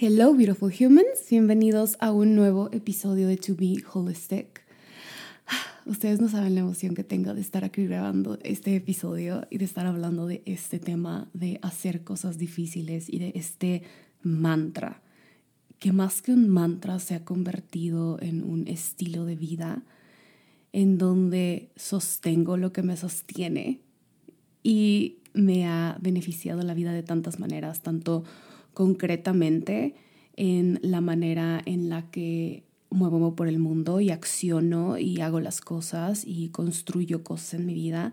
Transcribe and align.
Hello, 0.00 0.32
beautiful 0.32 0.70
humans. 0.72 1.26
Bienvenidos 1.28 1.96
a 1.98 2.12
un 2.12 2.36
nuevo 2.36 2.68
episodio 2.70 3.26
de 3.26 3.36
To 3.36 3.56
Be 3.56 3.82
Holistic. 3.92 4.64
Ustedes 5.86 6.20
no 6.20 6.28
saben 6.28 6.54
la 6.54 6.60
emoción 6.60 6.94
que 6.94 7.02
tengo 7.02 7.34
de 7.34 7.40
estar 7.40 7.64
aquí 7.64 7.84
grabando 7.84 8.38
este 8.44 8.76
episodio 8.76 9.48
y 9.50 9.58
de 9.58 9.64
estar 9.64 9.86
hablando 9.86 10.28
de 10.28 10.44
este 10.46 10.78
tema 10.78 11.28
de 11.32 11.58
hacer 11.62 12.04
cosas 12.04 12.38
difíciles 12.38 13.12
y 13.12 13.18
de 13.18 13.32
este 13.34 13.82
mantra, 14.22 15.02
que 15.80 15.90
más 15.90 16.22
que 16.22 16.30
un 16.30 16.48
mantra 16.48 17.00
se 17.00 17.16
ha 17.16 17.24
convertido 17.24 18.18
en 18.22 18.44
un 18.44 18.68
estilo 18.68 19.24
de 19.24 19.34
vida 19.34 19.82
en 20.72 20.96
donde 20.96 21.72
sostengo 21.74 22.56
lo 22.56 22.72
que 22.72 22.84
me 22.84 22.96
sostiene 22.96 23.80
y 24.62 25.16
me 25.34 25.66
ha 25.66 25.98
beneficiado 26.00 26.62
la 26.62 26.74
vida 26.74 26.92
de 26.92 27.02
tantas 27.02 27.40
maneras, 27.40 27.82
tanto 27.82 28.22
concretamente 28.78 29.96
en 30.36 30.78
la 30.82 31.00
manera 31.00 31.60
en 31.66 31.88
la 31.88 32.08
que 32.12 32.62
muevo 32.90 33.34
por 33.34 33.48
el 33.48 33.58
mundo 33.58 34.00
y 34.00 34.10
acciono 34.10 34.98
y 34.98 35.20
hago 35.20 35.40
las 35.40 35.60
cosas 35.60 36.22
y 36.24 36.50
construyo 36.50 37.24
cosas 37.24 37.54
en 37.54 37.66
mi 37.66 37.74
vida, 37.74 38.12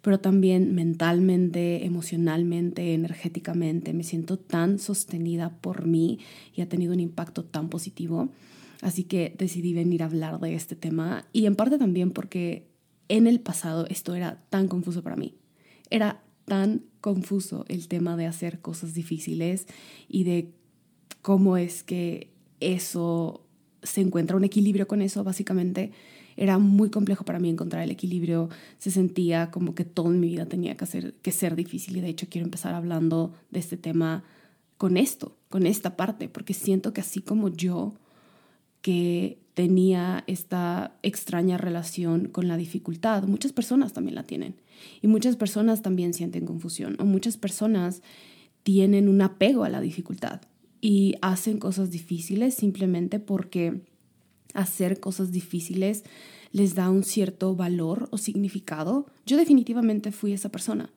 pero 0.00 0.20
también 0.20 0.72
mentalmente, 0.72 1.84
emocionalmente, 1.84 2.94
energéticamente. 2.94 3.92
Me 3.92 4.04
siento 4.04 4.38
tan 4.38 4.78
sostenida 4.78 5.58
por 5.60 5.84
mí 5.84 6.20
y 6.54 6.60
ha 6.60 6.68
tenido 6.68 6.92
un 6.92 7.00
impacto 7.00 7.44
tan 7.44 7.68
positivo. 7.68 8.28
Así 8.82 9.02
que 9.02 9.34
decidí 9.36 9.74
venir 9.74 10.04
a 10.04 10.06
hablar 10.06 10.38
de 10.38 10.54
este 10.54 10.76
tema 10.76 11.26
y 11.32 11.46
en 11.46 11.56
parte 11.56 11.76
también 11.76 12.12
porque 12.12 12.68
en 13.08 13.26
el 13.26 13.40
pasado 13.40 13.84
esto 13.88 14.14
era 14.14 14.44
tan 14.48 14.68
confuso 14.68 15.02
para 15.02 15.16
mí. 15.16 15.34
Era 15.90 16.22
tan 16.44 16.84
confuso 17.00 17.64
el 17.68 17.88
tema 17.88 18.16
de 18.16 18.26
hacer 18.26 18.60
cosas 18.60 18.94
difíciles 18.94 19.66
y 20.08 20.24
de 20.24 20.50
cómo 21.22 21.56
es 21.56 21.82
que 21.82 22.30
eso 22.60 23.44
se 23.82 24.00
encuentra 24.00 24.36
un 24.36 24.44
equilibrio 24.44 24.88
con 24.88 25.02
eso, 25.02 25.24
básicamente. 25.24 25.92
Era 26.36 26.58
muy 26.58 26.90
complejo 26.90 27.24
para 27.24 27.38
mí 27.38 27.48
encontrar 27.48 27.82
el 27.82 27.90
equilibrio. 27.90 28.48
Se 28.78 28.90
sentía 28.90 29.50
como 29.50 29.74
que 29.74 29.84
todo 29.84 30.12
en 30.12 30.20
mi 30.20 30.28
vida 30.28 30.46
tenía 30.46 30.76
que, 30.76 30.84
hacer, 30.84 31.14
que 31.14 31.32
ser 31.32 31.56
difícil 31.56 31.96
y 31.96 32.00
de 32.00 32.08
hecho 32.08 32.28
quiero 32.28 32.44
empezar 32.44 32.74
hablando 32.74 33.32
de 33.50 33.58
este 33.58 33.76
tema 33.76 34.24
con 34.76 34.96
esto, 34.96 35.36
con 35.48 35.66
esta 35.66 35.96
parte, 35.96 36.28
porque 36.28 36.54
siento 36.54 36.92
que 36.92 37.00
así 37.00 37.20
como 37.20 37.48
yo, 37.48 37.94
que 38.80 39.38
tenía 39.58 40.22
esta 40.28 40.96
extraña 41.02 41.58
relación 41.58 42.28
con 42.28 42.46
la 42.46 42.56
dificultad, 42.56 43.24
muchas 43.24 43.52
personas 43.52 43.92
también 43.92 44.14
la 44.14 44.22
tienen. 44.22 44.54
Y 45.02 45.08
muchas 45.08 45.34
personas 45.34 45.82
también 45.82 46.14
sienten 46.14 46.46
confusión 46.46 46.94
o 47.00 47.04
muchas 47.04 47.36
personas 47.36 48.00
tienen 48.62 49.08
un 49.08 49.20
apego 49.20 49.64
a 49.64 49.68
la 49.68 49.80
dificultad 49.80 50.42
y 50.80 51.16
hacen 51.22 51.58
cosas 51.58 51.90
difíciles 51.90 52.54
simplemente 52.54 53.18
porque 53.18 53.80
hacer 54.54 55.00
cosas 55.00 55.32
difíciles 55.32 56.04
les 56.52 56.76
da 56.76 56.88
un 56.88 57.02
cierto 57.02 57.56
valor 57.56 58.06
o 58.12 58.16
significado. 58.16 59.06
Yo 59.26 59.36
definitivamente 59.36 60.12
fui 60.12 60.34
esa 60.34 60.50
persona. 60.50 60.88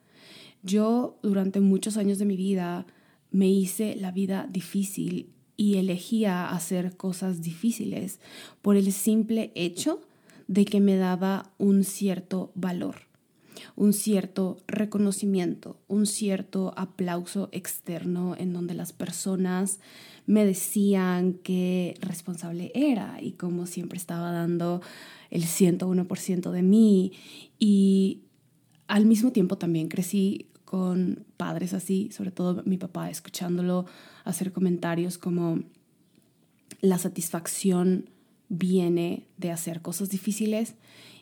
Yo 0.62 1.18
durante 1.24 1.58
muchos 1.58 1.96
años 1.96 2.20
de 2.20 2.26
mi 2.26 2.36
vida 2.36 2.86
me 3.32 3.48
hice 3.48 3.96
la 3.96 4.12
vida 4.12 4.46
difícil 4.48 5.32
y 5.56 5.76
elegía 5.76 6.50
hacer 6.50 6.96
cosas 6.96 7.42
difíciles 7.42 8.20
por 8.62 8.76
el 8.76 8.92
simple 8.92 9.52
hecho 9.54 10.00
de 10.48 10.64
que 10.64 10.80
me 10.80 10.96
daba 10.96 11.52
un 11.58 11.84
cierto 11.84 12.50
valor 12.54 13.12
un 13.76 13.92
cierto 13.92 14.58
reconocimiento, 14.66 15.80
un 15.88 16.06
cierto 16.06 16.74
aplauso 16.76 17.48
externo 17.52 18.34
en 18.36 18.52
donde 18.52 18.74
las 18.74 18.92
personas 18.92 19.80
me 20.26 20.44
decían 20.44 21.34
qué 21.42 21.96
responsable 22.00 22.70
era 22.74 23.18
y 23.20 23.32
cómo 23.32 23.66
siempre 23.66 23.98
estaba 23.98 24.30
dando 24.30 24.82
el 25.30 25.44
101% 25.44 26.50
de 26.50 26.62
mí. 26.62 27.12
Y 27.58 28.22
al 28.86 29.06
mismo 29.06 29.32
tiempo 29.32 29.58
también 29.58 29.88
crecí 29.88 30.46
con 30.64 31.24
padres 31.36 31.74
así, 31.74 32.10
sobre 32.12 32.30
todo 32.30 32.62
mi 32.64 32.78
papá, 32.78 33.10
escuchándolo 33.10 33.86
hacer 34.24 34.52
comentarios 34.52 35.18
como 35.18 35.60
la 36.80 36.98
satisfacción 36.98 38.10
viene 38.48 39.26
de 39.38 39.50
hacer 39.50 39.80
cosas 39.82 40.10
difíciles 40.10 40.74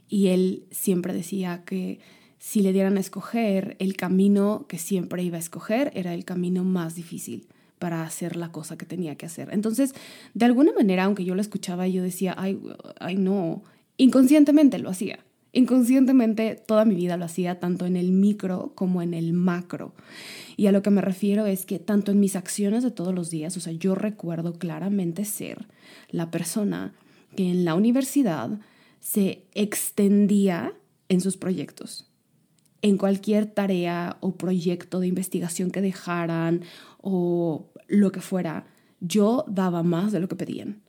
y 0.08 0.28
él 0.28 0.64
siempre 0.70 1.12
decía 1.12 1.64
que 1.64 2.00
si 2.38 2.62
le 2.62 2.72
dieran 2.72 2.96
a 2.96 3.00
escoger, 3.00 3.76
el 3.78 3.96
camino 3.96 4.66
que 4.66 4.78
siempre 4.78 5.22
iba 5.22 5.36
a 5.36 5.40
escoger 5.40 5.92
era 5.94 6.14
el 6.14 6.24
camino 6.24 6.64
más 6.64 6.94
difícil 6.94 7.46
para 7.78 8.02
hacer 8.02 8.36
la 8.36 8.50
cosa 8.50 8.76
que 8.76 8.86
tenía 8.86 9.14
que 9.16 9.26
hacer. 9.26 9.48
Entonces, 9.52 9.94
de 10.34 10.44
alguna 10.46 10.72
manera, 10.72 11.04
aunque 11.04 11.24
yo 11.24 11.34
lo 11.34 11.40
escuchaba, 11.40 11.86
yo 11.86 12.02
decía, 12.02 12.34
ay, 12.36 12.60
ay, 12.98 13.16
no, 13.16 13.62
inconscientemente 13.96 14.78
lo 14.78 14.90
hacía. 14.90 15.20
Inconscientemente 15.52 16.62
toda 16.66 16.84
mi 16.84 16.94
vida 16.94 17.16
lo 17.16 17.24
hacía 17.24 17.58
tanto 17.58 17.86
en 17.86 17.96
el 17.96 18.12
micro 18.12 18.72
como 18.74 19.02
en 19.02 19.14
el 19.14 19.32
macro. 19.32 19.94
Y 20.56 20.66
a 20.66 20.72
lo 20.72 20.82
que 20.82 20.90
me 20.90 21.00
refiero 21.00 21.46
es 21.46 21.66
que 21.66 21.78
tanto 21.78 22.12
en 22.12 22.20
mis 22.20 22.36
acciones 22.36 22.82
de 22.84 22.90
todos 22.90 23.14
los 23.14 23.30
días, 23.30 23.56
o 23.56 23.60
sea, 23.60 23.72
yo 23.72 23.94
recuerdo 23.94 24.58
claramente 24.58 25.24
ser 25.24 25.66
la 26.10 26.30
persona 26.30 26.94
que 27.36 27.50
en 27.50 27.64
la 27.64 27.74
universidad 27.74 28.60
se 29.00 29.46
extendía 29.54 30.74
en 31.08 31.20
sus 31.20 31.36
proyectos 31.36 32.10
en 32.82 32.96
cualquier 32.96 33.46
tarea 33.46 34.16
o 34.20 34.36
proyecto 34.36 35.00
de 35.00 35.06
investigación 35.06 35.70
que 35.70 35.80
dejaran 35.80 36.62
o 36.98 37.70
lo 37.88 38.12
que 38.12 38.20
fuera, 38.20 38.66
yo 39.00 39.44
daba 39.48 39.82
más 39.82 40.12
de 40.12 40.20
lo 40.20 40.28
que 40.28 40.36
pedían. 40.36 40.80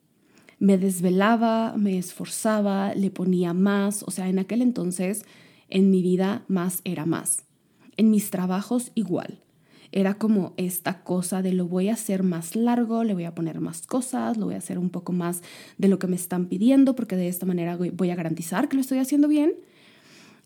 Me 0.61 0.77
desvelaba, 0.77 1.75
me 1.75 1.97
esforzaba, 1.97 2.93
le 2.93 3.09
ponía 3.09 3.53
más, 3.53 4.03
o 4.03 4.11
sea, 4.11 4.29
en 4.29 4.37
aquel 4.37 4.61
entonces 4.61 5.25
en 5.69 5.89
mi 5.89 6.01
vida 6.01 6.43
más 6.47 6.81
era 6.83 7.05
más. 7.05 7.45
En 7.97 8.11
mis 8.11 8.29
trabajos 8.29 8.91
igual. 8.93 9.39
Era 9.91 10.13
como 10.13 10.53
esta 10.55 11.03
cosa 11.03 11.41
de 11.41 11.51
lo 11.51 11.65
voy 11.65 11.89
a 11.89 11.93
hacer 11.93 12.23
más 12.23 12.55
largo, 12.55 13.03
le 13.03 13.13
voy 13.13 13.25
a 13.25 13.35
poner 13.35 13.59
más 13.59 13.85
cosas, 13.87 14.37
lo 14.37 14.45
voy 14.45 14.55
a 14.55 14.59
hacer 14.59 14.77
un 14.77 14.89
poco 14.89 15.11
más 15.11 15.41
de 15.77 15.89
lo 15.89 15.99
que 15.99 16.07
me 16.07 16.15
están 16.15 16.45
pidiendo, 16.45 16.95
porque 16.95 17.17
de 17.17 17.27
esta 17.27 17.45
manera 17.45 17.75
voy 17.75 18.09
a 18.09 18.15
garantizar 18.15 18.69
que 18.69 18.77
lo 18.77 18.81
estoy 18.81 18.99
haciendo 18.99 19.27
bien 19.27 19.53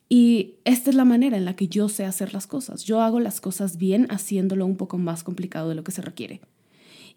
y 0.07 0.55
esta 0.65 0.89
es 0.89 0.95
la 0.95 1.05
manera 1.05 1.37
en 1.37 1.45
la 1.45 1.55
que 1.55 1.67
yo 1.67 1.89
sé 1.89 2.05
hacer 2.05 2.33
las 2.33 2.47
cosas. 2.47 2.83
Yo 2.83 3.01
hago 3.01 3.19
las 3.19 3.41
cosas 3.41 3.77
bien 3.77 4.07
haciéndolo 4.09 4.65
un 4.65 4.77
poco 4.77 4.97
más 4.97 5.23
complicado 5.23 5.69
de 5.69 5.75
lo 5.75 5.83
que 5.83 5.91
se 5.91 6.01
requiere. 6.01 6.41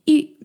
Y 0.07 0.38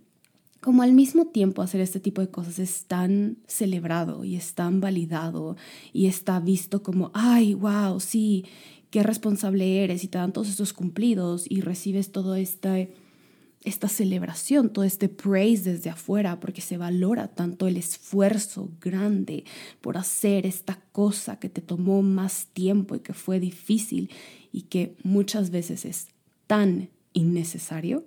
como 0.63 0.81
al 0.81 0.93
mismo 0.93 1.25
tiempo 1.25 1.61
hacer 1.61 1.81
este 1.81 1.99
tipo 1.99 2.21
de 2.21 2.29
cosas 2.29 2.57
es 2.57 2.85
tan 2.85 3.37
celebrado 3.47 4.23
y 4.23 4.37
es 4.37 4.53
tan 4.53 4.79
validado 4.79 5.57
y 5.91 6.05
está 6.07 6.39
visto 6.39 6.81
como, 6.81 7.11
ay, 7.13 7.53
wow, 7.53 7.99
sí, 7.99 8.45
qué 8.89 9.03
responsable 9.03 9.83
eres 9.83 10.05
y 10.05 10.07
te 10.07 10.17
dan 10.17 10.31
todos 10.31 10.47
estos 10.49 10.71
cumplidos 10.71 11.45
y 11.49 11.59
recibes 11.61 12.11
todo 12.11 12.35
este 12.35 12.93
esta 13.65 13.87
celebración, 13.87 14.71
todo 14.71 14.83
este 14.83 15.07
praise 15.07 15.71
desde 15.71 15.89
afuera, 15.89 16.39
porque 16.41 16.61
se 16.61 16.77
valora 16.77 17.29
tanto 17.29 17.67
el 17.67 17.77
esfuerzo 17.77 18.69
grande 18.81 19.45
por 19.79 19.97
hacer 19.97 20.45
esta 20.45 20.81
cosa 20.91 21.39
que 21.39 21.47
te 21.47 21.61
tomó 21.61 22.01
más 22.01 22.47
tiempo 22.47 22.95
y 22.95 22.99
que 22.99 23.13
fue 23.13 23.39
difícil 23.39 24.09
y 24.51 24.63
que 24.63 24.97
muchas 25.03 25.49
veces 25.49 25.85
es 25.85 26.07
tan 26.45 26.89
innecesario. 27.13 28.03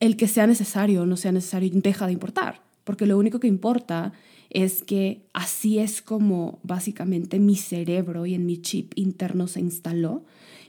El 0.00 0.16
que 0.16 0.28
sea 0.28 0.46
necesario 0.46 1.06
no 1.06 1.16
sea 1.16 1.32
necesario 1.32 1.70
deja 1.72 2.06
de 2.06 2.12
importar, 2.12 2.62
porque 2.84 3.06
lo 3.06 3.18
único 3.18 3.40
que 3.40 3.46
importa 3.46 4.12
es 4.50 4.82
que 4.82 5.26
así 5.32 5.78
es 5.78 6.02
como 6.02 6.60
básicamente 6.62 7.38
mi 7.38 7.56
cerebro 7.56 8.26
y 8.26 8.34
en 8.34 8.46
mi 8.46 8.58
chip 8.58 8.92
interno 8.94 9.48
se 9.48 9.60
instaló, 9.60 10.24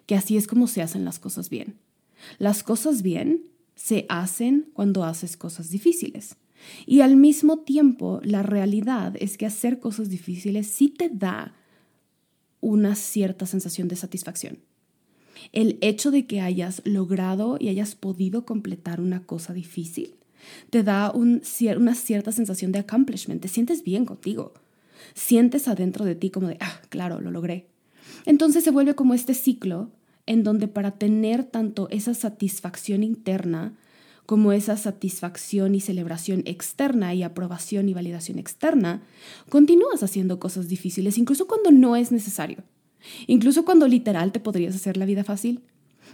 que 0.06 0.16
así 0.16 0.38
es 0.38 0.48
como 0.48 0.68
se 0.68 0.82
hacen 0.82 1.06
las 1.06 1.20
cosas 1.20 1.50
bien. 1.50 1.76
Las 2.40 2.64
cosas 2.64 3.02
bien 3.02 3.44
se 3.76 4.06
hacen 4.10 4.70
cuando 4.74 5.04
haces 5.04 5.38
cosas 5.38 5.70
difíciles. 5.70 6.38
Y 6.86 7.02
al 7.02 7.16
mismo 7.16 7.60
tiempo, 7.60 8.20
la 8.24 8.42
realidad 8.42 9.14
es 9.20 9.38
que 9.38 9.46
hacer 9.46 9.80
cosas 9.80 10.10
difíciles 10.10 10.68
sí 10.68 10.90
te 10.90 11.10
da 11.10 11.54
una 12.62 12.96
cierta 12.96 13.46
sensación 13.46 13.88
de 13.88 13.96
satisfacción. 13.96 14.60
El 15.52 15.78
hecho 15.82 16.12
de 16.12 16.26
que 16.26 16.42
hayas 16.42 16.82
logrado 16.86 17.58
y 17.60 17.70
hayas 17.70 17.96
podido 17.96 18.46
completar 18.46 19.02
una 19.02 19.24
cosa 19.24 19.54
difícil 19.54 20.16
te 20.70 20.84
da 20.84 21.12
una 21.12 21.96
cierta 21.96 22.32
sensación 22.32 22.72
de 22.72 22.80
accomplishment, 22.80 23.42
te 23.42 23.48
sientes 23.48 23.84
bien 23.84 24.06
contigo, 24.06 24.54
sientes 25.14 25.68
adentro 25.68 26.06
de 26.06 26.16
ti 26.16 26.30
como 26.30 26.48
de, 26.48 26.58
ah, 26.60 26.82
claro, 26.90 27.22
lo 27.22 27.32
logré. 27.32 27.68
Entonces 28.26 28.64
se 28.64 28.72
vuelve 28.72 28.96
como 28.96 29.14
este 29.14 29.34
ciclo 29.34 29.92
en 30.26 30.44
donde 30.44 30.68
para 30.68 30.92
tener 30.92 31.44
tanto 31.44 31.88
esa 31.90 32.14
satisfacción 32.14 33.04
interna 33.04 33.74
como 34.26 34.52
esa 34.52 34.76
satisfacción 34.76 35.74
y 35.74 35.80
celebración 35.80 36.44
externa 36.46 37.14
y 37.14 37.24
aprobación 37.24 37.88
y 37.88 37.94
validación 37.94 38.40
externa, 38.40 39.02
continúas 39.48 40.04
haciendo 40.04 40.38
cosas 40.38 40.68
difíciles 40.68 41.18
incluso 41.18 41.48
cuando 41.48 41.72
no 41.72 41.96
es 41.96 42.12
necesario. 42.12 42.58
Incluso 43.28 43.66
cuando 43.66 43.88
literal 43.88 44.32
te 44.32 44.40
podrías 44.40 44.76
hacer 44.76 44.98
la 44.98 45.06
vida 45.06 45.24
fácil. 45.24 45.62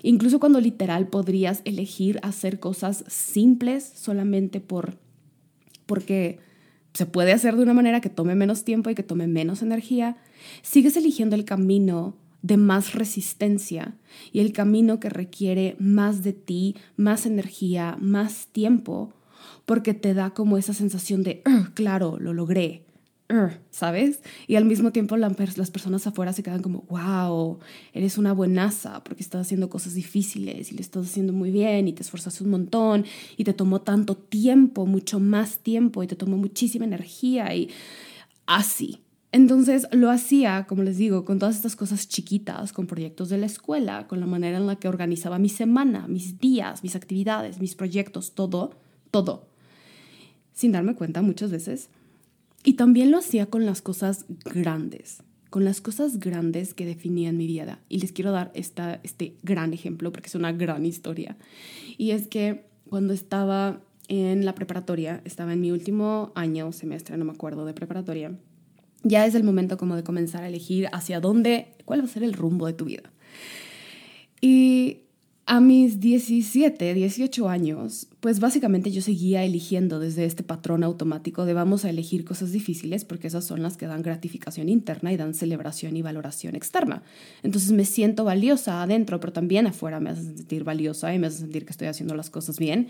Incluso 0.02 0.40
cuando 0.40 0.60
literal 0.60 1.08
podrías 1.08 1.62
elegir 1.66 2.20
hacer 2.24 2.60
cosas 2.60 3.04
simples 3.08 3.92
solamente 3.96 4.60
por 4.60 4.98
porque 5.86 6.40
se 6.94 7.06
puede 7.06 7.34
hacer 7.34 7.56
de 7.56 7.64
una 7.64 7.74
manera 7.74 8.02
que 8.02 8.10
tome 8.10 8.36
menos 8.36 8.64
tiempo 8.64 8.90
y 8.90 8.96
que 8.96 9.04
tome 9.04 9.28
menos 9.28 9.62
energía, 9.62 10.18
sigues 10.62 10.96
eligiendo 10.96 11.36
el 11.36 11.46
camino 11.46 12.16
de 12.42 12.58
más 12.58 12.94
resistencia 12.94 13.96
y 14.32 14.40
el 14.42 14.54
camino 14.54 15.00
que 15.00 15.10
requiere 15.10 15.76
más 15.80 16.24
de 16.24 16.34
ti, 16.34 16.76
más 16.96 17.26
energía, 17.26 17.98
más 18.00 18.48
tiempo, 18.48 19.14
porque 19.66 19.94
te 19.94 20.14
da 20.14 20.32
como 20.32 20.58
esa 20.58 20.74
sensación 20.74 21.24
de, 21.24 21.42
claro, 21.74 22.18
lo 22.20 22.34
logré, 22.34 22.84
¿sabes? 23.72 24.22
Y 24.48 24.56
al 24.56 24.66
mismo 24.66 24.92
tiempo 24.92 25.18
las 25.18 25.72
personas 25.72 26.06
afuera 26.08 26.34
se 26.34 26.44
quedan 26.44 26.62
como, 26.62 26.82
wow, 26.90 27.60
eres 27.94 28.18
una 28.18 28.34
buenaza 28.34 29.04
porque 29.04 29.24
estás 29.24 29.42
haciendo 29.42 29.70
cosas 29.70 29.94
difíciles 29.94 30.72
y 30.72 30.76
le 30.76 30.82
estás 30.82 31.06
haciendo 31.08 31.34
muy 31.34 31.52
bien 31.52 31.88
y 31.88 31.94
te 31.94 32.04
esforzas 32.04 32.42
un 32.42 32.50
montón 32.50 33.06
y 33.38 33.44
te 33.44 33.54
tomó 33.54 33.82
tanto 33.82 34.16
tiempo, 34.16 34.86
mucho 34.86 35.20
más 35.20 35.60
tiempo 35.60 36.04
y 36.04 36.08
te 36.08 36.16
tomó 36.16 36.38
muchísima 36.38 36.86
energía 36.86 37.54
y 37.56 37.70
así. 38.46 39.00
Entonces 39.32 39.88
lo 39.92 40.12
hacía, 40.12 40.66
como 40.68 40.84
les 40.84 40.98
digo, 40.98 41.26
con 41.26 41.40
todas 41.40 41.56
estas 41.56 41.76
cosas 41.76 42.08
chiquitas, 42.08 42.72
con 42.72 42.86
proyectos 42.86 43.30
de 43.30 43.40
la 43.40 43.48
escuela, 43.48 44.08
con 44.08 44.20
la 44.20 44.28
manera 44.28 44.58
en 44.58 44.68
la 44.68 44.76
que 44.76 44.88
organizaba 44.88 45.40
mi 45.40 45.50
semana, 45.50 46.08
mis 46.08 46.38
días, 46.38 46.84
mis 46.84 46.96
actividades, 46.96 47.60
mis 47.60 47.74
proyectos, 47.74 48.34
todo, 48.36 48.76
todo, 49.10 49.48
sin 50.54 50.72
darme 50.72 50.94
cuenta 50.94 51.24
muchas 51.24 51.50
veces 51.50 51.90
y 52.64 52.74
también 52.74 53.12
lo 53.12 53.18
hacía 53.18 53.48
con 53.48 53.66
las 53.66 53.82
cosas 53.82 54.26
grandes, 54.46 55.22
con 55.50 55.66
las 55.66 55.82
cosas 55.82 56.20
grandes 56.20 56.74
que 56.74 56.86
definían 56.86 57.38
mi 57.38 57.46
vida. 57.46 57.80
Y 57.90 58.00
les 58.00 58.12
quiero 58.12 58.32
dar 58.32 58.52
esta, 58.56 59.00
este 59.04 59.36
gran 59.44 59.74
ejemplo 59.74 60.12
porque 60.12 60.28
es 60.28 60.36
una 60.36 60.52
gran 60.52 60.86
historia. 60.86 61.38
Y 61.98 62.12
es 62.12 62.28
que 62.28 62.66
cuando 62.90 63.14
estaba 63.14 63.82
en 64.08 64.46
la 64.46 64.56
preparatoria, 64.56 65.22
estaba 65.26 65.54
en 65.54 65.62
mi 65.62 65.72
último 65.72 66.32
año, 66.36 66.72
semestre, 66.72 67.18
no 67.18 67.26
me 67.26 67.32
acuerdo, 67.32 67.66
de 67.66 67.74
preparatoria, 67.74 68.38
ya 69.04 69.26
es 69.26 69.36
el 69.36 69.44
momento 69.44 69.78
como 69.78 69.96
de 69.96 70.04
comenzar 70.04 70.44
a 70.44 70.48
elegir 70.48 70.88
hacia 70.94 71.20
dónde, 71.20 71.76
cuál 71.86 72.02
va 72.02 72.06
a 72.06 72.08
ser 72.08 72.24
el 72.24 72.34
rumbo 72.34 72.68
de 72.68 72.74
tu 72.74 72.86
vida. 72.86 73.12
Y 74.40 75.03
a 75.46 75.60
mis 75.60 76.00
17, 76.00 76.94
18 76.94 77.50
años, 77.50 78.08
pues 78.22 78.40
básicamente 78.40 78.92
yo 78.92 79.02
seguía 79.02 79.44
eligiendo 79.44 80.00
desde 80.00 80.24
este 80.24 80.42
patrón 80.42 80.86
automático 80.86 81.46
de 81.46 81.54
vamos 81.54 81.84
a 81.84 81.90
elegir 81.90 82.24
cosas 82.24 82.54
difíciles 82.54 83.04
porque 83.04 83.28
esas 83.28 83.44
son 83.44 83.62
las 83.62 83.76
que 83.76 83.86
dan 83.86 84.04
gratificación 84.04 84.70
interna 84.70 85.12
y 85.12 85.18
dan 85.18 85.34
celebración 85.34 85.98
y 85.98 86.02
valoración 86.02 86.56
externa. 86.56 87.04
Entonces 87.44 87.74
me 87.74 87.84
siento 87.84 88.24
valiosa 88.24 88.82
adentro, 88.82 89.20
pero 89.20 89.34
también 89.34 89.68
afuera 89.68 90.00
me 90.00 90.12
hace 90.12 90.24
sentir 90.24 90.64
valiosa 90.64 91.14
y 91.14 91.20
me 91.20 91.28
hace 91.28 91.40
sentir 91.40 91.66
que 91.66 91.72
estoy 91.72 91.90
haciendo 91.90 92.16
las 92.16 92.30
cosas 92.30 92.58
bien. 92.58 92.88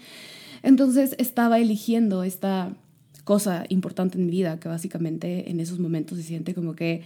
Entonces 0.61 1.15
estaba 1.17 1.57
eligiendo 1.57 2.23
esta 2.23 2.75
cosa 3.23 3.65
importante 3.69 4.19
en 4.19 4.27
mi 4.27 4.31
vida 4.31 4.59
que 4.59 4.69
básicamente 4.69 5.49
en 5.49 5.59
esos 5.59 5.79
momentos 5.79 6.19
se 6.19 6.23
siente 6.23 6.53
como 6.53 6.75
que 6.75 7.01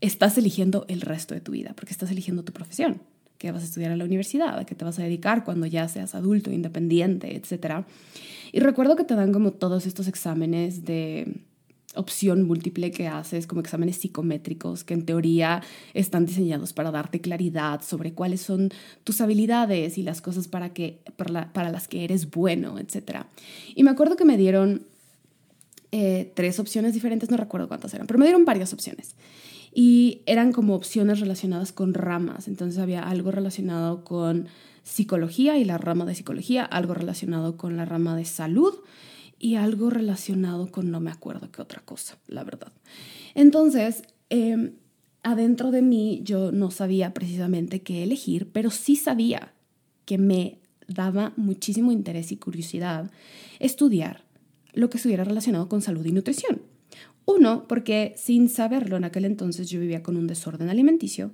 estás 0.00 0.38
eligiendo 0.38 0.86
el 0.88 1.02
resto 1.02 1.34
de 1.34 1.40
tu 1.40 1.52
vida 1.52 1.72
porque 1.76 1.92
estás 1.92 2.10
eligiendo 2.10 2.42
tu 2.42 2.52
profesión 2.52 3.00
que 3.38 3.52
vas 3.52 3.62
a 3.62 3.66
estudiar 3.66 3.92
en 3.92 3.98
la 3.98 4.04
universidad, 4.04 4.58
a 4.58 4.66
qué 4.66 4.74
te 4.74 4.84
vas 4.84 4.98
a 4.98 5.02
dedicar 5.02 5.44
cuando 5.44 5.66
ya 5.66 5.88
seas 5.88 6.14
adulto, 6.14 6.50
independiente, 6.50 7.36
etc. 7.36 7.84
Y 8.52 8.60
recuerdo 8.60 8.96
que 8.96 9.04
te 9.04 9.14
dan 9.14 9.32
como 9.32 9.52
todos 9.52 9.86
estos 9.86 10.08
exámenes 10.08 10.84
de 10.84 11.42
opción 11.94 12.42
múltiple 12.42 12.90
que 12.90 13.08
haces, 13.08 13.46
como 13.46 13.60
exámenes 13.60 13.96
psicométricos 13.96 14.84
que 14.84 14.94
en 14.94 15.06
teoría 15.06 15.62
están 15.94 16.26
diseñados 16.26 16.72
para 16.72 16.90
darte 16.90 17.20
claridad 17.20 17.82
sobre 17.82 18.12
cuáles 18.12 18.40
son 18.40 18.70
tus 19.04 19.20
habilidades 19.20 19.98
y 19.98 20.02
las 20.02 20.20
cosas 20.20 20.48
para, 20.48 20.72
que, 20.72 21.00
para, 21.16 21.70
las 21.70 21.88
que 21.88 22.04
eres 22.04 22.30
bueno, 22.30 22.78
etc. 22.78 23.22
Y 23.74 23.84
me 23.84 23.90
acuerdo 23.90 24.16
que 24.16 24.24
me 24.24 24.36
dieron 24.36 24.82
eh, 25.90 26.30
tres 26.34 26.58
opciones 26.58 26.92
diferentes, 26.92 27.30
no 27.30 27.36
recuerdo 27.36 27.68
cuántas 27.68 27.94
eran, 27.94 28.06
pero 28.06 28.18
me 28.18 28.26
dieron 28.26 28.44
varias 28.44 28.72
opciones 28.72 29.14
y 29.74 30.22
eran 30.26 30.52
como 30.52 30.74
opciones 30.74 31.20
relacionadas 31.20 31.72
con 31.72 31.94
ramas. 31.94 32.48
Entonces 32.48 32.80
había 32.80 33.02
algo 33.02 33.30
relacionado 33.30 34.04
con 34.04 34.48
psicología 34.82 35.58
y 35.58 35.64
la 35.64 35.78
rama 35.78 36.06
de 36.06 36.14
psicología, 36.14 36.64
algo 36.64 36.94
relacionado 36.94 37.56
con 37.56 37.76
la 37.76 37.84
rama 37.84 38.16
de 38.16 38.24
salud 38.24 38.74
y 39.38 39.54
algo 39.54 39.90
relacionado 39.90 40.70
con 40.70 40.90
no 40.90 41.00
me 41.00 41.10
acuerdo 41.10 41.50
qué 41.52 41.62
otra 41.62 41.82
cosa, 41.84 42.18
la 42.26 42.42
verdad. 42.44 42.72
Entonces, 43.34 44.02
em, 44.30 44.72
adentro 45.22 45.70
de 45.70 45.82
mí 45.82 46.20
yo 46.24 46.52
no 46.52 46.70
sabía 46.70 47.14
precisamente 47.14 47.82
qué 47.82 48.02
elegir, 48.02 48.50
pero 48.50 48.70
sí 48.70 48.96
sabía 48.96 49.52
que 50.04 50.18
me 50.18 50.58
daba 50.88 51.34
muchísimo 51.36 51.92
interés 51.92 52.32
y 52.32 52.36
curiosidad 52.36 53.10
estudiar 53.60 54.24
lo 54.72 54.88
que 54.88 54.96
estuviera 54.96 55.24
relacionado 55.24 55.68
con 55.68 55.82
salud 55.82 56.04
y 56.06 56.12
nutrición. 56.12 56.62
Uno, 57.30 57.68
porque 57.68 58.14
sin 58.16 58.48
saberlo 58.48 58.96
en 58.96 59.04
aquel 59.04 59.26
entonces 59.26 59.68
yo 59.68 59.78
vivía 59.80 60.02
con 60.02 60.16
un 60.16 60.26
desorden 60.26 60.70
alimenticio. 60.70 61.30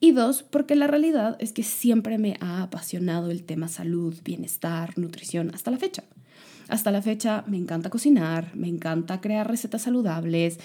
Y 0.00 0.12
dos, 0.12 0.42
porque 0.42 0.74
la 0.74 0.86
realidad 0.86 1.36
es 1.38 1.52
que 1.52 1.62
siempre 1.62 2.16
me 2.16 2.38
ha 2.40 2.62
apasionado 2.62 3.30
el 3.30 3.44
tema 3.44 3.68
salud, 3.68 4.14
bienestar, 4.24 4.96
nutrición, 4.96 5.50
hasta 5.52 5.70
la 5.70 5.76
fecha. 5.76 6.04
Hasta 6.68 6.90
la 6.90 7.02
fecha 7.02 7.44
me 7.46 7.58
encanta 7.58 7.90
cocinar, 7.90 8.56
me 8.56 8.68
encanta 8.68 9.20
crear 9.20 9.46
recetas 9.46 9.82
saludables, 9.82 10.58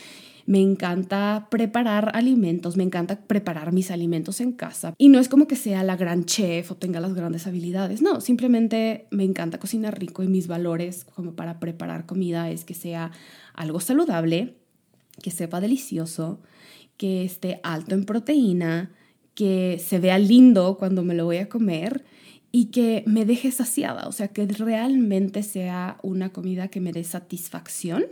me 0.45 0.61
encanta 0.61 1.49
preparar 1.51 2.11
alimentos, 2.15 2.77
me 2.77 2.83
encanta 2.83 3.19
preparar 3.19 3.73
mis 3.73 3.91
alimentos 3.91 4.39
en 4.39 4.53
casa. 4.53 4.93
Y 4.97 5.09
no 5.09 5.19
es 5.19 5.27
como 5.27 5.45
que 5.45 5.57
sea 5.57 5.83
la 5.83 5.97
gran 5.97 6.23
chef 6.23 6.71
o 6.71 6.75
tenga 6.75 7.01
las 7.01 7.13
grandes 7.13 7.47
habilidades, 7.47 8.01
no, 8.01 8.21
simplemente 8.21 9.07
me 9.11 9.25
encanta 9.25 9.59
cocinar 9.59 9.99
rico 9.99 10.23
y 10.23 10.29
mis 10.29 10.47
valores 10.47 11.03
como 11.03 11.33
para 11.33 11.59
preparar 11.59 12.05
comida 12.05 12.49
es 12.49 12.63
que 12.63 12.75
sea 12.75 13.11
algo 13.53 13.81
saludable, 13.81 14.55
que 15.19 15.31
sepa 15.31 15.61
delicioso, 15.61 16.39
que 16.97 17.23
esté 17.23 17.59
alto 17.63 17.95
en 17.95 18.05
proteína, 18.05 18.91
que 19.33 19.79
se 19.79 19.99
vea 19.99 20.19
lindo 20.19 20.77
cuando 20.77 21.03
me 21.03 21.15
lo 21.15 21.25
voy 21.25 21.37
a 21.37 21.49
comer 21.49 22.03
y 22.51 22.65
que 22.65 23.03
me 23.05 23.25
deje 23.25 23.51
saciada, 23.51 24.07
o 24.07 24.11
sea, 24.11 24.29
que 24.29 24.45
realmente 24.47 25.43
sea 25.43 25.97
una 26.01 26.33
comida 26.33 26.67
que 26.67 26.81
me 26.81 26.91
dé 26.91 27.03
satisfacción 27.03 28.05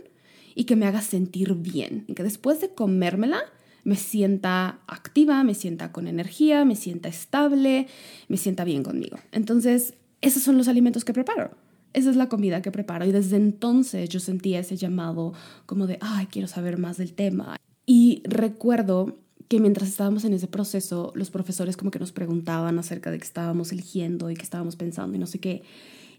y 0.54 0.64
que 0.64 0.76
me 0.76 0.86
haga 0.86 1.02
sentir 1.02 1.54
bien, 1.54 2.06
que 2.14 2.22
después 2.22 2.60
de 2.60 2.70
comérmela 2.70 3.42
me 3.84 3.96
sienta 3.96 4.80
activa, 4.86 5.44
me 5.44 5.54
sienta 5.54 5.92
con 5.92 6.08
energía, 6.08 6.64
me 6.64 6.76
sienta 6.76 7.08
estable, 7.08 7.88
me 8.28 8.36
sienta 8.36 8.64
bien 8.64 8.82
conmigo. 8.82 9.18
Entonces, 9.32 9.94
esos 10.20 10.42
son 10.42 10.56
los 10.56 10.68
alimentos 10.68 11.04
que 11.04 11.12
preparo 11.12 11.50
esa 11.98 12.10
es 12.10 12.16
la 12.16 12.28
comida 12.28 12.62
que 12.62 12.70
preparo 12.70 13.04
y 13.04 13.12
desde 13.12 13.36
entonces 13.36 14.08
yo 14.08 14.20
sentía 14.20 14.60
ese 14.60 14.76
llamado 14.76 15.34
como 15.66 15.86
de, 15.86 15.98
ay, 16.00 16.26
quiero 16.26 16.48
saber 16.48 16.78
más 16.78 16.96
del 16.96 17.12
tema. 17.12 17.56
Y 17.86 18.22
recuerdo 18.24 19.18
que 19.48 19.60
mientras 19.60 19.88
estábamos 19.88 20.24
en 20.24 20.34
ese 20.34 20.46
proceso, 20.46 21.12
los 21.14 21.30
profesores 21.30 21.76
como 21.76 21.90
que 21.90 21.98
nos 21.98 22.12
preguntaban 22.12 22.78
acerca 22.78 23.10
de 23.10 23.18
qué 23.18 23.24
estábamos 23.24 23.72
eligiendo 23.72 24.30
y 24.30 24.34
qué 24.34 24.42
estábamos 24.42 24.76
pensando 24.76 25.16
y 25.16 25.18
no 25.18 25.26
sé 25.26 25.40
qué. 25.40 25.62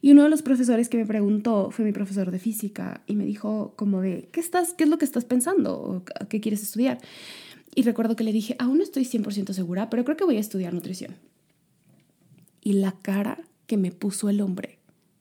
Y 0.01 0.11
uno 0.11 0.23
de 0.23 0.29
los 0.29 0.41
profesores 0.41 0.89
que 0.89 0.97
me 0.97 1.05
preguntó 1.05 1.71
fue 1.71 1.85
mi 1.85 1.91
profesor 1.91 2.31
de 2.31 2.39
física 2.39 3.03
y 3.05 3.15
me 3.15 3.25
dijo 3.25 3.73
como 3.75 4.01
de, 4.01 4.29
¿qué, 4.31 4.39
estás, 4.39 4.73
qué 4.73 4.85
es 4.85 4.89
lo 4.89 4.97
que 4.97 5.05
estás 5.05 5.25
pensando? 5.25 6.03
¿Qué 6.29 6.41
quieres 6.41 6.63
estudiar? 6.63 6.99
Y 7.75 7.83
recuerdo 7.83 8.15
que 8.15 8.23
le 8.23 8.31
dije, 8.31 8.55
aún 8.59 8.77
no 8.77 8.83
estoy 8.83 9.03
100% 9.03 9.53
segura, 9.53 9.89
pero 9.89 10.03
creo 10.03 10.17
que 10.17 10.23
voy 10.23 10.37
a 10.37 10.41
estudiar 10.41 10.73
nutrición. 10.73 11.15
Y 12.61 12.73
la 12.73 12.93
cara 12.93 13.39
que 13.67 13.77
me 13.77 13.91
puso 13.91 14.29
el 14.29 14.41
hombre 14.41 14.78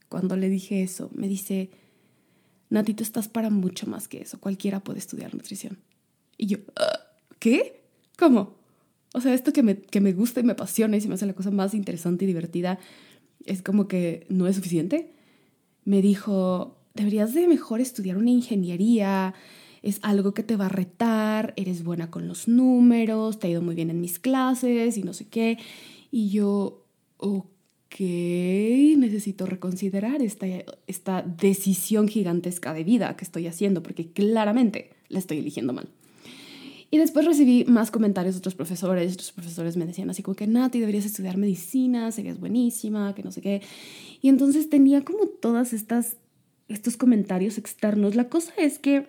cuando 0.08 0.36
le 0.36 0.48
dije 0.48 0.82
eso, 0.82 1.10
me 1.14 1.28
dice, 1.28 1.70
Nati, 2.70 2.94
tú 2.94 3.02
estás 3.02 3.28
para 3.28 3.50
mucho 3.50 3.86
más 3.86 4.08
que 4.08 4.20
eso, 4.22 4.40
cualquiera 4.40 4.80
puede 4.80 4.98
estudiar 4.98 5.34
nutrición. 5.34 5.78
Y 6.36 6.46
yo, 6.46 6.58
ah, 6.76 7.00
¿qué? 7.38 7.82
¿Cómo? 8.18 8.54
O 9.14 9.20
sea, 9.20 9.34
esto 9.34 9.52
que 9.52 9.62
me, 9.62 9.76
que 9.76 10.00
me 10.00 10.12
gusta 10.12 10.40
y 10.40 10.44
me 10.44 10.52
apasiona 10.52 10.96
y 10.96 11.00
se 11.00 11.08
me 11.08 11.14
hace 11.14 11.26
la 11.26 11.34
cosa 11.34 11.50
más 11.50 11.74
interesante 11.74 12.24
y 12.24 12.28
divertida, 12.28 12.78
es 13.44 13.62
como 13.62 13.88
que 13.88 14.26
no 14.28 14.46
es 14.46 14.56
suficiente. 14.56 15.12
Me 15.84 16.02
dijo, 16.02 16.78
deberías 16.94 17.34
de 17.34 17.48
mejor 17.48 17.80
estudiar 17.80 18.18
una 18.18 18.30
ingeniería 18.30 19.34
es 19.82 20.00
algo 20.02 20.34
que 20.34 20.42
te 20.42 20.56
va 20.56 20.66
a 20.66 20.70
retar, 20.70 21.54
eres 21.56 21.84
buena 21.84 22.10
con 22.10 22.28
los 22.28 22.48
números, 22.48 23.38
te 23.38 23.46
ha 23.46 23.50
ido 23.50 23.62
muy 23.62 23.74
bien 23.74 23.90
en 23.90 24.00
mis 24.00 24.18
clases 24.18 24.96
y 24.96 25.02
no 25.02 25.12
sé 25.12 25.28
qué. 25.28 25.58
Y 26.10 26.30
yo, 26.30 26.84
ok, 27.18 27.46
necesito 27.98 29.46
reconsiderar 29.46 30.22
esta, 30.22 30.46
esta 30.86 31.22
decisión 31.22 32.08
gigantesca 32.08 32.72
de 32.72 32.84
vida 32.84 33.16
que 33.16 33.24
estoy 33.24 33.46
haciendo, 33.46 33.82
porque 33.82 34.12
claramente 34.12 34.90
la 35.08 35.18
estoy 35.18 35.38
eligiendo 35.38 35.72
mal. 35.72 35.88
Y 36.90 36.98
después 36.98 37.26
recibí 37.26 37.64
más 37.66 37.90
comentarios 37.90 38.34
de 38.34 38.38
otros 38.38 38.54
profesores. 38.54 39.12
Otros 39.12 39.32
profesores 39.32 39.76
me 39.76 39.84
decían 39.84 40.08
así 40.08 40.22
como 40.22 40.34
que, 40.34 40.46
Nati, 40.46 40.80
deberías 40.80 41.04
estudiar 41.04 41.36
medicina, 41.36 42.10
serías 42.12 42.40
buenísima, 42.40 43.14
que 43.14 43.22
no 43.22 43.30
sé 43.30 43.42
qué. 43.42 43.62
Y 44.22 44.28
entonces 44.28 44.70
tenía 44.70 45.04
como 45.04 45.26
todas 45.26 45.72
estas 45.72 46.16
estos 46.68 46.96
comentarios 46.96 47.58
externos. 47.58 48.14
La 48.14 48.28
cosa 48.28 48.52
es 48.56 48.78
que 48.78 49.08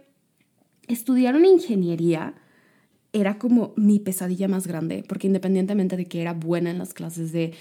estudiar 0.87 1.35
una 1.35 1.47
ingeniería 1.47 2.33
era 3.11 3.37
como 3.37 3.73
mi 3.75 3.99
pesadilla 3.99 4.47
más 4.47 4.65
grande, 4.67 5.03
porque 5.07 5.27
independientemente 5.27 5.97
de 5.97 6.05
que 6.05 6.21
era 6.21 6.33
buena 6.33 6.71
en 6.71 6.77
las 6.77 6.93
clases 6.93 7.31
de 7.31 7.53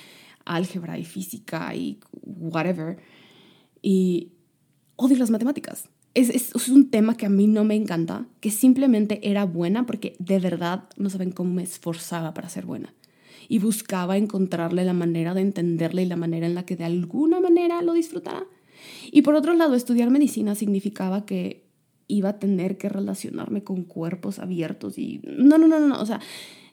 álgebra 0.49 0.99
y 0.99 1.05
física 1.05 1.75
y 1.75 2.01
whatever, 2.23 2.99
y 3.83 4.33
odio 4.97 5.17
las 5.19 5.31
matemáticas. 5.31 5.89
Es, 6.15 6.31
es, 6.31 6.69
un 6.69 6.91
tema 6.91 7.17
que 7.17 7.27
a 7.27 7.29
mí 7.29 7.47
no 7.47 7.65
me 7.65 7.77
encanta, 7.77 8.27
que 8.41 8.51
simplemente 8.51 9.21
era 9.31 9.45
buena 9.45 9.87
porque 9.87 10.17
de 10.19 10.41
verdad 10.41 10.89
no 10.97 11.11
saben 11.11 11.31
cómo 11.31 11.55
me 11.55 11.63
esforzaba 11.63 12.35
para 12.35 12.49
ser 12.49 12.67
buena. 12.67 12.93
Y 13.49 13.61
buscaba 13.61 14.17
encontrarle 14.17 14.85
la 14.85 14.93
manera 14.93 15.33
de 15.35 15.43
entenderle 15.43 16.03
y 16.03 16.07
la 16.07 16.17
manera 16.17 16.47
en 16.47 16.55
la 16.55 16.67
que 16.67 16.77
de 16.77 16.85
alguna 16.85 17.41
manera 17.41 17.83
lo 17.83 17.93
disfrutara. 17.93 18.45
Y 19.11 19.23
por 19.23 19.35
otro 19.35 19.55
lado, 19.55 19.75
estudiar 19.75 20.11
medicina 20.11 20.55
significaba 20.55 21.25
que 21.25 21.69
iba 22.09 22.31
a 22.31 22.39
tener 22.39 22.79
que 22.79 22.89
relacionarme 22.89 23.63
con 23.63 23.85
cuerpos 23.85 24.39
abiertos 24.39 24.99
y 24.99 25.21
no, 25.25 25.59
no, 25.59 25.69
no, 25.69 25.79
no, 25.79 26.01
o 26.01 26.07
sea, 26.07 26.21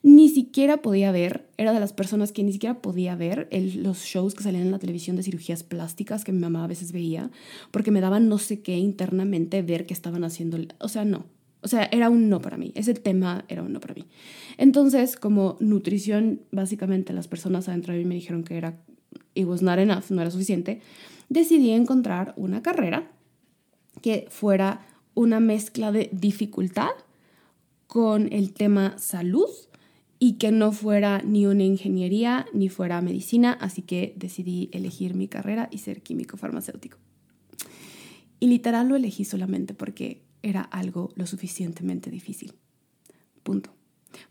ni 0.06 0.30
siquiera 0.30 0.84
podía 0.84 1.12
ver, 1.12 1.50
era 1.58 1.74
de 1.74 1.80
las 1.80 1.92
personas 1.92 2.32
que 2.32 2.44
ni 2.44 2.54
siquiera 2.54 2.80
podía 2.80 3.16
ver 3.16 3.50
los 3.52 4.04
shows 4.04 4.36
que 4.36 4.44
salían 4.44 4.62
en 4.62 4.72
la 4.72 4.78
televisión 4.78 5.16
de 5.16 5.24
cirugías 5.24 5.64
plásticas 5.64 6.24
que 6.24 6.32
mi 6.32 6.38
mamá 6.38 6.64
a 6.64 6.68
veces 6.68 6.92
veía, 6.92 7.32
porque 7.72 7.90
me 7.90 8.02
daban 8.02 8.30
no 8.30 8.38
sé 8.38 8.62
qué 8.62 8.78
internamente 8.78 9.64
ver 9.64 9.88
que 9.88 9.96
estaban 9.96 10.24
haciendo, 10.24 10.60
o 10.80 10.90
sea, 10.90 11.06
no, 11.06 11.26
o 11.62 11.68
sea, 11.68 11.90
era 11.92 12.12
un 12.12 12.30
no 12.30 12.40
para 12.40 12.56
mí, 12.56 12.72
ese 12.76 12.94
tema 12.94 13.46
era 13.48 13.64
un 13.64 13.74
no 13.74 13.80
para 13.80 13.96
mí. 13.96 14.06
Entonces, 14.60 15.16
como 15.16 15.58
nutrición, 15.60 16.42
básicamente 16.52 17.12
las 17.12 17.28
personas 17.28 17.68
adentro 17.68 17.92
de 17.92 17.98
mí 17.98 18.06
me 18.06 18.14
dijeron 18.14 18.44
que 18.44 18.58
era, 18.58 18.78
it 19.34 19.48
was 19.48 19.64
not 19.64 19.80
enough, 19.80 20.12
no 20.12 20.22
era 20.22 20.30
suficiente, 20.30 20.82
decidí 21.30 21.72
encontrar 21.72 22.36
una 22.38 22.62
carrera 22.62 23.12
que 24.04 24.28
fuera 24.30 24.86
una 25.16 25.40
mezcla 25.40 25.92
de 25.92 26.12
dificultad 26.14 26.92
con 27.88 28.32
el 28.32 28.54
tema 28.54 29.00
salud 29.00 29.50
y 30.20 30.34
que 30.34 30.52
no 30.52 30.72
fuera 30.72 31.22
ni 31.22 31.46
una 31.46 31.64
ingeniería 31.64 32.46
ni 32.54 32.70
fuera 32.70 33.02
medicina, 33.02 33.54
así 33.54 33.82
que 33.82 34.14
decidí 34.16 34.70
elegir 34.72 35.14
mi 35.14 35.28
carrera 35.28 35.68
y 35.72 35.80
ser 35.80 36.02
químico 36.02 36.38
farmacéutico. 36.38 36.98
Y 38.40 38.48
literal 38.48 38.90
lo 38.90 38.96
elegí 38.96 39.26
solamente 39.26 39.74
porque 39.74 40.22
era 40.42 40.62
algo 40.62 41.12
lo 41.16 41.26
suficientemente 41.26 42.10
difícil. 42.12 42.54
Punto. 43.44 43.72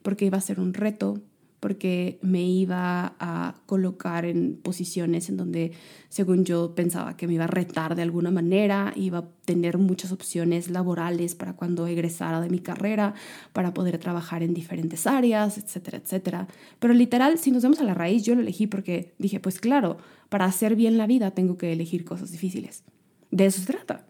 Porque 0.02 0.24
iba 0.24 0.38
a 0.38 0.42
ser 0.42 0.60
un 0.60 0.72
reto, 0.72 1.20
porque 1.64 2.18
me 2.20 2.42
iba 2.42 3.14
a 3.18 3.54
colocar 3.64 4.26
en 4.26 4.60
posiciones 4.62 5.30
en 5.30 5.38
donde, 5.38 5.72
según 6.10 6.44
yo, 6.44 6.74
pensaba 6.74 7.16
que 7.16 7.26
me 7.26 7.32
iba 7.32 7.44
a 7.44 7.46
retar 7.46 7.94
de 7.94 8.02
alguna 8.02 8.30
manera, 8.30 8.92
iba 8.96 9.20
a 9.20 9.28
tener 9.46 9.78
muchas 9.78 10.12
opciones 10.12 10.68
laborales 10.68 11.34
para 11.34 11.54
cuando 11.54 11.86
egresara 11.86 12.42
de 12.42 12.50
mi 12.50 12.58
carrera, 12.58 13.14
para 13.54 13.72
poder 13.72 13.96
trabajar 13.96 14.42
en 14.42 14.52
diferentes 14.52 15.06
áreas, 15.06 15.56
etcétera, 15.56 15.96
etcétera. 15.96 16.48
Pero 16.80 16.92
literal, 16.92 17.38
si 17.38 17.50
nos 17.50 17.62
vemos 17.62 17.80
a 17.80 17.84
la 17.84 17.94
raíz, 17.94 18.24
yo 18.24 18.34
lo 18.34 18.42
elegí 18.42 18.66
porque 18.66 19.14
dije, 19.18 19.40
pues 19.40 19.58
claro, 19.58 19.96
para 20.28 20.44
hacer 20.44 20.76
bien 20.76 20.98
la 20.98 21.06
vida 21.06 21.30
tengo 21.30 21.56
que 21.56 21.72
elegir 21.72 22.04
cosas 22.04 22.30
difíciles. 22.30 22.84
De 23.30 23.46
eso 23.46 23.62
se 23.62 23.72
trata. 23.72 24.04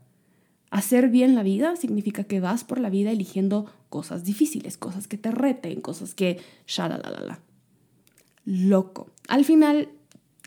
Hacer 0.73 1.08
bien 1.08 1.37
la 1.37 1.44
vida 1.44 1.76
significa 1.76 2.25
que 2.25 2.40
vas 2.40 2.64
por 2.64 2.80
la 2.80 2.90
vida 2.90 3.12
eligiendo 3.12 3.66
cosas 3.94 4.24
difíciles, 4.24 4.76
cosas 4.76 5.06
que 5.06 5.16
te 5.16 5.30
reten, 5.30 5.80
cosas 5.80 6.14
que... 6.16 6.40
la 6.76 7.38
Loco. 8.44 9.06
Al 9.28 9.44
final, 9.44 9.88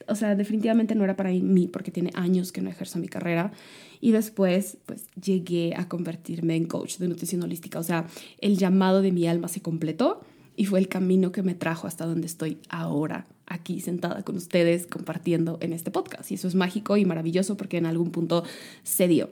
o 0.10 0.16
sea, 0.16 0.36
definitivamente 0.36 0.96
no 0.96 1.06
era 1.06 1.16
para 1.16 1.30
mí 1.30 1.70
porque 1.70 1.90
tiene 1.90 2.12
años 2.14 2.52
que 2.52 2.60
no 2.60 2.70
ejerzo 2.70 3.00
mi 3.00 3.08
carrera. 3.08 3.54
Y 4.02 4.12
después, 4.12 4.80
pues 4.86 5.06
llegué 5.16 5.76
a 5.78 5.88
convertirme 5.88 6.58
en 6.58 6.66
coach 6.66 6.98
de 6.98 7.08
nutrición 7.08 7.42
holística. 7.42 7.80
O 7.80 7.84
sea, 7.84 8.06
el 8.40 8.58
llamado 8.58 9.02
de 9.02 9.14
mi 9.14 9.28
alma 9.28 9.48
se 9.48 9.62
completó 9.62 10.20
y 10.58 10.66
fue 10.66 10.80
el 10.80 10.90
camino 10.90 11.32
que 11.32 11.42
me 11.42 11.56
trajo 11.56 11.88
hasta 11.88 12.06
donde 12.06 12.28
estoy 12.28 12.58
ahora, 12.68 13.28
aquí 13.46 13.80
sentada 13.80 14.24
con 14.24 14.36
ustedes 14.36 14.88
compartiendo 14.88 15.58
en 15.62 15.72
este 15.72 15.90
podcast. 15.90 16.32
Y 16.32 16.34
eso 16.34 16.50
es 16.50 16.56
mágico 16.56 16.98
y 16.98 17.06
maravilloso 17.06 17.56
porque 17.56 17.78
en 17.78 17.86
algún 17.86 18.12
punto 18.12 18.44
se 18.84 19.08
dio. 19.08 19.30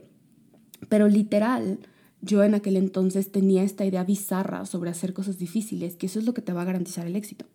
Pero 0.88 1.10
literal, 1.10 1.80
yo 2.26 2.44
en 2.44 2.56
aquel 2.56 2.76
entonces 2.76 3.32
tenía 3.32 3.64
esta 3.64 3.86
idea 3.86 4.04
bizarra 4.04 4.66
sobre 4.66 4.90
hacer 4.90 5.14
cosas 5.14 5.38
difíciles, 5.38 5.96
que 5.96 6.08
eso 6.08 6.20
es 6.20 6.26
lo 6.26 6.34
que 6.34 6.42
te 6.42 6.54
va 6.54 6.64
a 6.64 6.66
garantizar 6.66 7.06
el 7.06 7.16
éxito. 7.16 7.46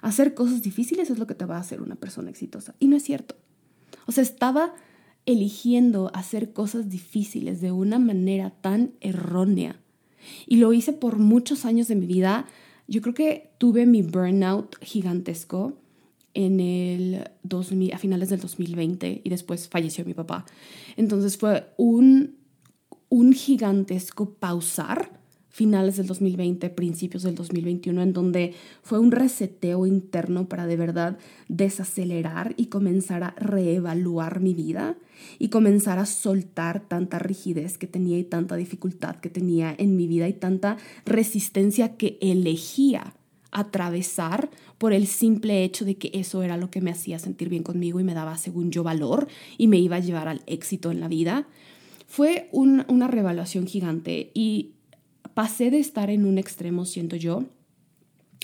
Hacer 0.00 0.34
cosas 0.34 0.62
difíciles 0.62 1.10
es 1.10 1.18
lo 1.18 1.26
que 1.26 1.34
te 1.34 1.44
va 1.44 1.56
a 1.56 1.60
hacer 1.60 1.82
una 1.82 1.94
persona 1.94 2.30
exitosa. 2.30 2.74
Y 2.78 2.88
no 2.88 2.96
es 2.96 3.02
cierto. 3.02 3.36
O 4.06 4.12
sea, 4.12 4.22
estaba 4.22 4.74
eligiendo 5.26 6.10
hacer 6.14 6.52
cosas 6.52 6.88
difíciles 6.88 7.60
de 7.60 7.72
una 7.72 7.98
manera 7.98 8.50
tan 8.50 8.92
errónea. 9.00 9.80
Y 10.46 10.56
lo 10.56 10.72
hice 10.72 10.92
por 10.92 11.18
muchos 11.18 11.64
años 11.64 11.88
de 11.88 11.94
mi 11.94 12.06
vida. 12.06 12.46
Yo 12.88 13.00
creo 13.02 13.14
que 13.14 13.50
tuve 13.58 13.86
mi 13.86 14.02
burnout 14.02 14.76
gigantesco 14.82 15.74
en 16.34 16.60
el 16.60 17.30
2000, 17.44 17.92
a 17.92 17.98
finales 17.98 18.28
del 18.28 18.40
2020 18.40 19.20
y 19.24 19.30
después 19.30 19.68
falleció 19.68 20.04
mi 20.04 20.14
papá. 20.14 20.44
Entonces 20.96 21.38
fue 21.38 21.72
un, 21.76 22.36
un 23.08 23.32
gigantesco 23.32 24.30
pausar 24.34 25.10
finales 25.54 25.96
del 25.96 26.08
2020, 26.08 26.68
principios 26.70 27.22
del 27.22 27.36
2021, 27.36 28.02
en 28.02 28.12
donde 28.12 28.54
fue 28.82 28.98
un 28.98 29.12
reseteo 29.12 29.86
interno 29.86 30.48
para 30.48 30.66
de 30.66 30.76
verdad 30.76 31.16
desacelerar 31.46 32.54
y 32.56 32.66
comenzar 32.66 33.22
a 33.22 33.36
reevaluar 33.38 34.40
mi 34.40 34.52
vida 34.52 34.96
y 35.38 35.50
comenzar 35.50 36.00
a 36.00 36.06
soltar 36.06 36.80
tanta 36.88 37.20
rigidez 37.20 37.78
que 37.78 37.86
tenía 37.86 38.18
y 38.18 38.24
tanta 38.24 38.56
dificultad 38.56 39.14
que 39.16 39.30
tenía 39.30 39.72
en 39.78 39.96
mi 39.96 40.08
vida 40.08 40.26
y 40.26 40.32
tanta 40.32 40.76
resistencia 41.04 41.96
que 41.96 42.18
elegía 42.20 43.14
atravesar 43.52 44.50
por 44.78 44.92
el 44.92 45.06
simple 45.06 45.62
hecho 45.62 45.84
de 45.84 45.96
que 45.96 46.10
eso 46.14 46.42
era 46.42 46.56
lo 46.56 46.70
que 46.72 46.80
me 46.80 46.90
hacía 46.90 47.20
sentir 47.20 47.48
bien 47.48 47.62
conmigo 47.62 48.00
y 48.00 48.04
me 48.04 48.12
daba, 48.12 48.36
según 48.36 48.72
yo, 48.72 48.82
valor 48.82 49.28
y 49.56 49.68
me 49.68 49.78
iba 49.78 49.96
a 49.96 50.00
llevar 50.00 50.26
al 50.26 50.42
éxito 50.46 50.90
en 50.90 50.98
la 50.98 51.06
vida. 51.06 51.46
Fue 52.06 52.48
una 52.52 53.08
revaluación 53.08 53.66
gigante 53.66 54.30
y 54.34 54.72
pasé 55.34 55.70
de 55.70 55.78
estar 55.78 56.10
en 56.10 56.26
un 56.26 56.38
extremo, 56.38 56.84
siento 56.84 57.16
yo, 57.16 57.44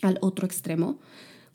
al 0.02 0.19
otro 0.21 0.47
extremo, 0.47 0.99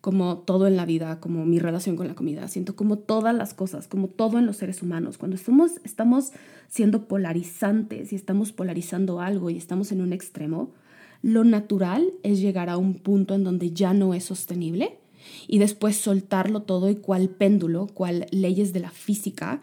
como 0.02 0.38
todo 0.38 0.68
en 0.68 0.78
la 0.78 0.86
vida, 0.86 1.20
como 1.20 1.46
mi 1.46 1.60
relación 1.60 1.96
con 1.96 2.08
la 2.08 2.16
comida. 2.16 2.48
Siento 2.48 2.76
como 2.76 2.98
todas 2.98 3.34
las 3.34 3.54
cosas, 3.54 3.88
como 3.88 4.08
todo 4.08 4.38
en 4.38 4.46
los 4.46 4.58
seres 4.58 4.84
humanos. 4.84 5.18
Cuando 5.18 5.36
estamos, 5.36 5.72
estamos 5.84 6.32
siendo 6.68 7.08
polarizantes 7.08 8.14
y 8.14 8.16
estamos 8.16 8.52
polarizando 8.52 9.20
algo 9.20 9.50
y 9.50 9.58
estamos 9.58 9.92
en 9.92 10.02
un 10.02 10.14
extremo, 10.14 10.72
lo 11.22 11.44
natural 11.44 12.14
es 12.22 12.40
llegar 12.40 12.70
a 12.70 12.78
un 12.78 12.96
punto 13.00 13.34
en 13.34 13.44
donde 13.44 13.72
ya 13.72 13.94
no 13.94 14.14
es 14.14 14.26
sostenible 14.26 15.00
y 15.48 15.58
después 15.58 15.98
soltarlo 15.98 16.62
todo 16.62 16.90
y 16.90 16.96
cual 16.98 17.30
péndulo, 17.30 17.88
cual 17.88 18.28
leyes 18.30 18.74
de 18.74 18.82
la 18.82 18.92
física. 18.92 19.60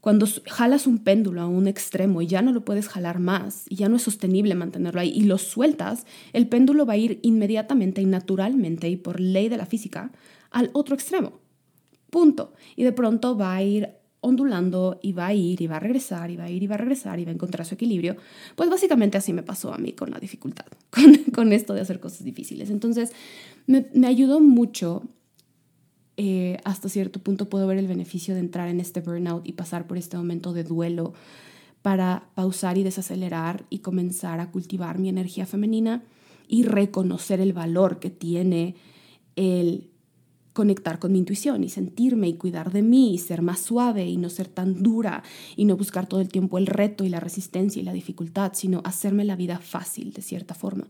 Cuando 0.00 0.26
jalas 0.46 0.86
un 0.86 0.98
péndulo 0.98 1.42
a 1.42 1.46
un 1.46 1.68
extremo 1.68 2.22
y 2.22 2.26
ya 2.26 2.42
no 2.42 2.52
lo 2.52 2.64
puedes 2.64 2.88
jalar 2.88 3.18
más 3.18 3.64
y 3.68 3.76
ya 3.76 3.88
no 3.88 3.96
es 3.96 4.02
sostenible 4.02 4.54
mantenerlo 4.54 5.00
ahí 5.00 5.12
y 5.14 5.24
lo 5.24 5.36
sueltas, 5.36 6.06
el 6.32 6.48
péndulo 6.48 6.86
va 6.86 6.94
a 6.94 6.96
ir 6.96 7.20
inmediatamente 7.22 8.00
y 8.00 8.06
naturalmente 8.06 8.88
y 8.88 8.96
por 8.96 9.20
ley 9.20 9.48
de 9.48 9.58
la 9.58 9.66
física 9.66 10.10
al 10.50 10.70
otro 10.72 10.94
extremo. 10.94 11.40
Punto. 12.10 12.54
Y 12.76 12.84
de 12.84 12.92
pronto 12.92 13.36
va 13.36 13.54
a 13.54 13.62
ir 13.62 14.00
ondulando 14.20 14.98
y 15.02 15.12
va 15.12 15.28
a 15.28 15.34
ir 15.34 15.62
y 15.62 15.66
va 15.66 15.76
a 15.76 15.80
regresar 15.80 16.30
y 16.30 16.36
va 16.36 16.44
a 16.44 16.50
ir 16.50 16.62
y 16.62 16.66
va 16.66 16.74
a 16.74 16.78
regresar 16.78 17.18
y 17.18 17.24
va 17.24 17.30
a 17.30 17.34
encontrar 17.34 17.66
su 17.66 17.74
equilibrio. 17.74 18.16
Pues 18.54 18.68
básicamente 18.68 19.18
así 19.18 19.32
me 19.32 19.42
pasó 19.42 19.72
a 19.72 19.78
mí 19.78 19.92
con 19.92 20.10
la 20.10 20.18
dificultad, 20.18 20.66
con, 21.34 21.52
esto 21.52 21.74
de 21.74 21.80
hacer 21.80 22.00
cosas 22.00 22.24
difíciles. 22.24 22.70
Entonces 22.70 23.12
me, 23.66 23.86
ayudó 24.06 24.40
mucho. 24.40 25.04
Eh, 26.22 26.58
hasta 26.64 26.90
cierto 26.90 27.18
punto 27.18 27.48
puedo 27.48 27.66
ver 27.66 27.78
el 27.78 27.86
beneficio 27.86 28.34
de 28.34 28.40
entrar 28.40 28.68
en 28.68 28.78
este 28.78 29.00
burnout 29.00 29.48
y 29.48 29.52
pasar 29.52 29.86
por 29.86 29.96
este 29.96 30.18
momento 30.18 30.52
de 30.52 30.64
duelo 30.64 31.14
para 31.80 32.28
pausar 32.34 32.76
y 32.76 32.82
desacelerar 32.82 33.64
y 33.70 33.78
comenzar 33.78 34.38
a 34.38 34.50
cultivar 34.50 34.98
mi 34.98 35.08
energía 35.08 35.46
femenina 35.46 36.02
y 36.46 36.64
reconocer 36.64 37.40
el 37.40 37.54
valor 37.54 38.00
que 38.00 38.10
tiene 38.10 38.74
el 39.34 39.88
conectar 40.52 40.98
con 40.98 41.12
mi 41.12 41.20
intuición 41.20 41.64
y 41.64 41.70
sentirme 41.70 42.28
y 42.28 42.34
cuidar 42.34 42.70
de 42.70 42.82
mí 42.82 43.14
y 43.14 43.18
ser 43.18 43.40
más 43.40 43.60
suave 43.60 44.06
y 44.06 44.18
no 44.18 44.28
ser 44.28 44.46
tan 44.46 44.82
dura 44.82 45.22
y 45.56 45.64
no 45.64 45.78
buscar 45.78 46.06
todo 46.06 46.20
el 46.20 46.28
tiempo 46.28 46.58
el 46.58 46.66
reto 46.66 47.02
y 47.04 47.08
la 47.08 47.20
resistencia 47.20 47.80
y 47.80 47.84
la 47.86 47.94
dificultad, 47.94 48.52
sino 48.52 48.82
hacerme 48.84 49.24
la 49.24 49.36
vida 49.36 49.58
fácil 49.58 50.12
de 50.12 50.20
cierta 50.20 50.52
forma. 50.52 50.86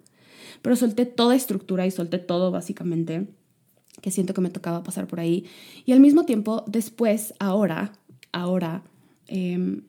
Pero 0.61 0.75
solté 0.75 1.07
toda 1.07 1.37
estructura 1.37 1.87
y 1.87 1.93
solté 1.93 2.19
todo 2.19 2.51
básicamente 2.51 3.29
que 4.01 4.11
siento 4.11 4.35
que 4.35 4.41
me 4.41 4.51
tocaba 4.51 4.83
pasar 4.83 5.07
por 5.07 5.21
ahí. 5.21 5.47
Y 5.85 5.93
al 5.93 6.01
mismo 6.01 6.25
tiempo, 6.25 6.65
después, 6.67 7.35
ahora, 7.39 7.93
ahora, 8.33 8.83
em, 9.27 9.83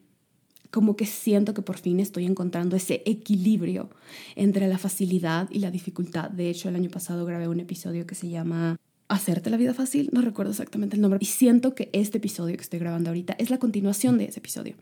como 0.69 0.95
que 0.95 1.05
siento 1.05 1.53
que 1.53 1.61
por 1.61 1.77
fin 1.77 1.99
estoy 1.99 2.25
encontrando 2.25 2.75
ese 2.75 3.03
equilibrio 3.05 3.89
entre 4.35 4.67
la 4.67 4.77
facilidad 4.77 5.49
y 5.51 5.59
la 5.59 5.69
dificultad. 5.69 6.29
De 6.29 6.49
hecho, 6.49 6.69
el 6.69 6.75
año 6.75 6.89
pasado 6.89 7.25
grabé 7.25 7.47
un 7.47 7.59
episodio 7.59 8.07
que 8.07 8.15
se 8.15 8.29
llama 8.29 8.77
hacerte 9.09 9.49
la 9.49 9.57
vida 9.57 9.73
fácil, 9.73 10.09
no 10.13 10.21
recuerdo 10.21 10.51
exactamente 10.51 10.95
el 10.95 11.01
nombre, 11.01 11.19
y 11.21 11.25
siento 11.25 11.75
que 11.75 11.89
este 11.91 12.19
episodio 12.19 12.55
que 12.55 12.63
estoy 12.63 12.79
grabando 12.79 13.09
ahorita 13.09 13.35
es 13.37 13.49
la 13.49 13.59
continuación 13.59 14.17
de 14.17 14.25
ese 14.25 14.39
episodio. 14.39 14.75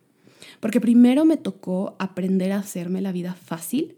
Porque 0.60 0.80
primero 0.80 1.26
me 1.26 1.38
tocó 1.38 1.96
aprender 1.98 2.52
a 2.52 2.60
hacerme 2.60 3.02
la 3.02 3.12
vida 3.12 3.34
fácil 3.34 3.96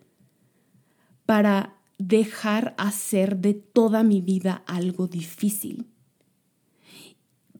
para 1.26 1.76
dejar 2.08 2.74
hacer 2.78 3.38
de 3.38 3.54
toda 3.54 4.04
mi 4.04 4.22
vida 4.22 4.64
algo 4.66 5.08
difícil, 5.08 5.86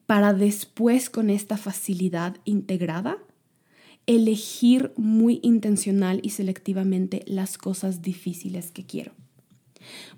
para 0.06 0.34
después 0.34 1.10
con 1.10 1.30
esta 1.30 1.58
facilidad 1.58 2.38
integrada 2.44 3.18
elegir 4.08 4.94
muy 4.98 5.40
intencional 5.44 6.20
y 6.24 6.32
selectivamente 6.32 7.24
las 7.28 7.58
cosas 7.58 8.02
difíciles 8.02 8.72
que 8.72 8.86
quiero. 8.86 9.14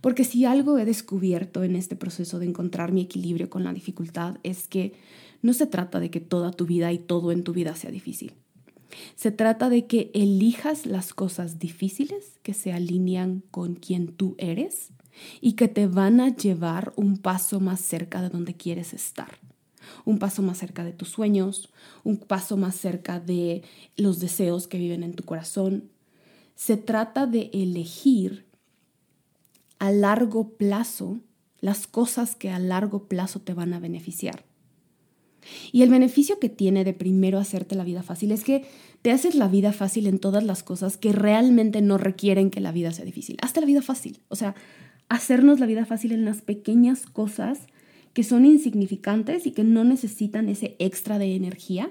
Porque 0.01 0.23
si 0.23 0.45
algo 0.45 0.77
he 0.77 0.85
descubierto 0.85 1.63
en 1.63 1.75
este 1.75 1.95
proceso 1.95 2.39
de 2.39 2.45
encontrar 2.45 2.91
mi 2.91 3.01
equilibrio 3.01 3.49
con 3.49 3.63
la 3.63 3.73
dificultad 3.73 4.37
es 4.43 4.67
que 4.67 4.93
no 5.41 5.53
se 5.53 5.67
trata 5.67 5.99
de 5.99 6.09
que 6.09 6.21
toda 6.21 6.51
tu 6.51 6.65
vida 6.65 6.91
y 6.91 6.97
todo 6.97 7.31
en 7.31 7.43
tu 7.43 7.53
vida 7.53 7.75
sea 7.75 7.91
difícil. 7.91 8.33
Se 9.15 9.31
trata 9.31 9.69
de 9.69 9.85
que 9.87 10.11
elijas 10.13 10.85
las 10.85 11.13
cosas 11.13 11.59
difíciles 11.59 12.39
que 12.43 12.53
se 12.53 12.73
alinean 12.73 13.43
con 13.51 13.75
quien 13.75 14.07
tú 14.07 14.35
eres 14.37 14.89
y 15.41 15.53
que 15.53 15.67
te 15.67 15.87
van 15.87 16.19
a 16.19 16.35
llevar 16.35 16.93
un 16.95 17.17
paso 17.17 17.59
más 17.59 17.79
cerca 17.81 18.21
de 18.21 18.29
donde 18.29 18.55
quieres 18.55 18.93
estar. 18.93 19.39
Un 20.05 20.17
paso 20.17 20.41
más 20.41 20.57
cerca 20.57 20.83
de 20.83 20.93
tus 20.93 21.09
sueños, 21.09 21.69
un 22.03 22.17
paso 22.17 22.57
más 22.57 22.75
cerca 22.75 23.19
de 23.19 23.63
los 23.97 24.19
deseos 24.19 24.67
que 24.67 24.77
viven 24.77 25.03
en 25.03 25.13
tu 25.13 25.23
corazón. 25.23 25.89
Se 26.55 26.77
trata 26.77 27.27
de 27.27 27.49
elegir 27.53 28.45
a 29.79 29.91
largo 29.91 30.49
plazo 30.49 31.19
las 31.59 31.87
cosas 31.87 32.35
que 32.35 32.49
a 32.49 32.59
largo 32.59 33.07
plazo 33.07 33.41
te 33.41 33.53
van 33.53 33.73
a 33.73 33.79
beneficiar. 33.79 34.45
Y 35.71 35.81
el 35.81 35.89
beneficio 35.89 36.39
que 36.39 36.49
tiene 36.49 36.83
de 36.83 36.93
primero 36.93 37.39
hacerte 37.39 37.75
la 37.75 37.83
vida 37.83 38.03
fácil 38.03 38.31
es 38.31 38.43
que 38.43 38.65
te 39.01 39.11
haces 39.11 39.35
la 39.35 39.47
vida 39.47 39.73
fácil 39.73 40.07
en 40.07 40.19
todas 40.19 40.43
las 40.43 40.63
cosas 40.63 40.97
que 40.97 41.11
realmente 41.11 41.81
no 41.81 41.97
requieren 41.97 42.49
que 42.49 42.61
la 42.61 42.71
vida 42.71 42.91
sea 42.91 43.05
difícil. 43.05 43.37
Hazte 43.41 43.59
la 43.59 43.67
vida 43.67 43.81
fácil. 43.81 44.19
O 44.29 44.35
sea, 44.35 44.55
hacernos 45.09 45.59
la 45.59 45.65
vida 45.65 45.85
fácil 45.85 46.11
en 46.11 46.25
las 46.25 46.41
pequeñas 46.41 47.05
cosas 47.05 47.59
que 48.13 48.23
son 48.23 48.45
insignificantes 48.45 49.45
y 49.45 49.51
que 49.51 49.63
no 49.63 49.83
necesitan 49.83 50.49
ese 50.49 50.75
extra 50.79 51.17
de 51.19 51.35
energía 51.35 51.89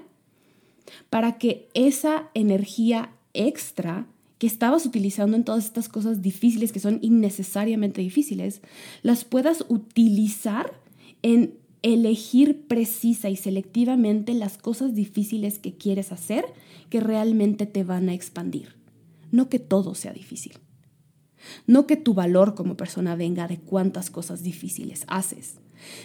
para 1.09 1.37
que 1.37 1.69
esa 1.73 2.29
energía 2.33 3.11
extra 3.33 4.07
que 4.37 4.47
estabas 4.47 4.85
utilizando 4.85 5.37
en 5.37 5.43
todas 5.43 5.65
estas 5.65 5.87
cosas 5.89 6.21
difíciles 6.21 6.71
que 6.71 6.79
son 6.79 6.99
innecesariamente 7.01 8.01
difíciles, 8.01 8.61
las 9.01 9.23
puedas 9.23 9.65
utilizar 9.69 10.73
en 11.21 11.53
elegir 11.83 12.65
precisa 12.65 13.29
y 13.29 13.35
selectivamente 13.35 14.33
las 14.33 14.57
cosas 14.57 14.95
difíciles 14.95 15.59
que 15.59 15.75
quieres 15.75 16.11
hacer 16.11 16.45
que 16.89 17.01
realmente 17.01 17.65
te 17.65 17.83
van 17.83 18.09
a 18.09 18.13
expandir. 18.13 18.75
No 19.31 19.49
que 19.49 19.59
todo 19.59 19.93
sea 19.93 20.13
difícil. 20.13 20.53
No 21.67 21.85
que 21.85 21.97
tu 21.97 22.13
valor 22.13 22.55
como 22.55 22.77
persona 22.77 23.15
venga 23.15 23.47
de 23.47 23.59
cuántas 23.59 24.09
cosas 24.09 24.43
difíciles 24.43 25.03
haces, 25.07 25.55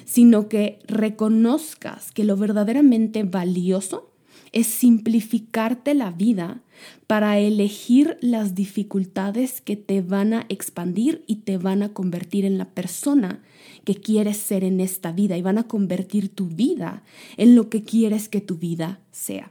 sino 0.04 0.48
que 0.48 0.80
reconozcas 0.86 2.10
que 2.10 2.24
lo 2.24 2.36
verdaderamente 2.36 3.22
valioso 3.22 4.12
es 4.52 4.66
simplificarte 4.66 5.94
la 5.94 6.10
vida 6.10 6.62
para 7.06 7.38
elegir 7.38 8.16
las 8.20 8.54
dificultades 8.54 9.60
que 9.60 9.76
te 9.76 10.00
van 10.00 10.32
a 10.32 10.46
expandir 10.48 11.22
y 11.26 11.36
te 11.36 11.58
van 11.58 11.82
a 11.82 11.92
convertir 11.92 12.44
en 12.44 12.58
la 12.58 12.70
persona 12.70 13.42
que 13.88 13.94
quieres 13.94 14.36
ser 14.36 14.64
en 14.64 14.80
esta 14.80 15.12
vida 15.12 15.38
y 15.38 15.40
van 15.40 15.56
a 15.56 15.66
convertir 15.66 16.28
tu 16.28 16.48
vida 16.48 17.04
en 17.38 17.54
lo 17.54 17.70
que 17.70 17.84
quieres 17.84 18.28
que 18.28 18.42
tu 18.42 18.58
vida 18.58 19.00
sea. 19.12 19.50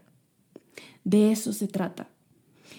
De 1.03 1.31
eso 1.31 1.53
se 1.53 1.67
trata. 1.67 2.11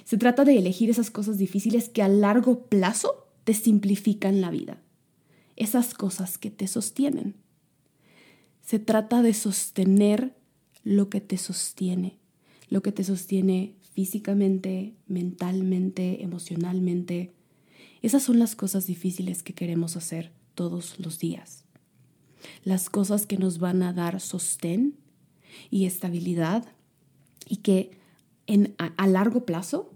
Se 0.04 0.18
trata 0.18 0.44
de 0.44 0.56
elegir 0.56 0.88
esas 0.88 1.10
cosas 1.10 1.36
difíciles 1.36 1.88
que 1.88 2.00
a 2.00 2.06
largo 2.06 2.66
plazo 2.66 3.26
te 3.42 3.54
simplifican 3.54 4.40
la 4.40 4.52
vida. 4.52 4.80
Esas 5.56 5.94
cosas 5.94 6.38
que 6.38 6.52
te 6.52 6.68
sostienen. 6.68 7.34
Se 8.64 8.78
trata 8.78 9.20
de 9.20 9.34
sostener 9.34 10.36
lo 10.84 11.10
que 11.10 11.20
te 11.20 11.38
sostiene, 11.38 12.20
lo 12.70 12.82
que 12.82 12.92
te 12.92 13.02
sostiene 13.02 13.74
físicamente, 13.94 14.94
mentalmente, 15.08 16.22
emocionalmente. 16.22 17.32
Esas 18.00 18.22
son 18.22 18.38
las 18.38 18.54
cosas 18.54 18.86
difíciles 18.86 19.42
que 19.42 19.54
queremos 19.54 19.96
hacer 19.96 20.37
todos 20.58 20.98
los 20.98 21.20
días. 21.20 21.64
Las 22.64 22.90
cosas 22.90 23.26
que 23.26 23.38
nos 23.38 23.60
van 23.60 23.80
a 23.84 23.92
dar 23.92 24.20
sostén 24.20 24.96
y 25.70 25.84
estabilidad 25.84 26.66
y 27.48 27.58
que 27.58 27.92
a 28.76 29.06
largo 29.06 29.46
plazo 29.46 29.92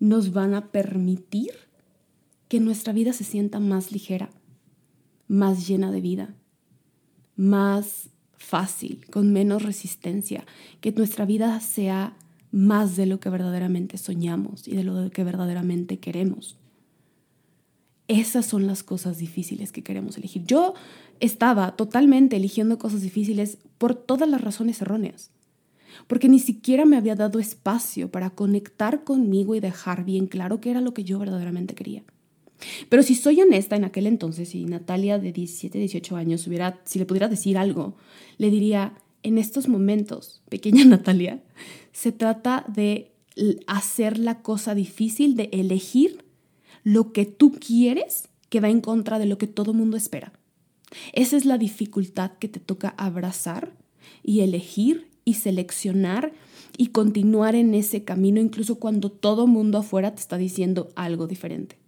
nos 0.00 0.32
van 0.32 0.54
a 0.54 0.72
permitir 0.72 1.52
que 2.48 2.58
nuestra 2.58 2.92
vida 2.92 3.12
se 3.12 3.22
sienta 3.22 3.60
más 3.60 3.92
ligera, 3.92 4.30
más 5.28 5.68
llena 5.68 5.92
de 5.92 6.00
vida, 6.00 6.34
más 7.36 8.08
fácil, 8.36 9.06
con 9.12 9.32
menos 9.32 9.62
resistencia, 9.62 10.44
que 10.80 10.90
nuestra 10.90 11.24
vida 11.24 11.60
sea 11.60 12.16
más 12.50 12.96
de 12.96 13.06
lo 13.06 13.20
que 13.20 13.30
verdaderamente 13.30 13.96
soñamos 13.96 14.66
y 14.66 14.74
de 14.74 14.82
lo 14.82 15.08
que 15.10 15.22
verdaderamente 15.22 16.00
queremos. 16.00 16.58
Esas 18.06 18.44
son 18.46 18.66
las 18.66 18.82
cosas 18.82 19.18
difíciles 19.18 19.72
que 19.72 19.82
queremos 19.82 20.18
elegir. 20.18 20.44
Yo 20.44 20.74
estaba 21.20 21.74
totalmente 21.76 22.36
eligiendo 22.36 22.78
cosas 22.78 23.00
difíciles 23.00 23.58
por 23.78 23.94
todas 23.94 24.28
las 24.28 24.42
razones 24.42 24.82
erróneas, 24.82 25.30
porque 26.06 26.28
ni 26.28 26.38
siquiera 26.38 26.84
me 26.84 26.96
había 26.96 27.14
dado 27.14 27.38
espacio 27.38 28.10
para 28.10 28.30
conectar 28.30 29.04
conmigo 29.04 29.54
y 29.54 29.60
dejar 29.60 30.04
bien 30.04 30.26
claro 30.26 30.60
qué 30.60 30.70
era 30.70 30.80
lo 30.80 30.92
que 30.92 31.04
yo 31.04 31.18
verdaderamente 31.18 31.74
quería. 31.74 32.02
Pero 32.88 33.02
si 33.02 33.14
soy 33.14 33.40
honesta, 33.40 33.76
en 33.76 33.84
aquel 33.84 34.06
entonces, 34.06 34.50
si 34.50 34.64
Natalia 34.64 35.18
de 35.18 35.32
17, 35.32 35.78
18 35.78 36.16
años 36.16 36.46
hubiera, 36.46 36.80
si 36.84 36.98
le 36.98 37.06
pudiera 37.06 37.28
decir 37.28 37.58
algo, 37.58 37.96
le 38.38 38.50
diría, 38.50 38.94
en 39.22 39.38
estos 39.38 39.68
momentos, 39.68 40.42
pequeña 40.48 40.84
Natalia, 40.86 41.42
se 41.92 42.12
trata 42.12 42.64
de 42.68 43.12
hacer 43.66 44.18
la 44.18 44.42
cosa 44.42 44.74
difícil, 44.74 45.36
de 45.36 45.48
elegir 45.52 46.23
lo 46.84 47.12
que 47.12 47.24
tú 47.26 47.52
quieres 47.52 48.28
que 48.50 48.60
va 48.60 48.68
en 48.68 48.80
contra 48.80 49.18
de 49.18 49.26
lo 49.26 49.38
que 49.38 49.48
todo 49.48 49.74
mundo 49.74 49.96
espera. 49.96 50.32
Esa 51.12 51.36
es 51.36 51.44
la 51.44 51.58
dificultad 51.58 52.32
que 52.38 52.48
te 52.48 52.60
toca 52.60 52.94
abrazar 52.96 53.72
y 54.22 54.40
elegir 54.40 55.08
y 55.24 55.34
seleccionar 55.34 56.32
y 56.76 56.88
continuar 56.88 57.54
en 57.54 57.74
ese 57.74 58.04
camino 58.04 58.40
incluso 58.40 58.78
cuando 58.78 59.10
todo 59.10 59.46
mundo 59.46 59.78
afuera 59.78 60.14
te 60.14 60.20
está 60.20 60.36
diciendo 60.36 60.90
algo 60.94 61.26
diferente. 61.26 61.78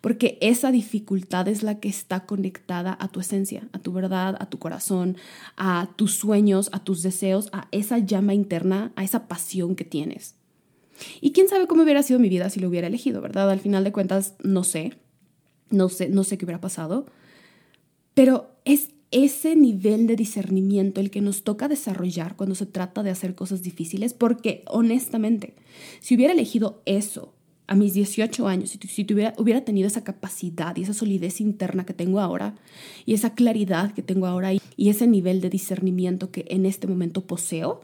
Porque 0.00 0.38
esa 0.40 0.72
dificultad 0.72 1.46
es 1.46 1.62
la 1.62 1.78
que 1.78 1.88
está 1.88 2.26
conectada 2.26 2.96
a 2.98 3.08
tu 3.08 3.20
esencia, 3.20 3.68
a 3.72 3.78
tu 3.78 3.92
verdad, 3.92 4.36
a 4.40 4.50
tu 4.50 4.58
corazón, 4.58 5.16
a 5.56 5.90
tus 5.96 6.14
sueños, 6.14 6.68
a 6.72 6.82
tus 6.82 7.02
deseos, 7.02 7.48
a 7.52 7.68
esa 7.70 7.98
llama 7.98 8.34
interna, 8.34 8.92
a 8.96 9.04
esa 9.04 9.28
pasión 9.28 9.76
que 9.76 9.84
tienes. 9.84 10.37
Y 11.20 11.32
quién 11.32 11.48
sabe 11.48 11.66
cómo 11.66 11.82
hubiera 11.82 12.02
sido 12.02 12.18
mi 12.18 12.28
vida 12.28 12.50
si 12.50 12.60
lo 12.60 12.68
hubiera 12.68 12.86
elegido, 12.86 13.20
¿verdad? 13.20 13.50
Al 13.50 13.60
final 13.60 13.84
de 13.84 13.92
cuentas, 13.92 14.34
no 14.42 14.64
sé, 14.64 14.94
no 15.70 15.88
sé, 15.88 16.08
no 16.08 16.24
sé 16.24 16.38
qué 16.38 16.44
hubiera 16.44 16.60
pasado, 16.60 17.06
pero 18.14 18.50
es 18.64 18.90
ese 19.10 19.56
nivel 19.56 20.06
de 20.06 20.16
discernimiento 20.16 21.00
el 21.00 21.10
que 21.10 21.20
nos 21.20 21.42
toca 21.42 21.68
desarrollar 21.68 22.36
cuando 22.36 22.54
se 22.54 22.66
trata 22.66 23.02
de 23.02 23.10
hacer 23.10 23.34
cosas 23.34 23.62
difíciles, 23.62 24.12
porque 24.12 24.62
honestamente, 24.66 25.54
si 26.00 26.14
hubiera 26.14 26.32
elegido 26.32 26.82
eso 26.84 27.34
a 27.66 27.74
mis 27.74 27.94
18 27.94 28.48
años, 28.48 28.70
si, 28.70 29.04
tuviera, 29.04 29.34
hubiera 29.38 29.64
tenido 29.64 29.86
esa 29.86 30.04
capacidad 30.04 30.76
y 30.76 30.82
esa 30.82 30.94
solidez 30.94 31.40
interna 31.40 31.84
que 31.86 31.94
tengo 31.94 32.20
ahora, 32.20 32.54
y 33.06 33.14
esa 33.14 33.34
claridad 33.34 33.92
que 33.92 34.02
tengo 34.02 34.26
ahora, 34.26 34.52
y 34.52 34.88
ese 34.88 35.06
nivel 35.06 35.40
de 35.40 35.50
discernimiento 35.50 36.30
que 36.30 36.44
en 36.48 36.66
este 36.66 36.86
momento 36.86 37.26
poseo, 37.26 37.80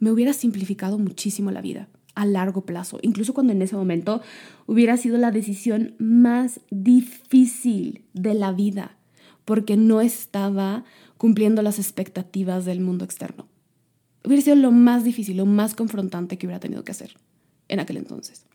me 0.00 0.12
hubiera 0.12 0.32
simplificado 0.32 0.98
muchísimo 0.98 1.50
la 1.50 1.60
vida 1.60 1.88
a 2.18 2.26
largo 2.26 2.62
plazo, 2.62 2.98
incluso 3.02 3.32
cuando 3.32 3.52
en 3.52 3.62
ese 3.62 3.76
momento 3.76 4.20
hubiera 4.66 4.96
sido 4.96 5.18
la 5.18 5.30
decisión 5.30 5.94
más 6.00 6.58
difícil 6.68 8.02
de 8.12 8.34
la 8.34 8.50
vida, 8.50 8.96
porque 9.44 9.76
no 9.76 10.00
estaba 10.00 10.84
cumpliendo 11.16 11.62
las 11.62 11.78
expectativas 11.78 12.64
del 12.64 12.80
mundo 12.80 13.04
externo. 13.04 13.46
Hubiera 14.24 14.42
sido 14.42 14.56
lo 14.56 14.72
más 14.72 15.04
difícil, 15.04 15.36
lo 15.36 15.46
más 15.46 15.76
confrontante 15.76 16.38
que 16.38 16.48
hubiera 16.48 16.58
tenido 16.58 16.82
que 16.82 16.90
hacer 16.90 17.14
en 17.68 17.78
aquel 17.78 17.98
entonces. 17.98 18.46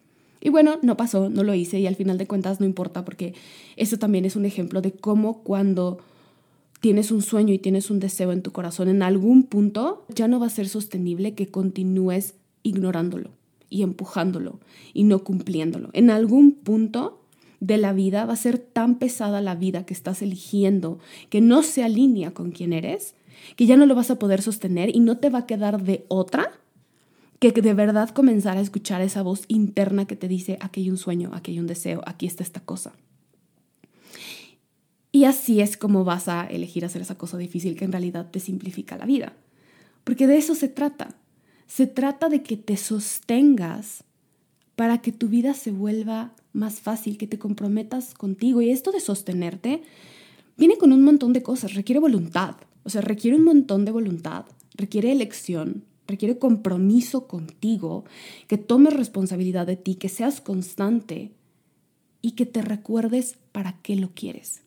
Y 0.41 0.49
bueno, 0.49 0.77
no 0.81 0.97
pasó, 0.97 1.29
no 1.29 1.45
lo 1.45 1.53
hice 1.53 1.79
y 1.79 1.87
al 1.87 1.95
final 1.95 2.17
de 2.17 2.27
cuentas 2.27 2.59
no 2.59 2.65
importa 2.65 3.05
porque 3.05 3.33
eso 3.77 3.97
también 3.97 4.25
es 4.25 4.35
un 4.35 4.43
ejemplo 4.43 4.81
de 4.81 4.91
cómo 4.91 5.41
cuando 5.41 5.99
tienes 6.81 7.11
un 7.11 7.21
sueño 7.21 7.53
y 7.53 7.59
tienes 7.59 7.89
un 7.89 8.01
deseo 8.01 8.33
en 8.33 8.41
tu 8.41 8.51
corazón, 8.51 8.89
en 8.89 9.03
algún 9.03 9.43
punto 9.43 10.05
ya 10.13 10.27
no 10.27 10.41
va 10.41 10.47
a 10.47 10.49
ser 10.49 10.67
sostenible 10.67 11.33
que 11.33 11.47
continúes 11.47 12.33
ignorándolo 12.61 13.29
y 13.73 13.83
empujándolo 13.83 14.59
y 14.93 15.03
no 15.03 15.23
cumpliéndolo. 15.23 15.89
En 15.93 16.09
algún 16.09 16.51
punto 16.51 17.21
de 17.59 17.77
la 17.77 17.93
vida 17.93 18.25
va 18.25 18.33
a 18.33 18.37
ser 18.37 18.57
tan 18.57 18.99
pesada 18.99 19.41
la 19.41 19.55
vida 19.55 19.85
que 19.85 19.93
estás 19.93 20.21
eligiendo 20.21 20.99
que 21.29 21.41
no 21.41 21.63
se 21.63 21.83
alinea 21.83 22.31
con 22.31 22.51
quien 22.51 22.73
eres, 22.73 23.15
que 23.55 23.65
ya 23.65 23.77
no 23.77 23.85
lo 23.85 23.95
vas 23.95 24.11
a 24.11 24.19
poder 24.19 24.41
sostener 24.41 24.95
y 24.95 24.99
no 24.99 25.17
te 25.17 25.29
va 25.29 25.39
a 25.39 25.45
quedar 25.45 25.83
de 25.83 26.05
otra 26.07 26.51
que 27.51 27.61
de 27.61 27.73
verdad 27.73 28.09
comenzar 28.11 28.57
a 28.57 28.61
escuchar 28.61 29.01
esa 29.01 29.21
voz 29.21 29.43
interna 29.49 30.05
que 30.05 30.15
te 30.15 30.29
dice, 30.29 30.57
aquí 30.61 30.81
hay 30.81 30.89
un 30.89 30.97
sueño, 30.97 31.31
aquí 31.33 31.51
hay 31.51 31.59
un 31.59 31.67
deseo, 31.67 32.01
aquí 32.05 32.25
está 32.25 32.43
esta 32.43 32.61
cosa. 32.61 32.93
Y 35.11 35.25
así 35.25 35.59
es 35.59 35.75
como 35.75 36.05
vas 36.05 36.29
a 36.29 36.45
elegir 36.45 36.85
hacer 36.85 37.01
esa 37.01 37.17
cosa 37.17 37.37
difícil 37.37 37.75
que 37.75 37.85
en 37.85 37.91
realidad 37.91 38.31
te 38.31 38.39
simplifica 38.39 38.97
la 38.97 39.05
vida. 39.05 39.33
Porque 40.03 40.27
de 40.27 40.37
eso 40.37 40.55
se 40.55 40.69
trata. 40.69 41.15
Se 41.67 41.87
trata 41.87 42.29
de 42.29 42.43
que 42.43 42.57
te 42.57 42.77
sostengas 42.77 44.03
para 44.75 45.01
que 45.01 45.11
tu 45.11 45.27
vida 45.27 45.53
se 45.53 45.71
vuelva 45.71 46.33
más 46.51 46.79
fácil, 46.79 47.17
que 47.17 47.27
te 47.27 47.39
comprometas 47.39 48.13
contigo. 48.13 48.61
Y 48.61 48.69
esto 48.69 48.91
de 48.91 48.99
sostenerte 48.99 49.83
viene 50.57 50.77
con 50.77 50.91
un 50.91 51.03
montón 51.03 51.33
de 51.33 51.43
cosas, 51.43 51.73
requiere 51.73 51.99
voluntad, 51.99 52.55
o 52.83 52.89
sea, 52.89 53.01
requiere 53.01 53.37
un 53.37 53.43
montón 53.43 53.85
de 53.85 53.91
voluntad, 53.91 54.45
requiere 54.75 55.11
elección, 55.11 55.83
requiere 56.07 56.37
compromiso 56.37 57.27
contigo, 57.27 58.05
que 58.47 58.57
tomes 58.57 58.93
responsabilidad 58.93 59.67
de 59.67 59.77
ti, 59.77 59.95
que 59.95 60.09
seas 60.09 60.41
constante 60.41 61.31
y 62.21 62.31
que 62.31 62.45
te 62.45 62.61
recuerdes 62.61 63.37
para 63.51 63.79
qué 63.81 63.95
lo 63.95 64.09
quieres. 64.13 64.61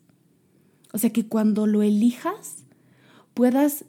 O 0.92 0.98
sea, 0.98 1.10
que 1.10 1.26
cuando 1.26 1.66
lo 1.66 1.82
elijas 1.82 2.64
puedas 3.34 3.84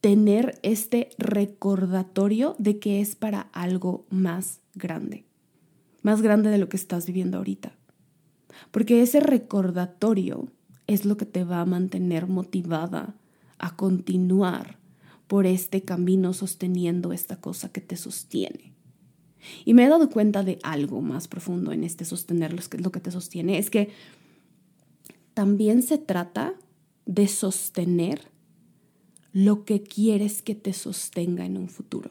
tener 0.00 0.58
este 0.62 1.10
recordatorio 1.18 2.54
de 2.58 2.78
que 2.78 3.00
es 3.00 3.16
para 3.16 3.42
algo 3.52 4.06
más 4.10 4.60
grande, 4.74 5.24
más 6.02 6.22
grande 6.22 6.50
de 6.50 6.58
lo 6.58 6.68
que 6.68 6.76
estás 6.76 7.06
viviendo 7.06 7.38
ahorita. 7.38 7.76
Porque 8.70 9.02
ese 9.02 9.20
recordatorio 9.20 10.48
es 10.86 11.04
lo 11.04 11.16
que 11.16 11.26
te 11.26 11.44
va 11.44 11.60
a 11.60 11.66
mantener 11.66 12.26
motivada 12.26 13.14
a 13.58 13.76
continuar 13.76 14.78
por 15.26 15.46
este 15.46 15.82
camino 15.82 16.32
sosteniendo 16.32 17.12
esta 17.12 17.36
cosa 17.36 17.70
que 17.70 17.80
te 17.80 17.96
sostiene. 17.96 18.72
Y 19.64 19.74
me 19.74 19.84
he 19.84 19.88
dado 19.88 20.10
cuenta 20.10 20.42
de 20.42 20.58
algo 20.62 21.00
más 21.00 21.28
profundo 21.28 21.72
en 21.72 21.84
este 21.84 22.04
sostener 22.04 22.54
lo 22.80 22.90
que 22.90 23.00
te 23.00 23.10
sostiene, 23.10 23.58
es 23.58 23.70
que 23.70 23.90
también 25.34 25.82
se 25.82 25.98
trata 25.98 26.54
de 27.06 27.28
sostener 27.28 28.30
lo 29.32 29.64
que 29.64 29.82
quieres 29.82 30.42
que 30.42 30.54
te 30.54 30.72
sostenga 30.72 31.44
en 31.44 31.56
un 31.56 31.68
futuro. 31.68 32.10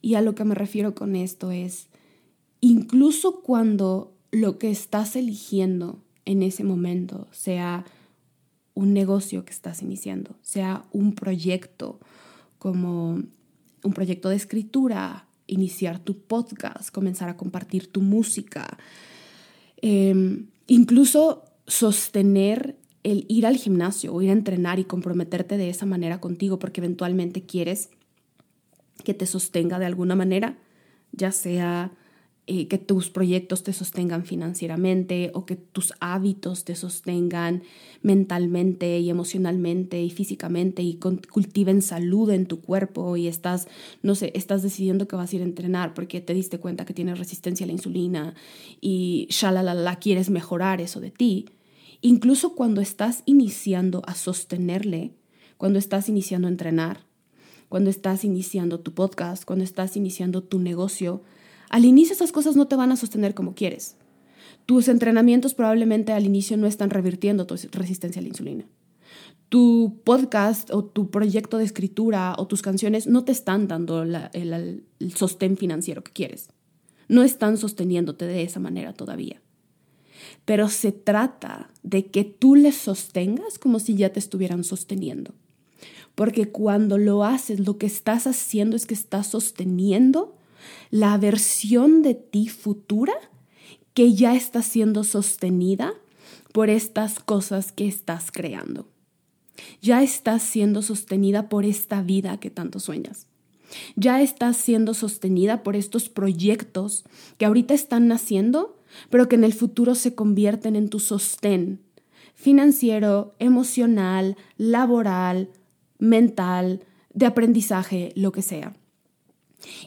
Y 0.00 0.14
a 0.14 0.22
lo 0.22 0.34
que 0.34 0.44
me 0.44 0.54
refiero 0.54 0.94
con 0.94 1.16
esto 1.16 1.50
es, 1.50 1.88
incluso 2.60 3.42
cuando 3.42 4.16
lo 4.30 4.58
que 4.58 4.70
estás 4.70 5.16
eligiendo 5.16 6.02
en 6.24 6.42
ese 6.42 6.64
momento 6.64 7.28
sea 7.32 7.84
un 8.74 8.94
negocio 8.94 9.44
que 9.44 9.52
estás 9.52 9.82
iniciando, 9.82 10.36
sea 10.42 10.84
un 10.92 11.14
proyecto 11.14 12.00
como 12.58 13.22
un 13.82 13.92
proyecto 13.92 14.28
de 14.28 14.36
escritura, 14.36 15.26
iniciar 15.46 15.98
tu 15.98 16.18
podcast, 16.18 16.90
comenzar 16.90 17.28
a 17.28 17.36
compartir 17.36 17.90
tu 17.90 18.00
música, 18.02 18.78
em, 19.82 20.46
incluso 20.66 21.44
sostener 21.66 22.76
el 23.02 23.24
ir 23.28 23.46
al 23.46 23.56
gimnasio 23.56 24.12
o 24.12 24.22
ir 24.22 24.30
a 24.30 24.34
entrenar 24.34 24.78
y 24.78 24.84
comprometerte 24.84 25.56
de 25.56 25.70
esa 25.70 25.86
manera 25.86 26.20
contigo 26.20 26.58
porque 26.58 26.80
eventualmente 26.80 27.42
quieres 27.42 27.90
que 29.04 29.14
te 29.14 29.26
sostenga 29.26 29.78
de 29.78 29.86
alguna 29.86 30.14
manera, 30.14 30.58
ya 31.12 31.32
sea 31.32 31.92
eh, 32.52 32.66
que 32.66 32.78
tus 32.78 33.10
proyectos 33.10 33.62
te 33.62 33.72
sostengan 33.72 34.24
financieramente 34.24 35.30
o 35.34 35.46
que 35.46 35.54
tus 35.54 35.94
hábitos 36.00 36.64
te 36.64 36.74
sostengan 36.74 37.62
mentalmente 38.02 38.98
y 38.98 39.08
emocionalmente 39.08 40.02
y 40.02 40.10
físicamente 40.10 40.82
y 40.82 40.94
cultiven 40.98 41.80
salud 41.80 42.28
en 42.30 42.46
tu 42.46 42.60
cuerpo 42.60 43.16
y 43.16 43.28
estás, 43.28 43.68
no 44.02 44.16
sé, 44.16 44.32
estás 44.34 44.62
decidiendo 44.62 45.06
que 45.06 45.14
vas 45.14 45.32
a 45.32 45.36
ir 45.36 45.42
a 45.42 45.44
entrenar 45.44 45.94
porque 45.94 46.20
te 46.20 46.34
diste 46.34 46.58
cuenta 46.58 46.84
que 46.84 46.92
tienes 46.92 47.18
resistencia 47.18 47.64
a 47.64 47.68
la 47.68 47.72
insulina 47.72 48.34
y 48.80 49.28
la 49.62 49.96
quieres 50.00 50.28
mejorar 50.28 50.80
eso 50.80 50.98
de 51.00 51.12
ti. 51.12 51.46
Incluso 52.02 52.54
cuando 52.54 52.80
estás 52.80 53.22
iniciando 53.26 54.02
a 54.06 54.14
sostenerle, 54.14 55.14
cuando 55.58 55.78
estás 55.78 56.08
iniciando 56.08 56.48
a 56.48 56.50
entrenar, 56.50 57.04
cuando 57.68 57.90
estás 57.90 58.24
iniciando 58.24 58.80
tu 58.80 58.94
podcast, 58.94 59.44
cuando 59.44 59.64
estás 59.64 59.96
iniciando 59.96 60.42
tu 60.42 60.58
negocio, 60.58 61.22
al 61.68 61.84
inicio 61.84 62.14
esas 62.14 62.32
cosas 62.32 62.56
no 62.56 62.66
te 62.66 62.76
van 62.76 62.90
a 62.90 62.96
sostener 62.96 63.34
como 63.34 63.54
quieres. 63.54 63.96
Tus 64.66 64.88
entrenamientos 64.88 65.54
probablemente 65.54 66.12
al 66.12 66.24
inicio 66.24 66.56
no 66.56 66.66
están 66.66 66.90
revirtiendo 66.90 67.46
tu 67.46 67.54
resistencia 67.72 68.20
a 68.20 68.22
la 68.22 68.28
insulina. 68.28 68.64
Tu 69.50 70.00
podcast 70.04 70.70
o 70.72 70.84
tu 70.84 71.10
proyecto 71.10 71.58
de 71.58 71.64
escritura 71.64 72.34
o 72.38 72.46
tus 72.46 72.62
canciones 72.62 73.06
no 73.06 73.24
te 73.24 73.32
están 73.32 73.68
dando 73.68 74.02
el, 74.02 74.16
el 74.32 75.14
sostén 75.14 75.56
financiero 75.56 76.02
que 76.02 76.12
quieres. 76.12 76.48
No 77.08 77.22
están 77.22 77.56
sosteniéndote 77.56 78.24
de 78.24 78.42
esa 78.42 78.60
manera 78.60 78.94
todavía. 78.94 79.42
Pero 80.44 80.68
se 80.68 80.92
trata 80.92 81.70
de 81.82 82.06
que 82.06 82.24
tú 82.24 82.54
les 82.54 82.76
sostengas 82.76 83.58
como 83.58 83.78
si 83.78 83.94
ya 83.94 84.12
te 84.12 84.18
estuvieran 84.18 84.64
sosteniendo. 84.64 85.32
Porque 86.14 86.50
cuando 86.50 86.98
lo 86.98 87.24
haces, 87.24 87.60
lo 87.60 87.78
que 87.78 87.86
estás 87.86 88.26
haciendo 88.26 88.76
es 88.76 88.86
que 88.86 88.94
estás 88.94 89.28
sosteniendo 89.28 90.36
la 90.90 91.16
versión 91.18 92.02
de 92.02 92.14
ti 92.14 92.48
futura 92.48 93.14
que 93.94 94.14
ya 94.14 94.34
está 94.34 94.62
siendo 94.62 95.04
sostenida 95.04 95.94
por 96.52 96.70
estas 96.70 97.20
cosas 97.20 97.72
que 97.72 97.86
estás 97.86 98.30
creando. 98.30 98.88
Ya 99.80 100.02
estás 100.02 100.42
siendo 100.42 100.82
sostenida 100.82 101.48
por 101.48 101.64
esta 101.64 102.02
vida 102.02 102.38
que 102.38 102.50
tanto 102.50 102.80
sueñas. 102.80 103.26
Ya 103.94 104.20
estás 104.20 104.56
siendo 104.56 104.94
sostenida 104.94 105.62
por 105.62 105.76
estos 105.76 106.08
proyectos 106.08 107.04
que 107.38 107.44
ahorita 107.44 107.74
están 107.74 108.08
naciendo, 108.08 108.79
pero 109.08 109.28
que 109.28 109.36
en 109.36 109.44
el 109.44 109.52
futuro 109.52 109.94
se 109.94 110.14
convierten 110.14 110.76
en 110.76 110.88
tu 110.88 110.98
sostén 110.98 111.80
financiero, 112.34 113.34
emocional, 113.38 114.36
laboral, 114.56 115.50
mental, 115.98 116.80
de 117.12 117.26
aprendizaje, 117.26 118.12
lo 118.14 118.32
que 118.32 118.40
sea. 118.40 118.74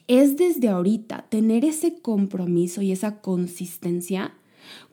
Es 0.08 0.38
desde 0.38 0.70
ahorita 0.70 1.26
tener 1.30 1.66
ese 1.66 2.00
compromiso 2.00 2.84
y 2.84 2.92
esa 2.92 3.22
consistencia 3.22 4.36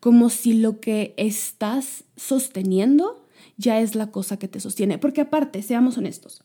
como 0.01 0.31
si 0.31 0.55
lo 0.55 0.81
que 0.81 1.12
estás 1.18 2.05
sosteniendo 2.16 3.27
ya 3.59 3.81
es 3.81 3.94
la 3.94 4.11
cosa 4.11 4.38
que 4.38 4.49
te 4.49 4.59
sostiene. 4.59 4.96
Porque 4.96 5.20
aparte, 5.20 5.62
seamos 5.62 5.99
honestos, 5.99 6.42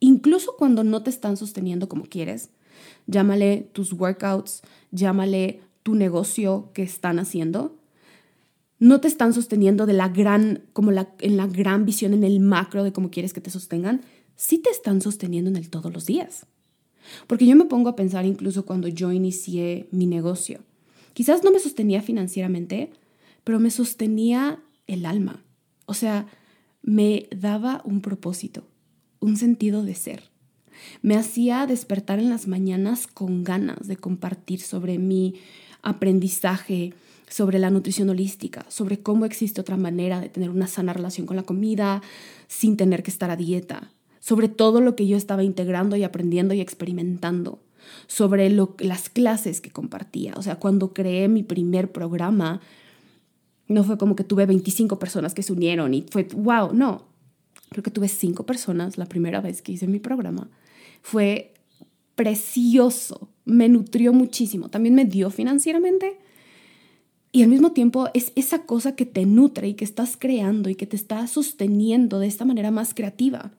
incluso 0.00 0.54
cuando 0.56 0.82
no 0.82 1.02
te 1.02 1.10
están 1.10 1.36
sosteniendo 1.36 1.90
como 1.90 2.04
quieres, 2.04 2.48
llámale 3.06 3.68
tus 3.72 3.92
workouts, 3.92 4.62
llámale 4.92 5.60
tu 5.88 5.94
negocio 5.94 6.68
que 6.74 6.82
están 6.82 7.18
haciendo, 7.18 7.74
no 8.78 9.00
te 9.00 9.08
están 9.08 9.32
sosteniendo 9.32 9.86
de 9.86 9.94
la 9.94 10.10
gran, 10.10 10.64
como 10.74 10.90
la, 10.90 11.14
en 11.20 11.38
la 11.38 11.46
gran 11.46 11.86
visión, 11.86 12.12
en 12.12 12.24
el 12.24 12.40
macro 12.40 12.84
de 12.84 12.92
cómo 12.92 13.10
quieres 13.10 13.32
que 13.32 13.40
te 13.40 13.48
sostengan, 13.48 14.02
sí 14.36 14.58
te 14.58 14.68
están 14.68 15.00
sosteniendo 15.00 15.48
en 15.48 15.56
el 15.56 15.70
todos 15.70 15.90
los 15.90 16.04
días. 16.04 16.44
Porque 17.26 17.46
yo 17.46 17.56
me 17.56 17.64
pongo 17.64 17.88
a 17.88 17.96
pensar 17.96 18.26
incluso 18.26 18.66
cuando 18.66 18.86
yo 18.86 19.12
inicié 19.12 19.88
mi 19.90 20.04
negocio. 20.04 20.60
Quizás 21.14 21.42
no 21.42 21.52
me 21.52 21.58
sostenía 21.58 22.02
financieramente, 22.02 22.90
pero 23.42 23.58
me 23.58 23.70
sostenía 23.70 24.60
el 24.86 25.06
alma. 25.06 25.42
O 25.86 25.94
sea, 25.94 26.26
me 26.82 27.30
daba 27.34 27.80
un 27.86 28.02
propósito, 28.02 28.62
un 29.20 29.38
sentido 29.38 29.84
de 29.84 29.94
ser. 29.94 30.24
Me 31.00 31.16
hacía 31.16 31.66
despertar 31.66 32.18
en 32.18 32.28
las 32.28 32.46
mañanas 32.46 33.06
con 33.06 33.42
ganas 33.42 33.88
de 33.88 33.96
compartir 33.96 34.60
sobre 34.60 34.98
mi 34.98 35.36
aprendizaje, 35.82 36.94
sobre 37.28 37.58
la 37.58 37.70
nutrición 37.70 38.08
holística, 38.08 38.64
sobre 38.68 39.00
cómo 39.00 39.24
existe 39.24 39.60
otra 39.60 39.76
manera 39.76 40.20
de 40.20 40.28
tener 40.28 40.50
una 40.50 40.66
sana 40.66 40.92
relación 40.92 41.26
con 41.26 41.36
la 41.36 41.42
comida 41.42 42.02
sin 42.46 42.76
tener 42.76 43.02
que 43.02 43.10
estar 43.10 43.30
a 43.30 43.36
dieta, 43.36 43.90
sobre 44.18 44.48
todo 44.48 44.80
lo 44.80 44.96
que 44.96 45.06
yo 45.06 45.16
estaba 45.16 45.44
integrando 45.44 45.96
y 45.96 46.04
aprendiendo 46.04 46.54
y 46.54 46.60
experimentando, 46.60 47.60
sobre 48.06 48.50
las 48.50 49.08
clases 49.08 49.60
que 49.60 49.70
compartía. 49.70 50.34
O 50.36 50.42
sea, 50.42 50.56
cuando 50.56 50.92
creé 50.92 51.28
mi 51.28 51.42
primer 51.42 51.92
programa, 51.92 52.60
no 53.66 53.84
fue 53.84 53.98
como 53.98 54.16
que 54.16 54.24
tuve 54.24 54.46
25 54.46 54.98
personas 54.98 55.34
que 55.34 55.42
se 55.42 55.52
unieron 55.52 55.94
y 55.94 56.06
fue, 56.10 56.28
wow, 56.34 56.72
no. 56.72 57.06
creo 57.70 57.82
que 57.82 57.90
tuve 57.90 58.08
cinco 58.08 58.44
personas 58.44 58.98
la 58.98 59.06
primera 59.06 59.40
vez 59.40 59.62
que 59.62 59.72
hice 59.72 59.86
mi 59.86 59.98
programa. 59.98 60.48
Fue 61.02 61.54
precioso, 62.14 63.28
me 63.48 63.68
nutrió 63.68 64.12
muchísimo, 64.12 64.68
también 64.68 64.94
me 64.94 65.06
dio 65.06 65.30
financieramente. 65.30 66.18
Y 67.32 67.42
al 67.42 67.48
mismo 67.48 67.72
tiempo 67.72 68.08
es 68.14 68.32
esa 68.36 68.64
cosa 68.64 68.94
que 68.94 69.06
te 69.06 69.26
nutre 69.26 69.68
y 69.68 69.74
que 69.74 69.84
estás 69.84 70.16
creando 70.18 70.68
y 70.70 70.74
que 70.74 70.86
te 70.86 70.96
está 70.96 71.26
sosteniendo 71.26 72.18
de 72.18 72.26
esta 72.26 72.44
manera 72.44 72.70
más 72.70 72.94
creativa 72.94 73.52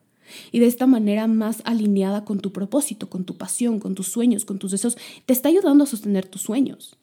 y 0.52 0.60
de 0.60 0.68
esta 0.68 0.86
manera 0.86 1.28
más 1.28 1.62
alineada 1.66 2.24
con 2.24 2.40
tu 2.40 2.52
propósito, 2.52 3.10
con 3.10 3.26
tu 3.26 3.38
pasión, 3.38 3.80
con 3.80 3.96
tus 3.96 4.08
sueños, 4.08 4.46
con 4.46 4.60
tus 4.60 4.72
deseos. 4.72 4.98
Te 5.26 5.34
está 5.34 5.50
ayudando 5.50 5.84
a 5.84 5.88
sostener 5.88 6.28
tus 6.28 6.44
sueños. 6.44 6.98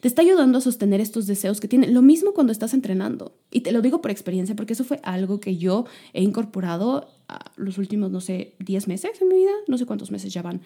Te 0.00 0.08
está 0.08 0.20
ayudando 0.20 0.58
a 0.58 0.60
sostener 0.60 1.00
estos 1.00 1.26
deseos 1.26 1.58
que 1.58 1.68
tienen. 1.68 1.94
Lo 1.94 2.02
mismo 2.02 2.34
cuando 2.34 2.52
estás 2.52 2.74
entrenando. 2.74 3.34
Y 3.50 3.60
te 3.60 3.72
lo 3.72 3.80
digo 3.80 4.02
por 4.02 4.10
experiencia, 4.10 4.54
porque 4.54 4.74
eso 4.74 4.84
fue 4.84 5.00
algo 5.04 5.40
que 5.40 5.56
yo 5.56 5.86
he 6.12 6.22
incorporado 6.22 7.08
los 7.56 7.78
últimos, 7.78 8.10
no 8.10 8.20
sé, 8.20 8.56
10 8.58 8.88
meses 8.88 9.22
en 9.22 9.28
mi 9.28 9.36
vida. 9.36 9.52
No 9.68 9.78
sé 9.78 9.86
cuántos 9.86 10.10
meses 10.10 10.32
ya 10.32 10.42
van 10.42 10.60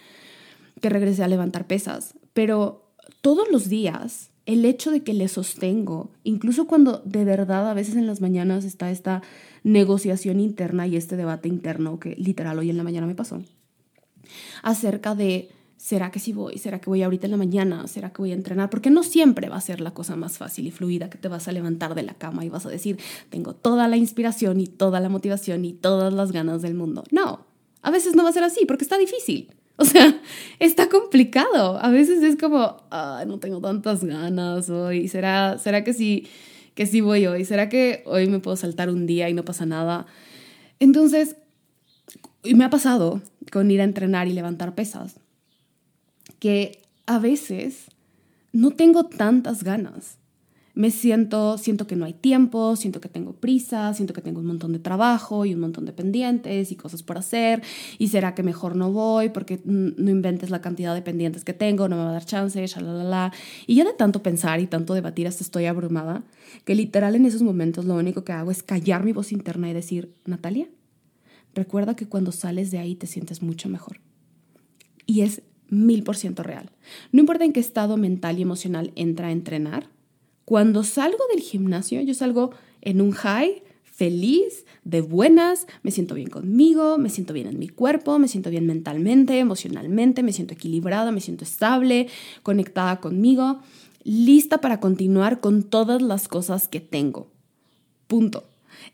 que 0.80 0.88
regresé 0.88 1.22
a 1.24 1.28
levantar 1.28 1.66
pesas. 1.66 2.14
Pero 2.32 2.92
todos 3.20 3.50
los 3.50 3.68
días, 3.68 4.30
el 4.46 4.64
hecho 4.64 4.90
de 4.90 5.02
que 5.02 5.14
le 5.14 5.28
sostengo, 5.28 6.10
incluso 6.22 6.66
cuando 6.66 7.02
de 7.04 7.24
verdad 7.24 7.70
a 7.70 7.74
veces 7.74 7.96
en 7.96 8.06
las 8.06 8.20
mañanas 8.20 8.64
está 8.64 8.90
esta 8.90 9.22
negociación 9.62 10.40
interna 10.40 10.86
y 10.86 10.96
este 10.96 11.16
debate 11.16 11.48
interno 11.48 11.98
que 11.98 12.14
literal 12.16 12.58
hoy 12.58 12.70
en 12.70 12.76
la 12.76 12.84
mañana 12.84 13.06
me 13.06 13.14
pasó, 13.14 13.42
acerca 14.62 15.14
de 15.14 15.50
¿será 15.76 16.10
que 16.10 16.18
sí 16.18 16.32
voy? 16.32 16.58
¿Será 16.58 16.80
que 16.80 16.88
voy 16.88 17.02
ahorita 17.02 17.26
en 17.26 17.32
la 17.32 17.36
mañana? 17.36 17.86
¿Será 17.88 18.10
que 18.10 18.22
voy 18.22 18.30
a 18.30 18.34
entrenar? 18.34 18.70
Porque 18.70 18.90
no 18.90 19.02
siempre 19.02 19.48
va 19.48 19.56
a 19.56 19.60
ser 19.60 19.80
la 19.80 19.92
cosa 19.92 20.16
más 20.16 20.38
fácil 20.38 20.66
y 20.66 20.70
fluida 20.70 21.10
que 21.10 21.18
te 21.18 21.28
vas 21.28 21.46
a 21.48 21.52
levantar 21.52 21.94
de 21.94 22.02
la 22.02 22.14
cama 22.14 22.44
y 22.44 22.48
vas 22.48 22.66
a 22.66 22.70
decir, 22.70 22.98
tengo 23.30 23.54
toda 23.54 23.86
la 23.88 23.96
inspiración 23.96 24.60
y 24.60 24.66
toda 24.66 25.00
la 25.00 25.08
motivación 25.08 25.64
y 25.64 25.72
todas 25.72 26.12
las 26.12 26.32
ganas 26.32 26.62
del 26.62 26.74
mundo. 26.74 27.04
No, 27.10 27.46
a 27.82 27.90
veces 27.90 28.16
no 28.16 28.22
va 28.22 28.30
a 28.30 28.32
ser 28.32 28.44
así 28.44 28.64
porque 28.66 28.84
está 28.84 28.96
difícil. 28.96 29.52
O 29.78 29.84
sea, 29.84 30.20
está 30.60 30.88
complicado. 30.88 31.78
A 31.82 31.90
veces 31.90 32.22
es 32.22 32.36
como, 32.36 32.76
no 33.26 33.38
tengo 33.40 33.60
tantas 33.60 34.04
ganas 34.04 34.70
hoy. 34.70 35.08
¿Será, 35.08 35.58
será 35.58 35.82
que 35.82 35.92
sí, 35.92 36.28
que 36.74 36.86
sí 36.86 37.00
voy 37.00 37.26
hoy? 37.26 37.44
¿Será 37.44 37.68
que 37.68 38.02
hoy 38.06 38.28
me 38.28 38.38
puedo 38.38 38.56
saltar 38.56 38.88
un 38.88 39.06
día 39.06 39.28
y 39.28 39.34
no 39.34 39.44
pasa 39.44 39.66
nada? 39.66 40.06
Entonces, 40.78 41.36
y 42.44 42.54
me 42.54 42.64
ha 42.64 42.70
pasado 42.70 43.20
con 43.50 43.70
ir 43.70 43.80
a 43.80 43.84
entrenar 43.84 44.28
y 44.28 44.32
levantar 44.32 44.74
pesas 44.74 45.16
que 46.38 46.82
a 47.06 47.18
veces 47.18 47.86
no 48.52 48.70
tengo 48.70 49.06
tantas 49.06 49.64
ganas. 49.64 50.18
Me 50.76 50.90
siento, 50.90 51.56
siento 51.56 51.86
que 51.86 51.94
no 51.94 52.04
hay 52.04 52.14
tiempo, 52.14 52.74
siento 52.74 53.00
que 53.00 53.08
tengo 53.08 53.32
prisa, 53.32 53.94
siento 53.94 54.12
que 54.12 54.20
tengo 54.20 54.40
un 54.40 54.46
montón 54.46 54.72
de 54.72 54.80
trabajo 54.80 55.46
y 55.46 55.54
un 55.54 55.60
montón 55.60 55.84
de 55.84 55.92
pendientes 55.92 56.72
y 56.72 56.76
cosas 56.76 57.04
por 57.04 57.16
hacer. 57.16 57.62
Y 57.98 58.08
será 58.08 58.34
que 58.34 58.42
mejor 58.42 58.74
no 58.74 58.90
voy 58.90 59.28
porque 59.28 59.60
no 59.64 60.10
inventes 60.10 60.50
la 60.50 60.60
cantidad 60.60 60.92
de 60.92 61.02
pendientes 61.02 61.44
que 61.44 61.52
tengo, 61.52 61.88
no 61.88 61.96
me 61.96 62.02
va 62.02 62.10
a 62.10 62.14
dar 62.14 62.24
chance, 62.24 62.66
la 62.80 63.32
Y 63.68 63.76
ya 63.76 63.84
de 63.84 63.92
tanto 63.92 64.22
pensar 64.22 64.58
y 64.58 64.66
tanto 64.66 64.94
debatir 64.94 65.28
hasta 65.28 65.44
estoy 65.44 65.66
abrumada, 65.66 66.24
que 66.64 66.74
literal 66.74 67.14
en 67.14 67.26
esos 67.26 67.42
momentos 67.42 67.84
lo 67.84 67.94
único 67.94 68.24
que 68.24 68.32
hago 68.32 68.50
es 68.50 68.64
callar 68.64 69.04
mi 69.04 69.12
voz 69.12 69.30
interna 69.30 69.70
y 69.70 69.74
decir, 69.74 70.12
Natalia, 70.26 70.68
recuerda 71.54 71.94
que 71.94 72.08
cuando 72.08 72.32
sales 72.32 72.72
de 72.72 72.78
ahí 72.78 72.96
te 72.96 73.06
sientes 73.06 73.42
mucho 73.42 73.68
mejor. 73.68 74.00
Y 75.06 75.20
es 75.20 75.42
mil 75.68 76.02
por 76.02 76.16
ciento 76.16 76.42
real. 76.42 76.70
No 77.12 77.20
importa 77.20 77.44
en 77.44 77.52
qué 77.52 77.60
estado 77.60 77.96
mental 77.96 78.38
y 78.38 78.42
emocional 78.42 78.92
entra 78.96 79.28
a 79.28 79.32
entrenar, 79.32 79.93
cuando 80.44 80.84
salgo 80.84 81.24
del 81.32 81.42
gimnasio, 81.42 82.00
yo 82.00 82.14
salgo 82.14 82.50
en 82.82 83.00
un 83.00 83.12
high, 83.12 83.62
feliz, 83.82 84.64
de 84.84 85.00
buenas, 85.00 85.66
me 85.82 85.90
siento 85.90 86.14
bien 86.14 86.28
conmigo, 86.28 86.98
me 86.98 87.08
siento 87.08 87.32
bien 87.32 87.46
en 87.46 87.58
mi 87.58 87.68
cuerpo, 87.68 88.18
me 88.18 88.28
siento 88.28 88.50
bien 88.50 88.66
mentalmente, 88.66 89.38
emocionalmente, 89.38 90.22
me 90.22 90.32
siento 90.32 90.54
equilibrada, 90.54 91.12
me 91.12 91.20
siento 91.20 91.44
estable, 91.44 92.08
conectada 92.42 93.00
conmigo, 93.00 93.60
lista 94.02 94.58
para 94.58 94.80
continuar 94.80 95.40
con 95.40 95.62
todas 95.62 96.02
las 96.02 96.28
cosas 96.28 96.68
que 96.68 96.80
tengo. 96.80 97.28
Punto. 98.06 98.44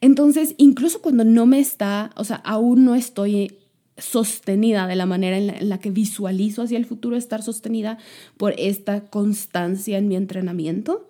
Entonces, 0.01 0.55
incluso 0.59 1.03
cuando 1.03 1.25
no 1.25 1.47
me 1.47 1.59
está, 1.59 2.11
o 2.17 2.25
sea, 2.25 2.37
aún 2.37 2.85
no 2.85 2.95
estoy 2.95 3.57
sostenida 3.99 4.87
de 4.87 4.97
la 4.97 5.07
manera 5.07 5.37
en 5.37 5.69
la, 5.69 5.79
que 5.79 5.91
visualizo 5.91 6.63
hacia 6.63 6.79
el 6.79 6.87
futuro 6.87 7.17
estar 7.17 7.43
sostenida 7.43 7.99
por 8.37 8.55
esta 8.59 9.03
constancia 9.03 9.99
en 9.99 10.09
mi 10.09 10.17
entrenamiento, 10.17 11.10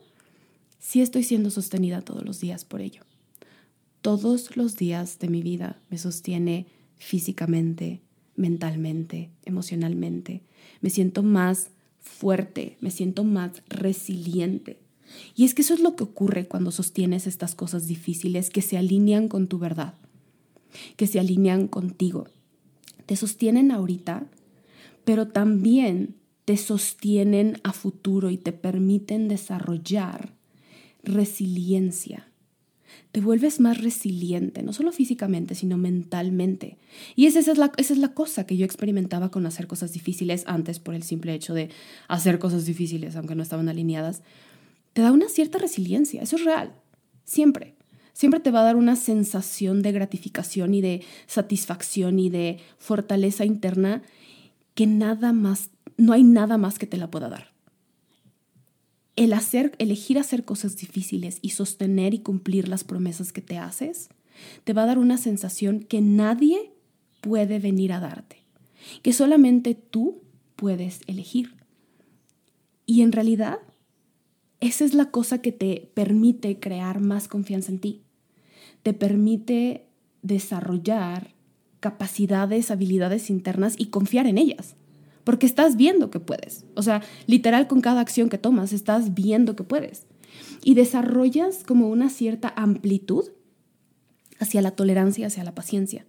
sí 0.80 1.00
estoy 1.00 1.22
siendo 1.22 1.50
sostenida 1.50 2.02
todos 2.02 2.24
los 2.24 2.40
días 2.40 2.64
por 2.64 2.80
ello. 2.80 3.02
Todos 4.00 4.56
los 4.56 4.76
días 4.76 5.20
de 5.20 5.28
mi 5.28 5.42
vida 5.42 5.80
me 5.90 5.98
sostiene 5.98 6.66
físicamente, 6.96 8.00
mentalmente, 8.34 9.30
emocionalmente. 9.44 10.42
Me 10.80 10.90
siento 10.90 11.22
más 11.22 11.70
fuerte, 12.00 12.76
me 12.80 12.90
siento 12.90 13.22
más 13.22 13.62
resiliente. 13.68 14.80
Y 15.36 15.44
es 15.44 15.54
que 15.54 15.62
eso 15.62 15.74
es 15.74 15.80
lo 15.80 15.94
que 15.94 16.02
ocurre 16.02 16.48
cuando 16.48 16.72
sostienes 16.72 17.28
estas 17.28 17.54
cosas 17.54 17.86
difíciles 17.86 18.50
que 18.50 18.62
se 18.62 18.76
alinean 18.76 19.28
con 19.28 19.46
tu 19.46 19.60
verdad, 19.60 19.94
que 20.96 21.06
se 21.06 21.20
alinean 21.20 21.68
contigo 21.68 22.26
te 23.10 23.16
sostienen 23.16 23.72
ahorita, 23.72 24.28
pero 25.02 25.26
también 25.26 26.14
te 26.44 26.56
sostienen 26.56 27.58
a 27.64 27.72
futuro 27.72 28.30
y 28.30 28.36
te 28.36 28.52
permiten 28.52 29.26
desarrollar 29.26 30.32
resiliencia. 31.02 32.28
Te 33.12 33.20
vuelves 33.20 33.60
más 33.60 33.82
resiliente, 33.82 34.62
no 34.62 34.72
solo 34.72 34.92
físicamente, 34.92 35.54
sino 35.54 35.78
mentalmente. 35.78 36.78
Y 37.16 37.26
esa, 37.26 37.40
es 37.40 37.58
la, 37.58 37.72
esa 37.76 37.92
es 37.92 37.98
la 37.98 38.14
cosa 38.14 38.46
que 38.46 38.56
yo 38.56 38.64
experimentaba 38.64 39.30
con 39.30 39.46
hacer 39.46 39.66
cosas 39.66 39.92
difíciles 39.92 40.44
antes 40.46 40.78
por 40.78 40.94
el 40.94 41.02
simple 41.02 41.34
hecho 41.34 41.54
de 41.54 41.70
hacer 42.08 42.38
cosas 42.38 42.66
difíciles, 42.66 43.16
aunque 43.16 43.34
no 43.34 43.42
estaban 43.42 43.68
alineadas. 43.68 44.22
Te 44.92 45.02
da 45.02 45.12
una 45.12 45.28
cierta 45.28 45.58
resiliencia, 45.58 46.22
eso 46.22 46.36
es 46.36 46.44
real, 46.44 46.74
siempre 47.24 47.76
siempre 48.12 48.40
te 48.40 48.50
va 48.50 48.60
a 48.60 48.64
dar 48.64 48.76
una 48.76 48.96
sensación 48.96 49.80
de 49.80 49.92
gratificación 49.92 50.74
y 50.74 50.82
de 50.82 51.02
satisfacción 51.26 52.18
y 52.18 52.28
de 52.28 52.58
fortaleza 52.76 53.46
interna 53.46 54.02
que 54.74 54.86
nada 54.86 55.32
más, 55.32 55.70
no 55.96 56.12
hay 56.12 56.22
nada 56.22 56.58
más 56.58 56.78
que 56.78 56.86
te 56.86 56.98
la 56.98 57.10
pueda 57.10 57.30
dar. 57.30 57.52
El 59.20 59.32
hacer, 59.34 59.72
elegir 59.78 60.18
hacer 60.18 60.44
cosas 60.44 60.76
difíciles 60.76 61.38
y 61.42 61.50
sostener 61.50 62.14
y 62.14 62.20
cumplir 62.20 62.68
las 62.68 62.84
promesas 62.84 63.32
que 63.32 63.42
te 63.42 63.58
haces, 63.58 64.08
te 64.64 64.72
va 64.72 64.84
a 64.84 64.86
dar 64.86 64.98
una 64.98 65.18
sensación 65.18 65.80
que 65.80 66.00
nadie 66.00 66.72
puede 67.20 67.58
venir 67.58 67.92
a 67.92 68.00
darte, 68.00 68.38
que 69.02 69.12
solamente 69.12 69.74
tú 69.74 70.22
puedes 70.56 71.00
elegir. 71.06 71.54
Y 72.86 73.02
en 73.02 73.12
realidad, 73.12 73.58
esa 74.60 74.84
es 74.84 74.94
la 74.94 75.10
cosa 75.10 75.42
que 75.42 75.52
te 75.52 75.90
permite 75.92 76.58
crear 76.58 77.00
más 77.00 77.28
confianza 77.28 77.70
en 77.70 77.78
ti 77.78 78.02
te 78.82 78.92
permite 78.92 79.86
desarrollar 80.22 81.34
capacidades, 81.80 82.70
habilidades 82.70 83.30
internas 83.30 83.74
y 83.78 83.86
confiar 83.86 84.26
en 84.26 84.38
ellas. 84.38 84.76
Porque 85.24 85.46
estás 85.46 85.76
viendo 85.76 86.10
que 86.10 86.20
puedes. 86.20 86.64
O 86.74 86.82
sea, 86.82 87.02
literal 87.26 87.66
con 87.66 87.80
cada 87.80 88.00
acción 88.00 88.28
que 88.28 88.38
tomas, 88.38 88.72
estás 88.72 89.14
viendo 89.14 89.56
que 89.56 89.64
puedes. 89.64 90.06
Y 90.64 90.74
desarrollas 90.74 91.64
como 91.64 91.88
una 91.88 92.10
cierta 92.10 92.52
amplitud 92.56 93.30
hacia 94.38 94.62
la 94.62 94.70
tolerancia, 94.72 95.26
hacia 95.26 95.44
la 95.44 95.54
paciencia. 95.54 96.06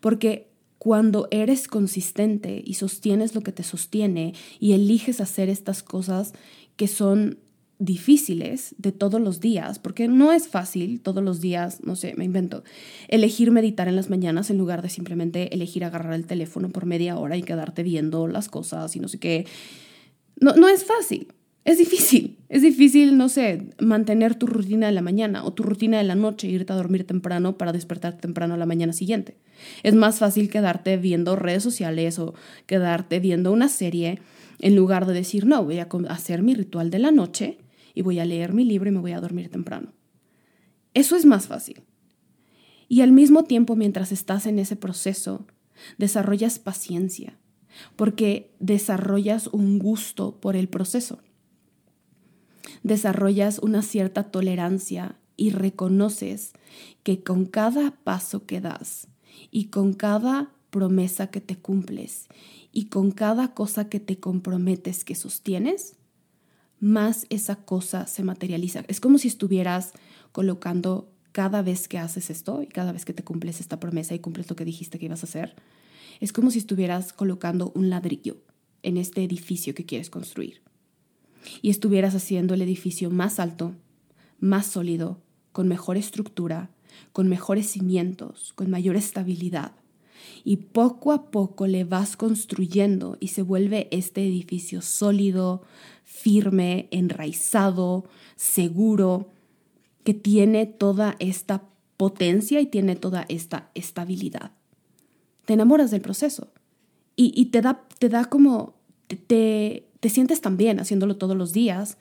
Porque 0.00 0.50
cuando 0.78 1.28
eres 1.30 1.68
consistente 1.68 2.62
y 2.64 2.74
sostienes 2.74 3.34
lo 3.34 3.42
que 3.42 3.52
te 3.52 3.62
sostiene 3.62 4.34
y 4.60 4.72
eliges 4.72 5.20
hacer 5.20 5.48
estas 5.48 5.82
cosas 5.82 6.32
que 6.76 6.86
son 6.86 7.38
difíciles 7.78 8.74
de 8.78 8.92
todos 8.92 9.20
los 9.20 9.40
días, 9.40 9.78
porque 9.78 10.08
no 10.08 10.32
es 10.32 10.48
fácil 10.48 11.00
todos 11.00 11.22
los 11.22 11.40
días, 11.40 11.80
no 11.84 11.94
sé, 11.94 12.14
me 12.16 12.24
invento, 12.24 12.64
elegir 13.08 13.50
meditar 13.50 13.88
en 13.88 13.96
las 13.96 14.10
mañanas 14.10 14.50
en 14.50 14.58
lugar 14.58 14.82
de 14.82 14.88
simplemente 14.88 15.54
elegir 15.54 15.84
agarrar 15.84 16.14
el 16.14 16.26
teléfono 16.26 16.70
por 16.70 16.86
media 16.86 17.16
hora 17.16 17.36
y 17.36 17.42
quedarte 17.42 17.82
viendo 17.82 18.26
las 18.26 18.48
cosas 18.48 18.96
y 18.96 19.00
no 19.00 19.08
sé 19.08 19.18
qué. 19.18 19.46
No, 20.40 20.54
no 20.54 20.68
es 20.68 20.84
fácil, 20.84 21.28
es 21.64 21.78
difícil, 21.78 22.38
es 22.48 22.62
difícil, 22.62 23.16
no 23.16 23.28
sé, 23.28 23.68
mantener 23.78 24.34
tu 24.34 24.46
rutina 24.46 24.86
de 24.86 24.92
la 24.92 25.02
mañana 25.02 25.44
o 25.44 25.52
tu 25.52 25.62
rutina 25.62 25.98
de 25.98 26.04
la 26.04 26.14
noche, 26.14 26.48
irte 26.48 26.72
a 26.72 26.76
dormir 26.76 27.06
temprano 27.06 27.58
para 27.58 27.72
despertar 27.72 28.16
temprano 28.16 28.54
a 28.54 28.56
la 28.56 28.66
mañana 28.66 28.92
siguiente. 28.92 29.36
Es 29.84 29.94
más 29.94 30.18
fácil 30.18 30.50
quedarte 30.50 30.96
viendo 30.96 31.36
redes 31.36 31.62
sociales 31.62 32.18
o 32.18 32.34
quedarte 32.66 33.20
viendo 33.20 33.52
una 33.52 33.68
serie 33.68 34.18
en 34.60 34.74
lugar 34.74 35.06
de 35.06 35.14
decir, 35.14 35.46
no, 35.46 35.62
voy 35.62 35.78
a 35.78 35.88
hacer 36.08 36.42
mi 36.42 36.54
ritual 36.54 36.90
de 36.90 36.98
la 36.98 37.10
noche 37.10 37.58
y 37.94 38.02
voy 38.02 38.18
a 38.18 38.24
leer 38.24 38.52
mi 38.52 38.64
libro 38.64 38.88
y 38.88 38.92
me 38.92 39.00
voy 39.00 39.12
a 39.12 39.20
dormir 39.20 39.50
temprano. 39.50 39.92
Eso 40.94 41.16
es 41.16 41.24
más 41.24 41.46
fácil. 41.46 41.82
Y 42.88 43.02
al 43.02 43.12
mismo 43.12 43.44
tiempo, 43.44 43.76
mientras 43.76 44.12
estás 44.12 44.46
en 44.46 44.58
ese 44.58 44.76
proceso, 44.76 45.46
desarrollas 45.98 46.58
paciencia, 46.58 47.38
porque 47.96 48.54
desarrollas 48.58 49.46
un 49.48 49.78
gusto 49.78 50.40
por 50.40 50.56
el 50.56 50.68
proceso. 50.68 51.20
Desarrollas 52.82 53.58
una 53.58 53.82
cierta 53.82 54.24
tolerancia 54.30 55.18
y 55.36 55.50
reconoces 55.50 56.52
que 57.02 57.22
con 57.22 57.44
cada 57.44 57.92
paso 58.02 58.46
que 58.46 58.60
das 58.60 59.08
y 59.50 59.66
con 59.66 59.92
cada 59.92 60.52
promesa 60.70 61.28
que 61.28 61.40
te 61.40 61.56
cumples 61.56 62.28
y 62.72 62.86
con 62.86 63.10
cada 63.10 63.54
cosa 63.54 63.88
que 63.88 64.00
te 64.00 64.18
comprometes 64.18 65.04
que 65.04 65.14
sostienes, 65.14 65.97
más 66.80 67.26
esa 67.30 67.56
cosa 67.56 68.06
se 68.06 68.22
materializa. 68.22 68.84
Es 68.88 69.00
como 69.00 69.18
si 69.18 69.28
estuvieras 69.28 69.92
colocando 70.32 71.10
cada 71.32 71.62
vez 71.62 71.88
que 71.88 71.98
haces 71.98 72.30
esto 72.30 72.62
y 72.62 72.66
cada 72.66 72.92
vez 72.92 73.04
que 73.04 73.12
te 73.12 73.24
cumples 73.24 73.60
esta 73.60 73.80
promesa 73.80 74.14
y 74.14 74.18
cumples 74.18 74.48
lo 74.48 74.56
que 74.56 74.64
dijiste 74.64 74.98
que 74.98 75.06
ibas 75.06 75.22
a 75.22 75.26
hacer, 75.26 75.56
es 76.20 76.32
como 76.32 76.50
si 76.50 76.58
estuvieras 76.58 77.12
colocando 77.12 77.72
un 77.74 77.90
ladrillo 77.90 78.38
en 78.82 78.96
este 78.96 79.22
edificio 79.22 79.74
que 79.74 79.84
quieres 79.84 80.10
construir. 80.10 80.62
Y 81.62 81.70
estuvieras 81.70 82.14
haciendo 82.14 82.54
el 82.54 82.62
edificio 82.62 83.10
más 83.10 83.38
alto, 83.38 83.74
más 84.40 84.66
sólido, 84.66 85.20
con 85.52 85.68
mejor 85.68 85.96
estructura, 85.96 86.70
con 87.12 87.28
mejores 87.28 87.68
cimientos, 87.68 88.52
con 88.54 88.70
mayor 88.70 88.96
estabilidad. 88.96 89.72
Y 90.44 90.56
poco 90.56 91.12
a 91.12 91.30
poco 91.30 91.66
le 91.66 91.84
vas 91.84 92.16
construyendo 92.16 93.16
y 93.20 93.28
se 93.28 93.42
vuelve 93.42 93.88
este 93.90 94.26
edificio 94.26 94.82
sólido, 94.82 95.62
firme, 96.08 96.88
enraizado, 96.90 98.06
seguro, 98.34 99.28
que 100.04 100.14
tiene 100.14 100.64
toda 100.64 101.16
esta 101.18 101.62
potencia 101.98 102.60
y 102.60 102.66
tiene 102.66 102.96
toda 102.96 103.26
esta 103.28 103.70
estabilidad. 103.74 104.52
Te 105.44 105.52
enamoras 105.52 105.90
del 105.90 106.00
proceso 106.00 106.48
y, 107.14 107.46
te, 107.46 107.60
da, 107.60 107.84
te 107.98 108.08
da 108.08 108.24
como, 108.24 108.74
te, 109.26 109.86
te 110.00 110.08
sientes 110.08 110.40
tan 110.40 110.56
bien 110.56 110.80
haciéndolo 110.80 111.16
todos 111.16 111.36
los 111.36 111.52
días 111.52 111.98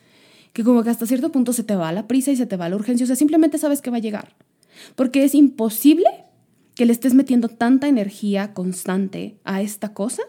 que 0.54 0.64
como 0.64 0.84
que 0.84 0.90
hasta 0.90 1.06
cierto 1.06 1.32
punto 1.32 1.52
se 1.52 1.64
te 1.64 1.76
va 1.76 1.92
la 1.92 2.08
prisa 2.08 2.32
y 2.32 2.38
se 2.38 2.46
te 2.46 2.56
va 2.56 2.70
la 2.70 2.76
urgencia, 2.78 3.04
o 3.04 3.08
sea, 3.08 3.16
simplemente 3.16 3.58
sabes 3.58 3.82
que 3.82 3.92
va 3.92 3.98
a 3.98 4.02
llegar, 4.02 4.36
porque 4.96 5.24
es 5.24 5.36
imposible 5.36 6.08
que 6.76 6.86
le 6.86 6.94
estés 6.94 7.14
metiendo 7.14 7.50
tanta 7.50 7.88
energía 7.88 8.54
constante 8.54 9.38
a 9.44 9.62
esta 9.62 9.94
cosa 9.94 10.24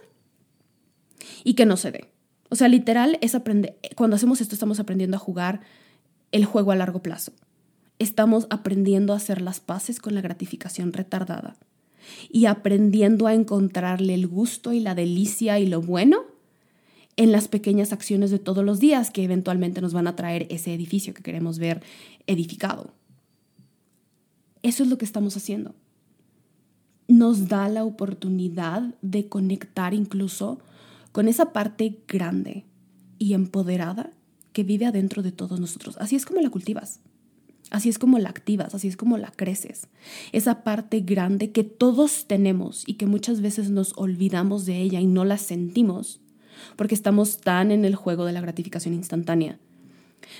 y 1.44 1.54
que 1.54 1.64
no 1.64 1.76
se 1.76 1.92
dé. 1.92 2.17
O 2.50 2.56
sea, 2.56 2.68
literal 2.68 3.18
es 3.20 3.34
aprender, 3.34 3.76
cuando 3.94 4.16
hacemos 4.16 4.40
esto 4.40 4.54
estamos 4.54 4.80
aprendiendo 4.80 5.16
a 5.16 5.20
jugar 5.20 5.60
el 6.32 6.44
juego 6.44 6.72
a 6.72 6.76
largo 6.76 7.02
plazo. 7.02 7.32
Estamos 7.98 8.46
aprendiendo 8.50 9.12
a 9.12 9.16
hacer 9.16 9.42
las 9.42 9.60
paces 9.60 10.00
con 10.00 10.14
la 10.14 10.20
gratificación 10.20 10.92
retardada 10.92 11.56
y 12.30 12.46
aprendiendo 12.46 13.26
a 13.26 13.34
encontrarle 13.34 14.14
el 14.14 14.26
gusto 14.26 14.72
y 14.72 14.80
la 14.80 14.94
delicia 14.94 15.58
y 15.58 15.66
lo 15.66 15.82
bueno 15.82 16.22
en 17.16 17.32
las 17.32 17.48
pequeñas 17.48 17.92
acciones 17.92 18.30
de 18.30 18.38
todos 18.38 18.64
los 18.64 18.78
días 18.78 19.10
que 19.10 19.24
eventualmente 19.24 19.80
nos 19.80 19.92
van 19.92 20.06
a 20.06 20.14
traer 20.14 20.46
ese 20.50 20.72
edificio 20.72 21.12
que 21.14 21.22
queremos 21.22 21.58
ver 21.58 21.82
edificado. 22.26 22.92
Eso 24.62 24.84
es 24.84 24.88
lo 24.88 24.98
que 24.98 25.04
estamos 25.04 25.36
haciendo. 25.36 25.74
Nos 27.08 27.48
da 27.48 27.68
la 27.68 27.84
oportunidad 27.84 28.94
de 29.02 29.28
conectar 29.28 29.94
incluso 29.94 30.60
con 31.12 31.28
esa 31.28 31.52
parte 31.52 32.00
grande 32.06 32.66
y 33.18 33.34
empoderada 33.34 34.10
que 34.52 34.64
vive 34.64 34.86
adentro 34.86 35.22
de 35.22 35.32
todos 35.32 35.60
nosotros. 35.60 35.96
Así 35.98 36.16
es 36.16 36.24
como 36.24 36.40
la 36.40 36.50
cultivas. 36.50 37.00
Así 37.70 37.90
es 37.90 37.98
como 37.98 38.18
la 38.18 38.30
activas, 38.30 38.74
así 38.74 38.88
es 38.88 38.96
como 38.96 39.18
la 39.18 39.30
creces. 39.30 39.88
Esa 40.32 40.64
parte 40.64 41.00
grande 41.00 41.52
que 41.52 41.64
todos 41.64 42.26
tenemos 42.26 42.82
y 42.86 42.94
que 42.94 43.06
muchas 43.06 43.42
veces 43.42 43.70
nos 43.70 43.92
olvidamos 43.96 44.64
de 44.64 44.80
ella 44.80 45.00
y 45.00 45.06
no 45.06 45.24
la 45.24 45.36
sentimos 45.36 46.20
porque 46.76 46.94
estamos 46.94 47.38
tan 47.40 47.70
en 47.70 47.84
el 47.84 47.94
juego 47.94 48.24
de 48.24 48.32
la 48.32 48.40
gratificación 48.40 48.94
instantánea. 48.94 49.58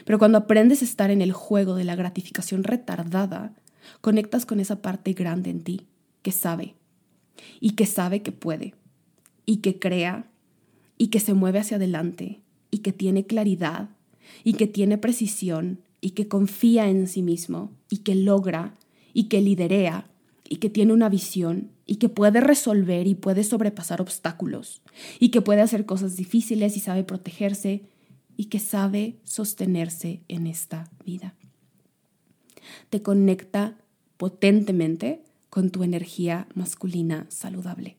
Pero 0.05 0.19
cuando 0.19 0.39
aprendes 0.39 0.83
a 0.83 0.85
estar 0.85 1.11
en 1.11 1.23
el 1.23 1.33
juego 1.33 1.75
de 1.75 1.85
la 1.85 1.97
gratificación 1.97 2.65
retardada, 2.65 3.55
conectas 4.01 4.47
con 4.47 4.61
esa 4.61 4.83
parte 4.83 5.13
grande 5.13 5.51
en 5.51 5.63
ti 5.63 5.87
que 6.23 6.33
sabe 6.33 6.77
y 7.61 7.71
que 7.71 7.87
sabe 7.87 8.23
que 8.23 8.33
puede 8.33 8.75
y 9.47 9.59
que 9.59 9.79
crea 9.79 10.31
y 10.99 11.09
que 11.09 11.21
se 11.21 11.35
mueve 11.35 11.61
hacia 11.61 11.77
adelante 11.77 12.41
y 12.71 12.79
que 12.79 12.93
tiene 12.93 13.25
claridad 13.25 13.91
y 14.45 14.55
que 14.55 14.67
tiene 14.67 14.99
precisión 14.99 15.81
y 16.01 16.11
que 16.11 16.29
confía 16.29 16.89
en 16.89 17.07
sí 17.07 17.23
mismo 17.23 17.73
y 17.89 17.99
que 17.99 18.15
logra 18.15 18.77
y 19.15 19.25
que 19.25 19.41
liderea 19.41 20.11
y 20.49 20.57
que 20.57 20.71
tiene 20.71 20.93
una 20.93 21.09
visión 21.09 21.71
y 21.87 21.97
que 21.97 22.09
puede 22.09 22.41
resolver 22.41 23.07
y 23.07 23.15
puede 23.15 23.45
sobrepasar 23.45 24.01
obstáculos 24.01 24.83
y 25.19 25.31
que 25.31 25.41
puede 25.41 25.61
hacer 25.61 25.87
cosas 25.87 26.17
difíciles 26.17 26.77
y 26.77 26.81
sabe 26.81 27.05
protegerse 27.05 27.83
y 28.37 28.47
que 28.47 28.59
sabe 28.59 29.17
sostenerse 29.25 30.23
en 30.29 30.47
esta 30.47 30.91
vida. 31.05 31.35
Te 32.91 33.03
conecta 33.03 33.77
potentemente 34.17 35.23
con 35.51 35.71
tu 35.71 35.83
energía 35.83 36.47
masculina 36.55 37.27
saludable. 37.29 37.98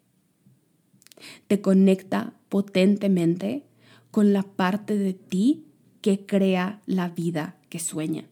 Te 1.47 1.62
conecta 1.62 2.34
potentemente 2.49 3.65
con 4.12 4.34
la 4.34 4.43
parte 4.43 4.97
de 4.97 5.13
ti 5.13 5.65
que 6.01 6.25
crea 6.25 6.82
la 6.86 7.10
vida 7.10 7.58
que 7.69 7.79
sueña. 7.79 8.25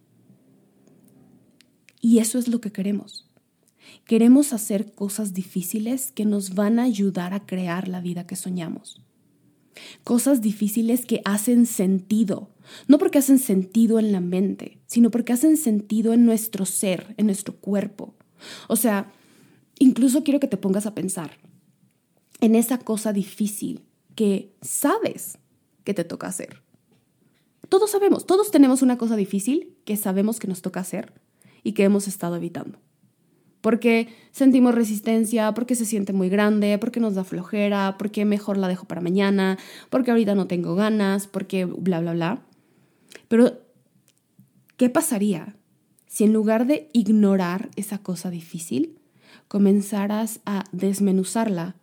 Y 2.01 2.19
eso 2.19 2.39
es 2.39 2.47
lo 2.47 2.61
que 2.61 2.71
queremos. 2.71 3.27
Queremos 4.05 4.53
hacer 4.53 4.93
cosas 4.93 5.33
difíciles 5.33 6.11
que 6.11 6.25
nos 6.25 6.55
van 6.55 6.79
a 6.79 6.83
ayudar 6.83 7.33
a 7.33 7.45
crear 7.45 7.87
la 7.87 8.01
vida 8.01 8.25
que 8.25 8.35
soñamos. 8.35 9.01
Cosas 10.03 10.41
difíciles 10.41 11.05
que 11.05 11.21
hacen 11.25 11.65
sentido, 11.65 12.49
no 12.87 12.97
porque 12.97 13.19
hacen 13.19 13.37
sentido 13.37 13.99
en 13.99 14.11
la 14.11 14.21
mente, 14.21 14.79
sino 14.87 15.11
porque 15.11 15.33
hacen 15.33 15.57
sentido 15.57 16.13
en 16.13 16.25
nuestro 16.25 16.65
ser, 16.65 17.13
en 17.17 17.27
nuestro 17.27 17.55
cuerpo. 17.55 18.15
O 18.67 18.75
sea, 18.75 19.11
incluso 19.77 20.23
quiero 20.23 20.39
que 20.39 20.47
te 20.47 20.57
pongas 20.57 20.85
a 20.85 20.95
pensar 20.95 21.31
en 22.41 22.55
esa 22.55 22.79
cosa 22.79 23.13
difícil 23.13 23.83
que 24.15 24.53
sabes 24.61 25.37
que 25.83 25.93
te 25.93 26.03
toca 26.03 26.27
hacer. 26.27 26.61
Todos 27.69 27.91
sabemos, 27.91 28.25
todos 28.25 28.51
tenemos 28.51 28.81
una 28.81 28.97
cosa 28.97 29.15
difícil 29.15 29.75
que 29.85 29.97
sabemos 29.97 30.39
que 30.39 30.47
nos 30.47 30.61
toca 30.61 30.79
hacer 30.79 31.13
y 31.63 31.73
que 31.73 31.83
hemos 31.83 32.07
estado 32.07 32.35
evitando. 32.35 32.79
Porque 33.61 34.07
sentimos 34.31 34.73
resistencia, 34.73 35.53
porque 35.53 35.75
se 35.75 35.85
siente 35.85 36.13
muy 36.13 36.29
grande, 36.29 36.77
porque 36.77 36.99
nos 36.99 37.15
da 37.15 37.23
flojera, 37.23 37.95
porque 37.97 38.23
mejor 38.23 38.57
la 38.57 38.67
dejo 38.67 38.85
para 38.85 39.01
mañana, 39.01 39.57
porque 39.89 40.11
ahorita 40.11 40.35
no 40.35 40.47
tengo 40.47 40.75
ganas, 40.75 41.27
porque 41.27 41.65
bla, 41.65 41.99
bla, 41.99 42.13
bla. 42.13 42.41
Pero, 43.27 43.59
¿qué 44.77 44.89
pasaría 44.89 45.55
si 46.05 46.23
en 46.23 46.33
lugar 46.33 46.65
de 46.65 46.89
ignorar 46.93 47.69
esa 47.75 47.99
cosa 47.99 48.29
difícil, 48.29 48.97
comenzaras 49.47 50.39
a 50.45 50.63
desmenuzarla 50.71 51.75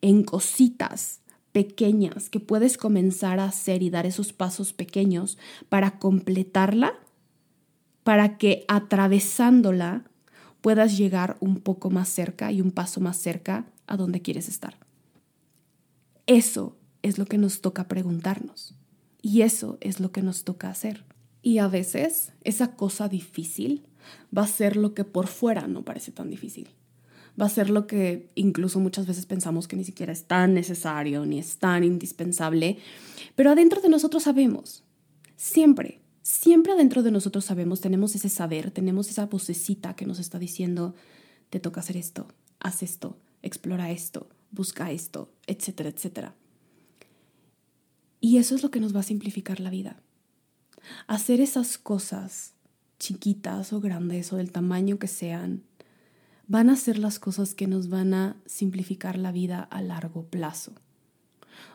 en 0.00 0.24
cositas 0.24 1.20
pequeñas 1.52 2.28
que 2.30 2.40
puedes 2.40 2.76
comenzar 2.76 3.38
a 3.38 3.44
hacer 3.44 3.82
y 3.82 3.88
dar 3.88 4.06
esos 4.06 4.32
pasos 4.32 4.72
pequeños 4.72 5.38
para 5.68 6.00
completarla, 6.00 6.94
para 8.02 8.38
que 8.38 8.64
atravesándola 8.66 10.04
puedas 10.60 10.98
llegar 10.98 11.36
un 11.38 11.60
poco 11.60 11.90
más 11.90 12.08
cerca 12.08 12.50
y 12.50 12.60
un 12.60 12.72
paso 12.72 13.00
más 13.00 13.16
cerca 13.18 13.66
a 13.86 13.96
donde 13.96 14.20
quieres 14.20 14.48
estar. 14.48 14.78
Eso 16.26 16.76
es 17.02 17.18
lo 17.18 17.26
que 17.26 17.38
nos 17.38 17.60
toca 17.60 17.86
preguntarnos 17.86 18.74
y 19.22 19.42
eso 19.42 19.78
es 19.80 20.00
lo 20.00 20.10
que 20.10 20.22
nos 20.22 20.42
toca 20.42 20.70
hacer. 20.70 21.04
Y 21.40 21.58
a 21.58 21.68
veces 21.68 22.32
esa 22.42 22.74
cosa 22.74 23.08
difícil 23.08 23.86
va 24.36 24.42
a 24.42 24.48
ser 24.48 24.76
lo 24.76 24.92
que 24.92 25.04
por 25.04 25.28
fuera 25.28 25.68
no 25.68 25.84
parece 25.84 26.10
tan 26.10 26.30
difícil 26.30 26.70
va 27.40 27.46
a 27.46 27.50
ser 27.50 27.70
lo 27.70 27.86
que 27.86 28.30
incluso 28.34 28.80
muchas 28.80 29.06
veces 29.06 29.26
pensamos 29.26 29.68
que 29.68 29.76
ni 29.76 29.84
siquiera 29.84 30.12
es 30.12 30.24
tan 30.24 30.54
necesario 30.54 31.26
ni 31.26 31.38
es 31.38 31.58
tan 31.58 31.84
indispensable, 31.84 32.78
pero 33.34 33.50
adentro 33.50 33.80
de 33.80 33.88
nosotros 33.88 34.22
sabemos, 34.22 34.84
siempre, 35.36 36.00
siempre 36.22 36.72
adentro 36.72 37.02
de 37.02 37.10
nosotros 37.10 37.44
sabemos, 37.44 37.80
tenemos 37.80 38.14
ese 38.14 38.28
saber, 38.28 38.70
tenemos 38.70 39.10
esa 39.10 39.26
vocecita 39.26 39.94
que 39.94 40.06
nos 40.06 40.18
está 40.18 40.38
diciendo, 40.38 40.94
te 41.50 41.60
toca 41.60 41.80
hacer 41.80 41.96
esto, 41.96 42.28
haz 42.60 42.82
esto, 42.82 43.18
explora 43.42 43.90
esto, 43.90 44.28
busca 44.50 44.92
esto, 44.92 45.32
etcétera, 45.46 45.90
etcétera. 45.90 46.34
Y 48.20 48.38
eso 48.38 48.54
es 48.54 48.62
lo 48.62 48.70
que 48.70 48.80
nos 48.80 48.94
va 48.94 49.00
a 49.00 49.04
simplificar 49.04 49.60
la 49.60 49.70
vida. 49.70 50.00
Hacer 51.06 51.40
esas 51.40 51.76
cosas 51.76 52.54
chiquitas 52.98 53.72
o 53.72 53.80
grandes 53.80 54.32
o 54.32 54.36
del 54.36 54.50
tamaño 54.50 54.98
que 54.98 55.08
sean, 55.08 55.62
van 56.46 56.70
a 56.70 56.76
ser 56.76 56.98
las 56.98 57.18
cosas 57.18 57.54
que 57.54 57.66
nos 57.66 57.88
van 57.88 58.14
a 58.14 58.36
simplificar 58.46 59.18
la 59.18 59.32
vida 59.32 59.62
a 59.62 59.82
largo 59.82 60.26
plazo. 60.26 60.72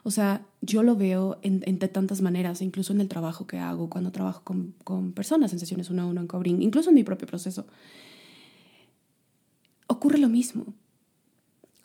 O 0.04 0.12
sea, 0.12 0.46
yo 0.62 0.84
lo 0.84 0.96
veo 0.96 1.40
en, 1.42 1.80
tantas 1.80 2.22
maneras, 2.22 2.62
incluso 2.62 2.94
en 2.94 3.02
el 3.02 3.08
trabajo 3.08 3.48
que 3.48 3.58
hago, 3.58 3.90
cuando 3.90 4.12
trabajo 4.12 4.44
con, 4.44 4.74
con 4.84 5.14
personas 5.14 5.54
en 5.54 5.60
sesiones 5.60 5.90
uno 5.90 6.04
a 6.04 6.06
uno 6.06 6.22
en 6.22 6.28
Cobring, 6.28 6.62
incluso 6.62 6.90
en 6.90 6.96
mi 6.96 7.04
propio 7.04 7.28
proceso. 7.28 7.66
Ocurre 9.88 10.18
lo 10.18 10.30
mismo. 10.30 10.74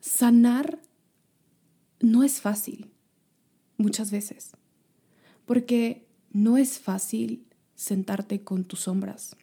Sanar 0.00 0.78
no 2.00 2.22
es 2.22 2.40
fácil, 2.40 2.90
muchas 3.78 4.10
veces, 4.10 4.52
porque 5.46 6.06
no 6.32 6.58
es 6.58 6.78
fácil 6.78 7.46
sentarte 7.74 8.44
con 8.44 8.64
tus 8.64 8.80
sombras, 8.80 9.36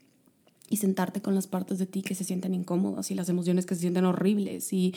y 0.72 0.78
sentarte 0.78 1.22
con 1.22 1.36
las 1.36 1.48
partes 1.48 1.78
de 1.80 1.86
ti 1.86 2.02
que 2.02 2.16
se 2.16 2.24
sienten 2.24 2.56
incómodas 2.56 3.12
y 3.12 3.16
las 3.16 3.28
emociones 3.28 3.66
que 3.66 3.76
se 3.76 3.82
sienten 3.82 4.06
horribles 4.06 4.72
y 4.72 4.96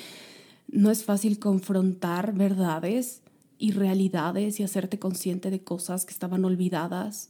no 0.68 0.90
es 0.90 1.04
fácil 1.04 1.40
confrontar 1.40 2.32
verdades 2.32 3.22
y 3.58 3.72
realidades 3.72 4.60
y 4.60 4.62
hacerte 4.62 5.00
consciente 5.00 5.50
de 5.50 5.64
cosas 5.64 6.06
que 6.06 6.12
estaban 6.12 6.44
olvidadas. 6.44 7.28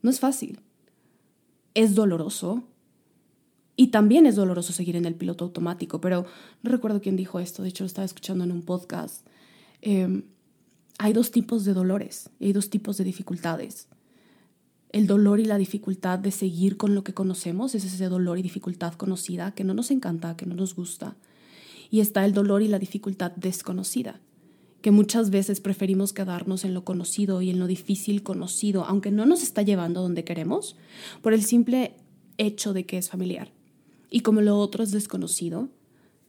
No 0.00 0.10
es 0.10 0.20
fácil. 0.20 0.60
Es 1.74 1.96
doloroso. 1.96 2.62
Y 3.74 3.88
también 3.88 4.26
es 4.26 4.36
doloroso 4.36 4.72
seguir 4.72 4.94
en 4.94 5.04
el 5.04 5.16
piloto 5.16 5.44
automático, 5.44 6.00
pero 6.00 6.24
no 6.62 6.70
recuerdo 6.70 7.00
quién 7.00 7.16
dijo 7.16 7.40
esto, 7.40 7.64
de 7.64 7.70
hecho 7.70 7.82
lo 7.82 7.88
estaba 7.88 8.04
escuchando 8.04 8.44
en 8.44 8.52
un 8.52 8.62
podcast. 8.62 9.26
Em, 9.80 10.22
hay 10.98 11.12
dos 11.12 11.32
tipos 11.32 11.64
de 11.64 11.74
dolores, 11.74 12.30
hay 12.40 12.52
dos 12.52 12.70
tipos 12.70 12.96
de 12.96 13.04
dificultades 13.04 13.88
el 14.92 15.06
dolor 15.06 15.40
y 15.40 15.46
la 15.46 15.58
dificultad 15.58 16.18
de 16.18 16.30
seguir 16.30 16.76
con 16.76 16.94
lo 16.94 17.02
que 17.02 17.14
conocemos, 17.14 17.74
es 17.74 17.84
ese 17.84 18.08
dolor 18.08 18.38
y 18.38 18.42
dificultad 18.42 18.92
conocida 18.94 19.52
que 19.52 19.64
no 19.64 19.74
nos 19.74 19.90
encanta, 19.90 20.36
que 20.36 20.46
no 20.46 20.54
nos 20.54 20.76
gusta. 20.76 21.16
Y 21.90 22.00
está 22.00 22.24
el 22.24 22.34
dolor 22.34 22.62
y 22.62 22.68
la 22.68 22.78
dificultad 22.78 23.32
desconocida, 23.32 24.20
que 24.82 24.90
muchas 24.90 25.30
veces 25.30 25.60
preferimos 25.60 26.12
quedarnos 26.12 26.64
en 26.64 26.74
lo 26.74 26.84
conocido 26.84 27.40
y 27.40 27.50
en 27.50 27.58
lo 27.58 27.66
difícil 27.66 28.22
conocido, 28.22 28.84
aunque 28.84 29.10
no 29.10 29.24
nos 29.24 29.42
está 29.42 29.62
llevando 29.62 30.02
donde 30.02 30.24
queremos, 30.24 30.76
por 31.22 31.32
el 31.32 31.42
simple 31.42 31.96
hecho 32.36 32.74
de 32.74 32.84
que 32.84 32.98
es 32.98 33.08
familiar. 33.08 33.50
Y 34.10 34.20
como 34.20 34.42
lo 34.42 34.58
otro 34.58 34.84
es 34.84 34.90
desconocido, 34.90 35.70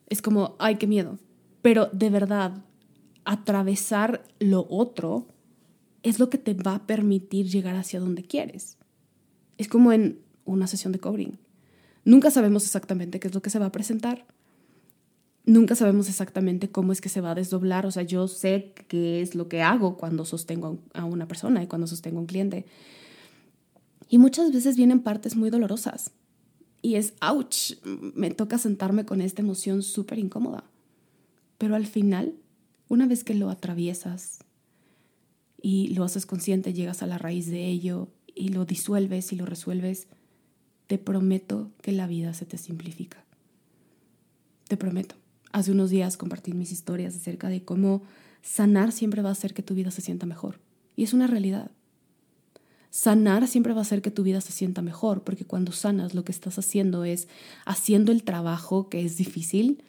es 0.08 0.22
como, 0.22 0.56
ay, 0.60 0.76
qué 0.76 0.88
miedo. 0.88 1.20
Pero 1.62 1.90
de 1.92 2.10
verdad, 2.10 2.64
atravesar 3.26 4.24
lo 4.40 4.66
otro 4.70 5.28
es 6.04 6.20
lo 6.20 6.30
que 6.30 6.38
te 6.38 6.54
va 6.54 6.76
a 6.76 6.86
permitir 6.86 7.48
llegar 7.48 7.76
hacia 7.76 8.00
donde 8.00 8.24
quieres. 8.24 8.78
Es 9.58 9.68
como 9.68 9.92
en 9.94 10.20
una 10.46 10.68
sesión 10.68 10.92
de 10.92 11.00
covering. 11.00 11.40
Nunca 12.06 12.30
sabemos 12.30 12.66
exactamente 12.66 13.20
qué 13.20 13.30
es 13.30 13.34
lo 13.34 13.42
que 13.42 13.50
se 13.50 13.60
va 13.60 13.68
a 13.68 13.72
presentar. 13.72 14.26
Nunca 15.46 15.76
sabemos 15.76 16.10
exactamente 16.10 16.70
cómo 16.70 16.92
es 16.92 17.02
que 17.02 17.10
se 17.10 17.22
va 17.22 17.32
a 17.32 17.36
desdoblar. 17.36 17.86
O 17.86 17.92
sea, 17.92 18.04
yo 18.04 18.28
sé 18.28 18.74
qué 18.90 19.22
es 19.22 19.36
lo 19.36 19.48
que 19.48 19.62
hago 19.62 19.98
cuando 19.98 20.26
sostengo 20.26 20.80
a 20.94 21.06
una 21.06 21.28
persona 21.28 21.64
y 21.64 21.68
cuando 21.68 21.88
sostengo 21.88 22.18
a 22.18 22.22
un 22.22 22.28
cliente. 22.28 22.66
Y 24.10 24.18
muchas 24.18 24.52
veces 24.52 24.76
vienen 24.76 25.00
partes 25.00 25.36
muy 25.36 25.50
dolorosas. 25.50 26.12
Y 26.82 26.96
es, 26.96 27.14
ouch, 27.22 27.74
me 27.86 28.32
toca 28.32 28.58
sentarme 28.58 29.06
con 29.06 29.22
esta 29.22 29.42
emoción 29.42 29.84
súper 29.84 30.20
incómoda. 30.20 30.66
Pero 31.58 31.76
al 31.76 31.86
final, 31.86 32.36
una 32.90 33.08
vez 33.08 33.24
que 33.24 33.34
lo 33.34 33.50
atraviesas, 33.50 34.40
y 35.64 35.88
lo 35.96 36.04
haces 36.04 36.26
consciente, 36.26 36.74
llegas 36.74 37.02
a 37.02 37.08
la 37.08 37.18
raíz 37.18 37.48
de 37.48 37.66
ello 37.68 38.10
y 38.36 38.50
lo 38.50 38.66
disuelves 38.66 39.32
y 39.32 39.38
lo 39.38 39.46
resuelves, 39.46 40.08
te 40.88 40.98
prometo 40.98 41.72
que 41.82 41.94
la 41.94 42.06
vida 42.06 42.34
se 42.34 42.46
te 42.46 42.58
simplifica. 42.58 43.24
Te 44.68 44.76
prometo. 44.76 45.16
Hace 45.54 45.72
unos 45.72 45.90
días 45.90 46.18
compartí 46.18 46.52
mis 46.52 46.74
historias 46.74 47.16
acerca 47.16 47.48
de 47.48 47.64
cómo 47.64 48.04
sanar 48.42 48.92
siempre 48.92 49.22
va 49.22 49.30
a 49.30 49.32
hacer 49.32 49.54
que 49.54 49.64
tu 49.64 49.74
vida 49.74 49.90
se 49.90 50.02
sienta 50.02 50.26
mejor. 50.26 50.60
Y 50.98 51.04
es 51.04 51.14
una 51.14 51.28
realidad. 51.28 51.72
Sanar 52.90 53.48
siempre 53.48 53.72
va 53.72 53.80
a 53.80 53.84
hacer 53.84 54.02
que 54.02 54.12
tu 54.12 54.24
vida 54.24 54.42
se 54.42 54.52
sienta 54.52 54.82
mejor, 54.82 55.24
porque 55.24 55.46
cuando 55.46 55.72
sanas 55.72 56.14
lo 56.14 56.26
que 56.26 56.34
estás 56.34 56.60
haciendo 56.60 57.06
es 57.06 57.30
haciendo 57.66 58.12
el 58.12 58.24
trabajo 58.24 58.90
que 58.90 59.06
es 59.06 59.16
difícil, 59.16 59.82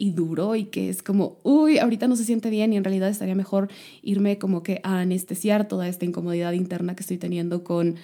y 0.00 0.12
duro 0.12 0.56
y 0.56 0.64
que 0.64 0.88
es 0.88 1.02
como, 1.02 1.38
uy, 1.42 1.78
ahorita 1.78 2.08
no 2.08 2.16
se 2.16 2.24
siente 2.24 2.48
bien 2.48 2.72
y 2.72 2.78
en 2.78 2.84
realidad 2.84 3.10
estaría 3.10 3.34
mejor 3.34 3.68
irme 4.00 4.38
como 4.38 4.62
que 4.62 4.80
a 4.82 4.98
anestesiar 5.00 5.68
toda 5.68 5.88
esta 5.88 6.06
incomodidad 6.06 6.52
interna 6.52 6.96
que 6.96 7.02
estoy 7.02 7.18
teniendo 7.18 7.64
con 7.64 7.96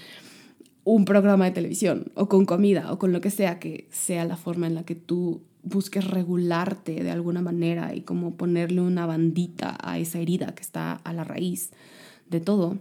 un 0.84 1.06
programa 1.06 1.46
de 1.46 1.52
televisión 1.52 2.12
o 2.14 2.28
con 2.28 2.44
comida 2.44 2.92
o 2.92 2.98
con 2.98 3.14
lo 3.14 3.22
que 3.22 3.30
sea 3.30 3.58
que 3.58 3.88
sea 3.90 4.26
la 4.26 4.36
forma 4.36 4.66
en 4.66 4.74
la 4.74 4.84
que 4.84 4.94
tú 4.94 5.40
busques 5.62 6.06
regularte 6.06 7.02
de 7.02 7.10
alguna 7.10 7.40
manera 7.40 7.94
y 7.94 8.02
como 8.02 8.36
ponerle 8.36 8.82
una 8.82 9.06
bandita 9.06 9.78
a 9.82 9.98
esa 9.98 10.18
herida 10.18 10.54
que 10.54 10.62
está 10.62 10.92
a 10.92 11.12
la 11.14 11.24
raíz 11.24 11.70
de 12.28 12.40
todo. 12.40 12.76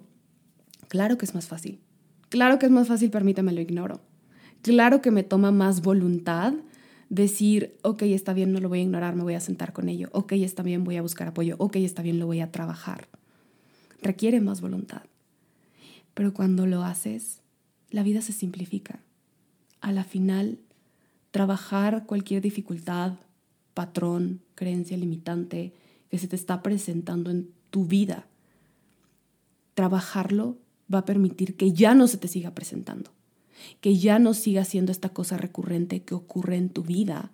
Claro 0.89 1.17
que 1.17 1.25
es 1.25 1.33
más 1.33 1.47
fácil. 1.47 1.79
Claro 2.27 2.59
que 2.59 2.65
es 2.65 2.71
más 2.71 2.89
fácil, 2.89 3.11
permíteme, 3.11 3.53
lo 3.53 3.61
ignoro. 3.61 4.01
Claro 4.61 5.01
que 5.01 5.11
me 5.11 5.23
toma 5.23 5.51
más 5.51 5.81
voluntad 5.81 6.53
decir, 7.09 7.77
ok, 7.81 8.03
está 8.03 8.33
bien, 8.33 8.51
no 8.51 8.59
lo 8.59 8.69
voy 8.69 8.79
a 8.79 8.83
ignorar, 8.83 9.15
me 9.15 9.23
voy 9.23 9.35
a 9.35 9.39
sentar 9.39 9.73
con 9.73 9.89
ello, 9.89 10.09
ok, 10.11 10.33
está 10.33 10.63
bien, 10.63 10.83
voy 10.83 10.97
a 10.97 11.01
buscar 11.01 11.27
apoyo, 11.27 11.55
ok, 11.59 11.77
está 11.77 12.01
bien, 12.01 12.19
lo 12.19 12.25
voy 12.25 12.41
a 12.41 12.51
trabajar. 12.51 13.07
Requiere 14.01 14.41
más 14.41 14.61
voluntad. 14.61 15.03
Pero 16.13 16.33
cuando 16.33 16.65
lo 16.65 16.83
haces, 16.83 17.41
la 17.89 18.03
vida 18.03 18.21
se 18.21 18.33
simplifica. 18.33 18.99
A 19.81 19.91
la 19.91 20.03
final, 20.03 20.59
trabajar 21.31 22.05
cualquier 22.05 22.41
dificultad, 22.41 23.13
patrón, 23.73 24.41
creencia 24.55 24.97
limitante 24.97 25.73
que 26.09 26.17
se 26.17 26.27
te 26.27 26.35
está 26.35 26.63
presentando 26.63 27.29
en 27.29 27.49
tu 27.69 27.85
vida, 27.85 28.25
trabajarlo 29.73 30.57
va 30.91 30.99
a 30.99 31.05
permitir 31.05 31.55
que 31.55 31.73
ya 31.73 31.93
no 31.93 32.07
se 32.07 32.17
te 32.17 32.27
siga 32.27 32.51
presentando 32.51 33.14
que 33.81 33.97
ya 33.97 34.19
no 34.19 34.33
siga 34.33 34.65
siendo 34.65 34.91
esta 34.91 35.09
cosa 35.09 35.37
recurrente 35.37 36.03
que 36.03 36.15
ocurre 36.15 36.57
en 36.57 36.69
tu 36.69 36.83
vida 36.83 37.31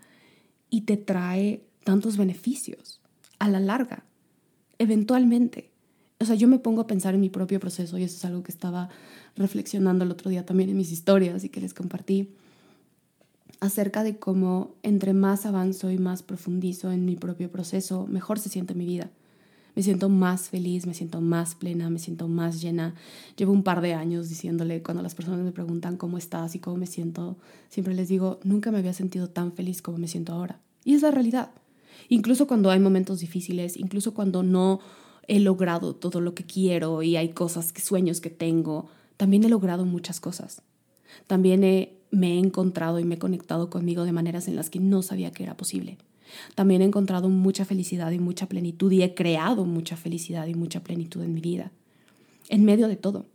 y 0.70 0.82
te 0.82 0.98
trae 0.98 1.64
tantos 1.84 2.18
beneficios 2.18 3.02
a 3.40 3.50
la 3.50 3.60
larga, 3.60 4.06
eventualmente. 4.78 5.72
O 6.20 6.26
sea, 6.26 6.36
yo 6.36 6.48
me 6.48 6.60
pongo 6.60 6.82
a 6.82 6.88
pensar 6.88 7.16
en 7.16 7.22
mi 7.22 7.30
propio 7.30 7.60
proceso 7.60 7.98
y 7.98 8.04
eso 8.04 8.16
es 8.16 8.26
algo 8.26 8.44
que 8.44 8.52
estaba 8.52 8.90
reflexionando 9.36 10.06
el 10.06 10.12
otro 10.12 10.30
día 10.30 10.46
también 10.46 10.70
en 10.70 10.78
mis 10.78 10.92
historias 10.92 11.44
y 11.44 11.50
que 11.50 11.62
les 11.62 11.74
compartí 11.74 12.30
acerca 13.60 14.04
de 14.04 14.18
cómo 14.18 14.76
entre 14.84 15.14
más 15.14 15.46
avanzo 15.46 15.92
y 15.92 15.98
más 15.98 16.24
profundizo 16.24 16.92
en 16.92 17.06
mi 17.06 17.16
propio 17.16 17.52
proceso, 17.52 18.06
mejor 18.08 18.40
se 18.40 18.50
siente 18.50 18.76
mi 18.76 18.86
vida 18.86 19.10
me 19.76 19.84
siento 19.84 20.10
más 20.10 20.50
feliz, 20.50 20.86
me 20.86 20.94
siento 20.94 21.22
más 21.22 21.56
plena, 21.56 21.90
me 21.90 22.00
siento 22.00 22.28
más 22.28 22.62
llena. 22.62 22.96
Llevo 23.38 23.54
un 23.54 23.64
par 23.64 23.82
de 23.82 23.94
años 23.94 24.30
diciéndole, 24.30 24.84
cuando 24.84 25.02
las 25.02 25.16
personas 25.16 25.40
me 25.40 25.52
preguntan 25.52 25.98
cómo 25.98 26.18
estás 26.18 26.56
y 26.56 26.60
cómo 26.60 26.78
me 26.78 26.88
siento, 26.88 27.38
siempre 27.70 27.94
les 27.94 28.10
digo, 28.10 28.40
nunca 28.44 28.72
me 28.72 28.80
había 28.80 28.94
sentido 28.94 29.30
tan 29.30 29.54
feliz 29.54 29.82
como 29.82 29.98
me 29.98 30.08
siento 30.08 30.34
ahora. 30.34 30.60
Y 30.84 30.94
es 30.94 31.02
la 31.02 31.12
realidad. 31.12 31.52
Incluso 32.10 32.48
cuando 32.48 32.72
hay 32.72 32.80
momentos 32.80 33.20
difíciles, 33.20 33.78
incluso 33.78 34.14
cuando 34.14 34.44
no 34.44 34.80
he 35.28 35.40
logrado 35.40 35.96
todo 35.96 36.20
lo 36.20 36.34
que 36.34 36.46
quiero 36.46 37.04
y 37.04 37.16
hay 37.16 37.30
cosas, 37.30 37.74
sueños 37.82 38.20
que 38.20 38.30
tengo, 38.30 38.88
también 39.18 39.44
he 39.44 39.50
logrado 39.50 39.86
muchas 39.86 40.20
cosas. 40.20 40.64
También 41.28 41.62
me 42.12 42.34
he 42.34 42.40
encontrado 42.40 43.00
y 43.00 43.06
me 43.06 43.16
he 43.16 43.20
conectado 43.20 43.70
conmigo 43.70 44.04
de 44.04 44.12
maneras 44.12 44.48
en 44.48 44.56
las 44.56 44.70
que 44.70 44.80
no 44.80 45.02
sabía 45.02 45.32
que 45.32 45.44
era 45.44 45.56
posible. 45.56 45.98
También 46.56 46.82
he 46.82 46.86
encontrado 46.86 47.30
mucha 47.30 47.66
felicidad 47.66 48.12
y 48.12 48.20
mucha 48.20 48.48
plenitud 48.48 48.92
y 48.92 49.04
he 49.04 49.14
creado 49.14 49.66
mucha 49.66 49.98
felicidad 49.98 50.48
y 50.48 50.56
mucha 50.56 50.84
plenitud 50.84 51.22
en 51.24 51.34
mi 51.34 51.42
vida, 51.42 51.72
en 52.50 52.66
medio 52.66 52.88
de 52.88 52.96
todo. 52.96 53.26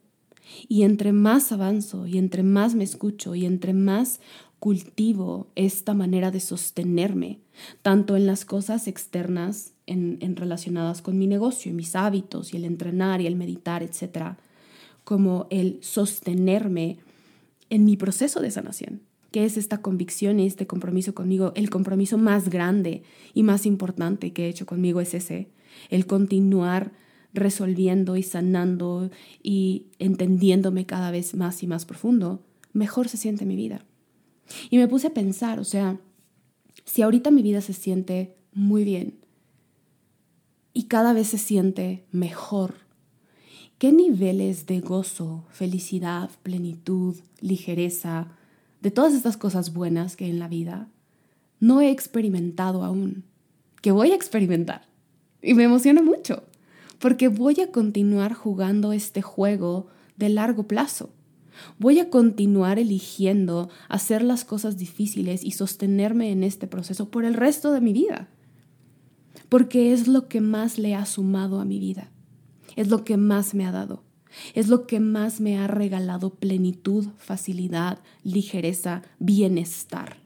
Y 0.68 0.82
entre 0.82 1.12
más 1.12 1.50
avanzo 1.50 2.06
y 2.06 2.18
entre 2.18 2.42
más 2.42 2.74
me 2.74 2.84
escucho 2.84 3.34
y 3.34 3.46
entre 3.46 3.72
más 3.72 4.20
cultivo 4.58 5.48
esta 5.54 5.94
manera 5.94 6.30
de 6.30 6.40
sostenerme, 6.40 7.40
tanto 7.82 8.16
en 8.16 8.26
las 8.26 8.44
cosas 8.44 8.88
externas 8.88 9.72
en, 9.86 10.36
relacionadas 10.36 11.02
con 11.02 11.18
mi 11.18 11.26
negocio 11.26 11.70
y 11.70 11.74
mis 11.74 11.94
hábitos 11.94 12.52
y 12.52 12.56
el 12.56 12.64
entrenar 12.64 13.20
y 13.20 13.26
el 13.26 13.36
meditar, 13.36 13.82
etc., 13.82 14.36
como 15.04 15.46
el 15.50 15.78
sostenerme 15.82 16.98
en 17.70 17.84
mi 17.84 17.96
proceso 17.96 18.40
de 18.40 18.50
sanación 18.50 19.02
que 19.36 19.44
es 19.44 19.58
esta 19.58 19.82
convicción 19.82 20.40
y 20.40 20.46
este 20.46 20.66
compromiso 20.66 21.14
conmigo. 21.14 21.52
El 21.56 21.68
compromiso 21.68 22.16
más 22.16 22.48
grande 22.48 23.02
y 23.34 23.42
más 23.42 23.66
importante 23.66 24.32
que 24.32 24.46
he 24.46 24.48
hecho 24.48 24.64
conmigo 24.64 25.02
es 25.02 25.12
ese, 25.12 25.50
el 25.90 26.06
continuar 26.06 26.92
resolviendo 27.34 28.16
y 28.16 28.22
sanando 28.22 29.10
y 29.42 29.88
entendiéndome 29.98 30.86
cada 30.86 31.10
vez 31.10 31.34
más 31.34 31.62
y 31.62 31.66
más 31.66 31.84
profundo, 31.84 32.46
mejor 32.72 33.10
se 33.10 33.18
siente 33.18 33.44
mi 33.44 33.56
vida. 33.56 33.84
Y 34.70 34.78
me 34.78 34.88
puse 34.88 35.08
a 35.08 35.12
pensar, 35.12 35.60
o 35.60 35.64
sea, 35.64 36.00
si 36.86 37.02
ahorita 37.02 37.30
mi 37.30 37.42
vida 37.42 37.60
se 37.60 37.74
siente 37.74 38.38
muy 38.54 38.84
bien 38.84 39.18
y 40.72 40.84
cada 40.84 41.12
vez 41.12 41.26
se 41.26 41.36
siente 41.36 42.06
mejor, 42.10 42.76
¿qué 43.76 43.92
niveles 43.92 44.64
de 44.64 44.80
gozo, 44.80 45.44
felicidad, 45.50 46.30
plenitud, 46.42 47.16
ligereza, 47.42 48.32
de 48.80 48.90
todas 48.90 49.14
estas 49.14 49.36
cosas 49.36 49.72
buenas 49.72 50.16
que 50.16 50.28
en 50.28 50.38
la 50.38 50.48
vida 50.48 50.88
no 51.60 51.80
he 51.80 51.90
experimentado 51.90 52.84
aún, 52.84 53.24
que 53.80 53.90
voy 53.90 54.12
a 54.12 54.14
experimentar. 54.14 54.82
Y 55.42 55.54
me 55.54 55.64
emociona 55.64 56.02
mucho, 56.02 56.44
porque 56.98 57.28
voy 57.28 57.60
a 57.60 57.70
continuar 57.70 58.34
jugando 58.34 58.92
este 58.92 59.22
juego 59.22 59.86
de 60.16 60.28
largo 60.28 60.66
plazo. 60.66 61.10
Voy 61.78 62.00
a 62.00 62.10
continuar 62.10 62.78
eligiendo 62.78 63.70
hacer 63.88 64.22
las 64.22 64.44
cosas 64.44 64.76
difíciles 64.76 65.42
y 65.42 65.52
sostenerme 65.52 66.30
en 66.30 66.44
este 66.44 66.66
proceso 66.66 67.10
por 67.10 67.24
el 67.24 67.34
resto 67.34 67.72
de 67.72 67.80
mi 67.80 67.92
vida, 67.92 68.28
porque 69.48 69.92
es 69.92 70.06
lo 70.06 70.28
que 70.28 70.40
más 70.40 70.78
le 70.78 70.94
ha 70.94 71.06
sumado 71.06 71.60
a 71.60 71.64
mi 71.64 71.78
vida, 71.78 72.10
es 72.76 72.88
lo 72.88 73.04
que 73.04 73.16
más 73.16 73.54
me 73.54 73.64
ha 73.66 73.72
dado. 73.72 74.05
Es 74.54 74.68
lo 74.68 74.86
que 74.86 75.00
más 75.00 75.40
me 75.40 75.58
ha 75.58 75.66
regalado 75.66 76.30
plenitud, 76.30 77.08
facilidad, 77.18 77.98
ligereza, 78.22 79.02
bienestar. 79.18 80.18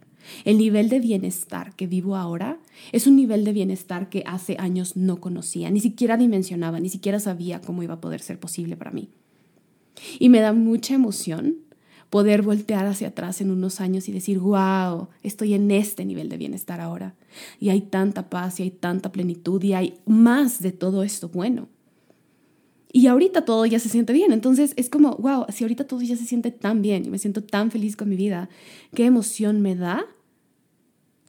El 0.45 0.59
nivel 0.59 0.89
de 0.89 1.01
bienestar 1.01 1.75
que 1.75 1.87
vivo 1.87 2.17
ahora 2.17 2.59
es 2.93 3.07
un 3.07 3.17
nivel 3.17 3.45
de 3.45 3.53
bienestar 3.53 4.09
que 4.09 4.23
hace 4.27 4.57
años 4.59 4.97
no 4.97 5.21
conocía, 5.21 5.71
ni 5.71 5.81
siquiera 5.81 6.17
dimensionaba, 6.17 6.81
ni 6.81 6.89
siquiera 6.89 7.21
sabía 7.21 7.61
cómo 7.61 7.83
iba 7.83 7.95
a 7.95 8.01
poder 8.01 8.21
ser 8.21 8.39
posible 8.39 8.77
para 8.77 8.91
mí. 8.91 9.09
Y 10.19 10.29
me 10.29 10.41
da 10.41 10.53
mucha 10.53 10.95
emoción 10.95 11.57
poder 12.11 12.43
voltear 12.43 12.87
hacia 12.87 13.09
atrás 13.09 13.41
en 13.41 13.51
unos 13.51 13.81
años 13.81 14.09
y 14.09 14.13
decir, 14.13 14.41
wow, 14.41 15.09
estoy 15.23 15.55
en 15.55 15.71
este 15.71 16.05
nivel 16.05 16.29
de 16.29 16.37
bienestar 16.37 16.81
ahora. 16.81 17.15
Y 17.61 17.69
hay 17.69 17.83
tanta 17.83 18.29
paz 18.29 18.59
y 18.59 18.65
hay 18.65 18.71
tanta 18.71 19.13
plenitud 19.13 19.63
y 19.63 19.75
hay 19.75 19.99
más 20.07 20.61
de 20.61 20.73
todo 20.73 21.05
esto 21.05 21.29
bueno. 21.29 21.69
Y 22.93 23.07
ahorita 23.07 23.45
todo 23.45 23.67
ya 23.67 23.79
se 23.79 23.89
siente 23.89 24.13
bien. 24.13 24.33
Entonces 24.33 24.73
es 24.77 24.91
como, 24.91 25.17
wow, 25.17 25.47
si 25.51 25.65
ahorita 25.65 25.87
todo 25.87 26.03
ya 26.03 26.17
se 26.17 26.25
siente 26.25 26.51
tan 26.51 26.83
bien 26.83 27.05
y 27.05 27.11
me 27.11 27.19
siento 27.19 27.43
tan 27.43 27.71
feliz 27.71 27.97
con 27.97 28.09
mi 28.09 28.17
vida, 28.17 28.49
qué 28.95 29.05
emoción 29.05 29.61
me 29.61 29.77
da 29.77 30.07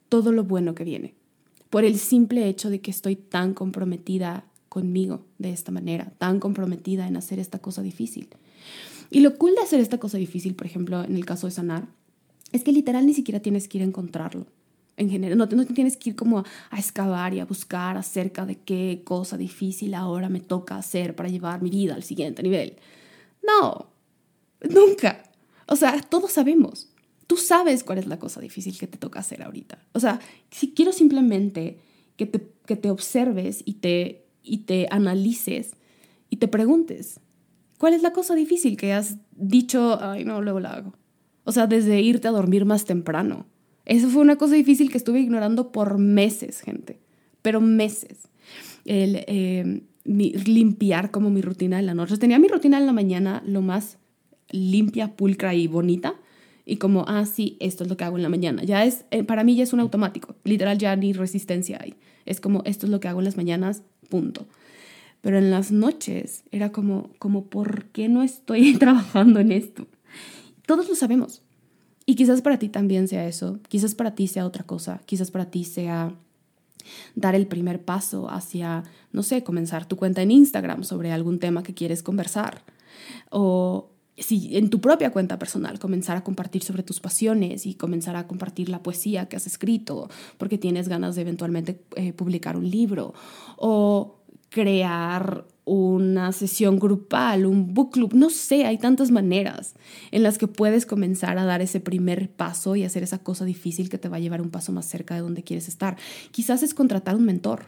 todo 0.10 0.32
lo 0.32 0.44
bueno 0.44 0.74
que 0.76 0.84
viene. 0.84 1.14
Por 1.70 1.86
el 1.86 1.98
simple 1.98 2.48
hecho 2.48 2.70
de 2.70 2.82
que 2.82 2.92
estoy 2.92 3.16
tan 3.16 3.54
comprometida 3.54 4.46
conmigo 4.70 5.26
de 5.38 5.52
esta 5.52 5.72
manera, 5.72 6.14
tan 6.18 6.40
comprometida 6.40 7.08
en 7.08 7.16
hacer 7.16 7.40
esta 7.40 7.60
cosa 7.60 7.82
difícil. 7.82 8.30
Y 9.10 9.20
lo 9.20 9.38
cool 9.38 9.54
de 9.56 9.62
hacer 9.62 9.80
esta 9.80 10.00
cosa 10.00 10.18
difícil, 10.18 10.56
por 10.56 10.66
ejemplo, 10.66 11.04
en 11.04 11.16
el 11.16 11.26
caso 11.26 11.48
de 11.48 11.52
sanar, 11.52 11.88
es 12.52 12.64
que 12.64 12.72
literal 12.72 13.06
ni 13.06 13.14
siquiera 13.14 13.40
tienes 13.40 13.68
que 13.68 13.78
ir 13.78 13.84
a 13.84 13.88
encontrarlo 13.88 14.48
en 14.98 15.10
general. 15.10 15.38
No, 15.38 15.46
no 15.46 15.66
tienes 15.66 15.98
que 15.98 16.12
ir 16.12 16.16
como 16.16 16.40
a, 16.40 16.46
a, 16.70 16.80
excavar 16.80 17.34
y 17.34 17.40
a 17.40 17.46
buscar 17.46 17.98
acerca 17.98 18.46
de 18.46 18.60
qué 18.60 19.02
cosa 19.04 19.38
difícil 19.38 19.94
ahora 19.94 20.30
me 20.30 20.40
toca 20.40 20.78
hacer 20.78 21.16
para 21.16 21.30
llevar 21.30 21.62
mi 21.62 21.70
vida 21.70 21.96
al 21.96 22.04
siguiente 22.04 22.44
nivel. 22.44 22.78
No, 23.46 23.92
nunca. 24.70 25.24
O 25.68 25.76
sea, 25.76 26.02
todos 26.02 26.34
sabemos. 26.34 26.90
Tú 27.28 27.38
sabes 27.38 27.84
cuál 27.84 27.98
es 27.98 28.08
la 28.08 28.20
cosa 28.20 28.42
difícil 28.42 28.78
que 28.78 28.88
te 28.88 28.98
toca 28.98 29.20
hacer 29.20 29.42
ahorita. 29.42 29.80
O 29.94 30.00
sea, 30.00 30.20
si 30.50 30.74
quiero 30.74 30.92
simplemente 30.92 31.80
que 32.18 32.26
te, 32.26 32.46
que 32.66 32.76
te 32.76 32.92
observes 32.92 33.64
y 33.66 33.76
te, 33.76 34.26
y 34.44 34.60
te 34.60 34.88
analices 34.92 35.72
y 36.30 36.38
te 36.38 36.48
preguntes, 36.48 37.20
¿cuál 37.78 37.94
es 37.94 38.02
la 38.02 38.12
cosa 38.12 38.36
difícil 38.36 38.78
que 38.78 38.94
has 38.94 39.16
dicho, 39.32 39.98
ay 40.02 40.26
no, 40.26 40.42
luego 40.42 40.60
la 40.60 40.74
hago? 40.74 40.94
O 41.44 41.52
sea, 41.52 41.68
desde 41.68 42.02
irte 42.02 42.28
a 42.28 42.32
dormir 42.32 42.66
más 42.66 42.86
temprano 42.86 43.48
eso 43.86 44.10
fue 44.10 44.22
una 44.22 44.38
cosa 44.38 44.56
difícil 44.56 44.92
que 44.92 44.98
estuve 44.98 45.20
ignorando 45.20 45.72
por 45.72 45.98
meses, 45.98 46.62
gente, 46.62 47.00
pero 47.42 47.62
meses. 47.62 48.30
El 48.86 49.24
eh, 49.28 49.82
limpiar 50.04 51.12
como 51.12 51.30
mi 51.30 51.42
rutina 51.42 51.78
de 51.78 51.84
la 51.84 51.94
noche. 51.94 52.18
Tenía 52.18 52.40
mi 52.40 52.48
rutina 52.48 52.78
en 52.78 52.86
la 52.86 52.94
mañana 52.94 53.44
lo 53.46 53.62
más 53.62 53.98
limpia, 54.50 55.16
pulcra 55.16 55.54
y 55.54 55.68
bonita. 55.68 56.16
Y 56.66 56.78
como, 56.78 57.06
ah, 57.08 57.26
sí, 57.26 57.58
esto 57.60 57.84
es 57.84 57.90
lo 57.90 57.98
que 57.98 58.04
hago 58.04 58.18
en 58.18 58.24
la 58.24 58.30
mañana. 58.30 58.64
Ya 58.64 58.86
es, 58.86 59.06
eh, 59.12 59.24
para 59.24 59.44
mí 59.44 59.56
ya 59.56 59.64
es 59.64 59.74
un 59.74 59.80
automático. 59.80 60.36
Literal, 60.44 60.78
ya 60.78 60.96
ni 60.96 61.14
resistencia 61.14 61.80
hay. 61.82 61.96
Es 62.26 62.40
como, 62.40 62.62
esto 62.66 62.86
es 62.86 62.92
lo 62.92 63.00
que 63.00 63.08
hago 63.08 63.20
en 63.20 63.26
las 63.26 63.38
mañanas, 63.38 63.84
punto. 64.10 64.46
Pero 65.22 65.38
en 65.38 65.52
las 65.52 65.72
noches 65.72 66.44
era 66.52 66.72
como, 66.72 67.12
como, 67.20 67.46
¿por 67.46 67.86
qué 67.86 68.10
no 68.10 68.24
estoy 68.24 68.74
trabajando 68.78 69.40
en 69.40 69.52
esto? 69.52 69.88
Todos 70.66 70.88
lo 70.88 70.96
sabemos. 70.96 71.41
Y 72.12 72.16
quizás 72.16 72.42
para 72.42 72.60
ti 72.60 72.68
también 72.68 73.08
sea 73.08 73.26
eso, 73.26 73.62
quizás 73.70 73.96
para 73.96 74.16
ti 74.16 74.28
sea 74.28 74.46
otra 74.46 74.66
cosa, 74.66 75.00
quizás 75.06 75.32
para 75.32 75.46
ti 75.46 75.64
sea 75.64 76.14
dar 77.16 77.36
el 77.36 77.48
primer 77.48 77.86
paso 77.86 78.30
hacia, 78.30 78.84
no 79.14 79.24
sé, 79.24 79.46
comenzar 79.46 79.86
tu 79.86 79.96
cuenta 79.96 80.22
en 80.22 80.30
Instagram 80.32 80.84
sobre 80.84 81.14
algún 81.14 81.40
tema 81.40 81.64
que 81.64 81.74
quieres 81.74 82.04
conversar. 82.04 82.66
O 83.30 83.92
si 84.18 84.58
en 84.58 84.70
tu 84.70 84.82
propia 84.82 85.14
cuenta 85.14 85.40
personal 85.40 85.80
comenzar 85.80 86.18
a 86.18 86.24
compartir 86.26 86.64
sobre 86.64 86.84
tus 86.84 87.00
pasiones 87.00 87.66
y 87.66 87.76
comenzar 87.76 88.18
a 88.18 88.28
compartir 88.28 88.68
la 88.68 88.84
poesía 88.84 89.30
que 89.30 89.38
has 89.38 89.48
escrito 89.48 90.10
porque 90.38 90.58
tienes 90.58 90.90
ganas 90.90 91.16
de 91.16 91.22
eventualmente 91.22 91.82
eh, 91.96 92.12
publicar 92.12 92.58
un 92.58 92.70
libro. 92.70 93.14
O 93.56 94.18
crear 94.50 95.46
una 95.64 96.32
sesión 96.32 96.80
grupal, 96.80 97.46
un 97.46 97.74
book 97.74 97.92
club, 97.92 98.14
no 98.14 98.30
sé, 98.30 98.66
hay 98.66 98.78
tantas 98.78 99.12
maneras 99.12 99.76
en 100.12 100.24
las 100.24 100.38
que 100.38 100.48
puedes 100.48 100.86
comenzar 100.86 101.38
a 101.38 101.46
dar 101.46 101.62
ese 101.62 101.80
primer 101.80 102.32
paso 102.32 102.76
y 102.76 102.84
hacer 102.84 103.04
esa 103.04 103.20
cosa 103.20 103.46
difícil 103.46 103.90
que 103.90 103.98
te 103.98 104.10
va 104.10 104.18
a 104.18 104.20
llevar 104.20 104.42
un 104.42 104.50
paso 104.50 104.72
más 104.72 104.86
cerca 104.86 105.14
de 105.14 105.22
donde 105.22 105.44
quieres 105.44 105.68
estar. 105.68 105.98
Quizás 106.32 106.64
es 106.64 106.74
contratar 106.74 107.16
un 107.16 107.26
mentor, 107.26 107.66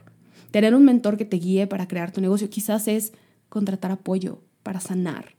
tener 0.51 0.73
un 0.73 0.85
mentor 0.85 1.17
que 1.17 1.25
te 1.25 1.37
guíe 1.37 1.67
para 1.67 1.87
crear 1.87 2.11
tu 2.11 2.19
negocio, 2.19 2.49
quizás 2.49 2.87
es 2.87 3.13
contratar 3.49 3.91
apoyo 3.91 4.41
para 4.63 4.79
sanar, 4.79 5.35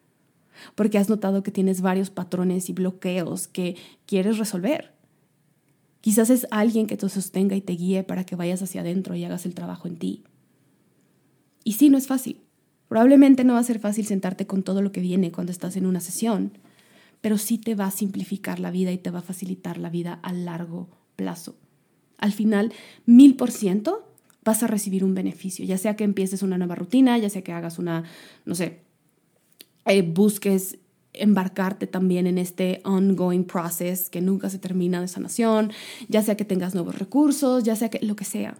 porque 0.77 0.99
has 0.99 1.09
notado 1.09 1.43
que 1.43 1.51
tienes 1.51 1.81
varios 1.81 2.11
patrones 2.11 2.71
y 2.71 2.73
bloqueos 2.73 3.49
que 3.49 3.77
quieres 4.07 4.39
resolver. 4.39 4.95
Quizás 6.01 6.31
es 6.31 6.47
alguien 6.51 6.87
que 6.87 6.97
te 6.97 7.09
sostenga 7.09 7.57
y 7.57 7.63
te 7.63 7.73
guíe 7.73 8.05
para 8.05 8.25
que 8.25 8.37
vayas 8.37 8.63
hacia 8.63 8.83
adentro 8.83 9.17
y 9.17 9.25
hagas 9.25 9.47
el 9.47 9.55
trabajo 9.55 9.89
en 9.89 9.97
ti. 9.97 10.23
Y 11.65 11.73
sí, 11.73 11.89
no 11.89 11.97
es 11.97 12.07
fácil. 12.07 12.44
Probablemente 12.89 13.45
no 13.45 13.55
va 13.55 13.61
a 13.61 13.65
ser 13.65 13.79
fácil 13.79 14.07
sentarte 14.07 14.47
con 14.47 14.63
todo 14.63 14.83
lo 14.83 14.93
que 14.93 15.01
viene 15.01 15.33
cuando 15.33 15.53
estás 15.53 15.77
en 15.77 15.87
una 15.87 16.01
sesión, 16.01 16.53
pero 17.21 17.39
sí 17.39 17.59
te 17.59 17.75
va 17.75 17.87
a 17.87 17.91
simplificar 17.91 18.61
la 18.61 18.71
vida 18.71 18.93
y 18.93 18.99
te 18.99 19.11
va 19.11 19.21
a 19.21 19.23
facilitar 19.23 19.79
la 19.79 19.91
vida 19.91 20.21
a 20.23 20.33
largo 20.33 20.89
plazo. 21.17 21.57
Al 22.19 22.33
final, 22.33 22.73
mil 23.07 23.37
por 23.37 23.51
ciento 23.51 24.11
vas 24.45 24.63
a 24.63 24.67
recibir 24.67 25.05
un 25.05 25.15
beneficio, 25.15 25.65
ya 25.65 25.79
sea 25.79 25.97
que 25.97 26.05
empieces 26.05 26.43
una 26.43 26.59
nueva 26.59 26.75
rutina, 26.75 27.17
ya 27.17 27.31
sea 27.31 27.43
que 27.43 27.53
hagas 27.53 27.79
una, 27.79 28.05
no 28.45 28.55
sé, 28.55 28.81
eh, 29.87 30.03
busques 30.03 30.79
embarcarte 31.15 31.87
también 31.87 32.27
en 32.27 32.39
este 32.39 32.81
ongoing 32.85 33.45
process 33.45 34.11
que 34.11 34.21
nunca 34.21 34.51
se 34.51 34.59
termina 34.59 35.01
de 35.01 35.09
sanación, 35.09 35.73
ya 36.09 36.23
sea 36.23 36.37
que 36.37 36.45
tengas 36.45 36.75
nuevos 36.75 36.99
recursos, 36.99 37.65
ya 37.65 37.77
sea 37.77 37.89
que 37.89 38.05
lo 38.05 38.17
que 38.17 38.25
sea 38.25 38.59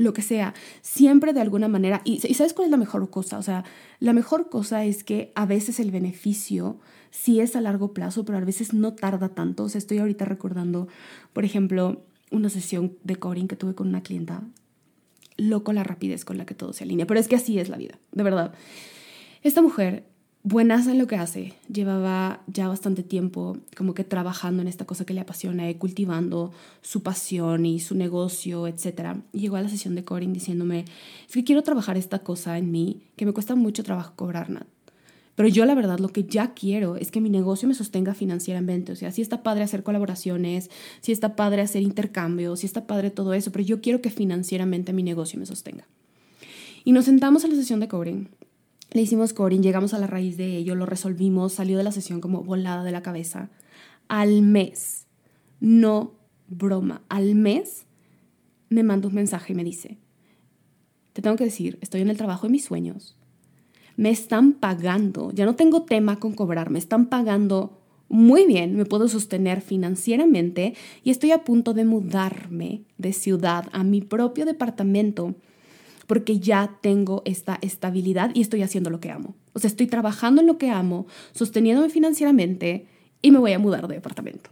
lo 0.00 0.12
que 0.12 0.22
sea, 0.22 0.54
siempre 0.82 1.32
de 1.32 1.40
alguna 1.40 1.68
manera, 1.68 2.02
y, 2.04 2.18
¿sabes 2.18 2.54
cuál 2.54 2.66
es 2.66 2.70
la 2.70 2.76
mejor 2.76 3.10
cosa? 3.10 3.38
O 3.38 3.42
sea, 3.42 3.64
la 3.98 4.12
mejor 4.12 4.48
cosa 4.48 4.84
es 4.84 5.04
que 5.04 5.32
a 5.34 5.46
veces 5.46 5.80
el 5.80 5.90
beneficio 5.90 6.78
sí 7.10 7.40
es 7.40 7.56
a 7.56 7.60
largo 7.60 7.92
plazo, 7.92 8.24
pero 8.24 8.38
a 8.38 8.40
veces 8.40 8.72
no 8.72 8.94
tarda 8.94 9.30
tanto. 9.30 9.64
O 9.64 9.68
sea, 9.68 9.78
estoy 9.78 9.98
ahorita 9.98 10.24
recordando, 10.24 10.88
por 11.32 11.44
ejemplo, 11.44 12.02
una 12.30 12.48
sesión 12.48 12.96
de 13.04 13.16
coding 13.16 13.46
que 13.46 13.56
tuve 13.56 13.74
con 13.74 13.88
una 13.88 14.02
clienta, 14.02 14.42
loco 15.36 15.72
la 15.72 15.84
rapidez 15.84 16.24
con 16.24 16.38
la 16.38 16.46
que 16.46 16.54
todo 16.54 16.72
se 16.72 16.84
alinea, 16.84 17.06
pero 17.06 17.18
es 17.18 17.28
que 17.28 17.36
así 17.36 17.58
es 17.58 17.68
la 17.68 17.76
vida, 17.76 17.98
de 18.12 18.22
verdad. 18.22 18.54
Esta 19.42 19.62
mujer 19.62 20.04
buenas 20.42 20.86
en 20.86 20.98
lo 20.98 21.06
que 21.06 21.16
hace. 21.16 21.54
Llevaba 21.72 22.42
ya 22.46 22.68
bastante 22.68 23.02
tiempo 23.02 23.58
como 23.76 23.94
que 23.94 24.04
trabajando 24.04 24.62
en 24.62 24.68
esta 24.68 24.86
cosa 24.86 25.04
que 25.04 25.14
le 25.14 25.20
apasiona 25.20 25.68
y 25.68 25.74
cultivando 25.74 26.52
su 26.82 27.02
pasión 27.02 27.66
y 27.66 27.80
su 27.80 27.94
negocio, 27.94 28.66
etc. 28.66 29.16
Y 29.32 29.40
llegó 29.40 29.56
a 29.56 29.62
la 29.62 29.68
sesión 29.68 29.94
de 29.94 30.04
Corin 30.04 30.32
diciéndome, 30.32 30.84
es 31.26 31.34
que 31.34 31.44
quiero 31.44 31.62
trabajar 31.62 31.96
esta 31.96 32.20
cosa 32.20 32.58
en 32.58 32.70
mí, 32.70 33.02
que 33.16 33.26
me 33.26 33.32
cuesta 33.32 33.54
mucho 33.54 33.82
trabajo 33.84 34.12
cobrar, 34.16 34.50
Nat. 34.50 34.66
Pero 35.36 35.48
yo 35.48 35.64
la 35.64 35.74
verdad 35.74 35.98
lo 36.00 36.08
que 36.08 36.24
ya 36.24 36.52
quiero 36.52 36.96
es 36.96 37.10
que 37.10 37.20
mi 37.22 37.30
negocio 37.30 37.66
me 37.66 37.72
sostenga 37.72 38.12
financieramente. 38.12 38.92
O 38.92 38.96
sea, 38.96 39.10
sí 39.10 39.22
está 39.22 39.42
padre 39.42 39.62
hacer 39.62 39.82
colaboraciones, 39.82 40.70
sí 41.00 41.12
está 41.12 41.34
padre 41.34 41.62
hacer 41.62 41.82
intercambios, 41.82 42.60
sí 42.60 42.66
está 42.66 42.86
padre 42.86 43.10
todo 43.10 43.32
eso, 43.32 43.50
pero 43.50 43.64
yo 43.64 43.80
quiero 43.80 44.02
que 44.02 44.10
financieramente 44.10 44.92
mi 44.92 45.02
negocio 45.02 45.38
me 45.38 45.46
sostenga. 45.46 45.86
Y 46.84 46.92
nos 46.92 47.06
sentamos 47.06 47.44
a 47.44 47.48
la 47.48 47.54
sesión 47.54 47.80
de 47.80 47.88
Corin 47.88 48.28
le 48.92 49.02
hicimos 49.02 49.32
coring, 49.32 49.62
llegamos 49.62 49.94
a 49.94 49.98
la 49.98 50.06
raíz 50.06 50.36
de 50.36 50.56
ello, 50.56 50.74
lo 50.74 50.86
resolvimos, 50.86 51.52
salió 51.52 51.78
de 51.78 51.84
la 51.84 51.92
sesión 51.92 52.20
como 52.20 52.42
volada 52.42 52.82
de 52.82 52.92
la 52.92 53.02
cabeza. 53.02 53.50
Al 54.08 54.42
mes, 54.42 55.06
no 55.60 56.14
broma, 56.48 57.02
al 57.08 57.34
mes 57.34 57.86
me 58.68 58.82
manda 58.82 59.08
un 59.08 59.14
mensaje 59.14 59.52
y 59.52 59.56
me 59.56 59.64
dice, 59.64 59.98
te 61.12 61.22
tengo 61.22 61.36
que 61.36 61.44
decir, 61.44 61.78
estoy 61.80 62.00
en 62.00 62.10
el 62.10 62.16
trabajo 62.16 62.46
de 62.46 62.52
mis 62.52 62.64
sueños, 62.64 63.16
me 63.96 64.10
están 64.10 64.54
pagando, 64.54 65.30
ya 65.32 65.44
no 65.44 65.54
tengo 65.54 65.82
tema 65.82 66.18
con 66.18 66.32
cobrar, 66.32 66.70
me 66.70 66.78
están 66.78 67.06
pagando 67.06 67.80
muy 68.08 68.46
bien, 68.46 68.74
me 68.76 68.84
puedo 68.84 69.06
sostener 69.06 69.60
financieramente 69.60 70.74
y 71.04 71.10
estoy 71.10 71.30
a 71.30 71.44
punto 71.44 71.74
de 71.74 71.84
mudarme 71.84 72.82
de 72.98 73.12
ciudad 73.12 73.68
a 73.72 73.84
mi 73.84 74.00
propio 74.00 74.46
departamento 74.46 75.36
porque 76.10 76.40
ya 76.40 76.76
tengo 76.80 77.22
esta 77.24 77.60
estabilidad 77.62 78.32
y 78.34 78.40
estoy 78.40 78.62
haciendo 78.62 78.90
lo 78.90 78.98
que 78.98 79.12
amo. 79.12 79.36
O 79.52 79.60
sea, 79.60 79.68
estoy 79.68 79.86
trabajando 79.86 80.40
en 80.40 80.48
lo 80.48 80.58
que 80.58 80.68
amo, 80.68 81.06
sosteniéndome 81.30 81.88
financieramente 81.88 82.88
y 83.22 83.30
me 83.30 83.38
voy 83.38 83.52
a 83.52 83.60
mudar 83.60 83.86
de 83.86 83.94
departamento. 83.94 84.50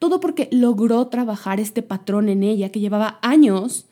Todo 0.00 0.18
porque 0.18 0.48
logró 0.50 1.06
trabajar 1.06 1.60
este 1.60 1.82
patrón 1.82 2.28
en 2.28 2.42
ella 2.42 2.72
que 2.72 2.80
llevaba 2.80 3.20
años, 3.22 3.86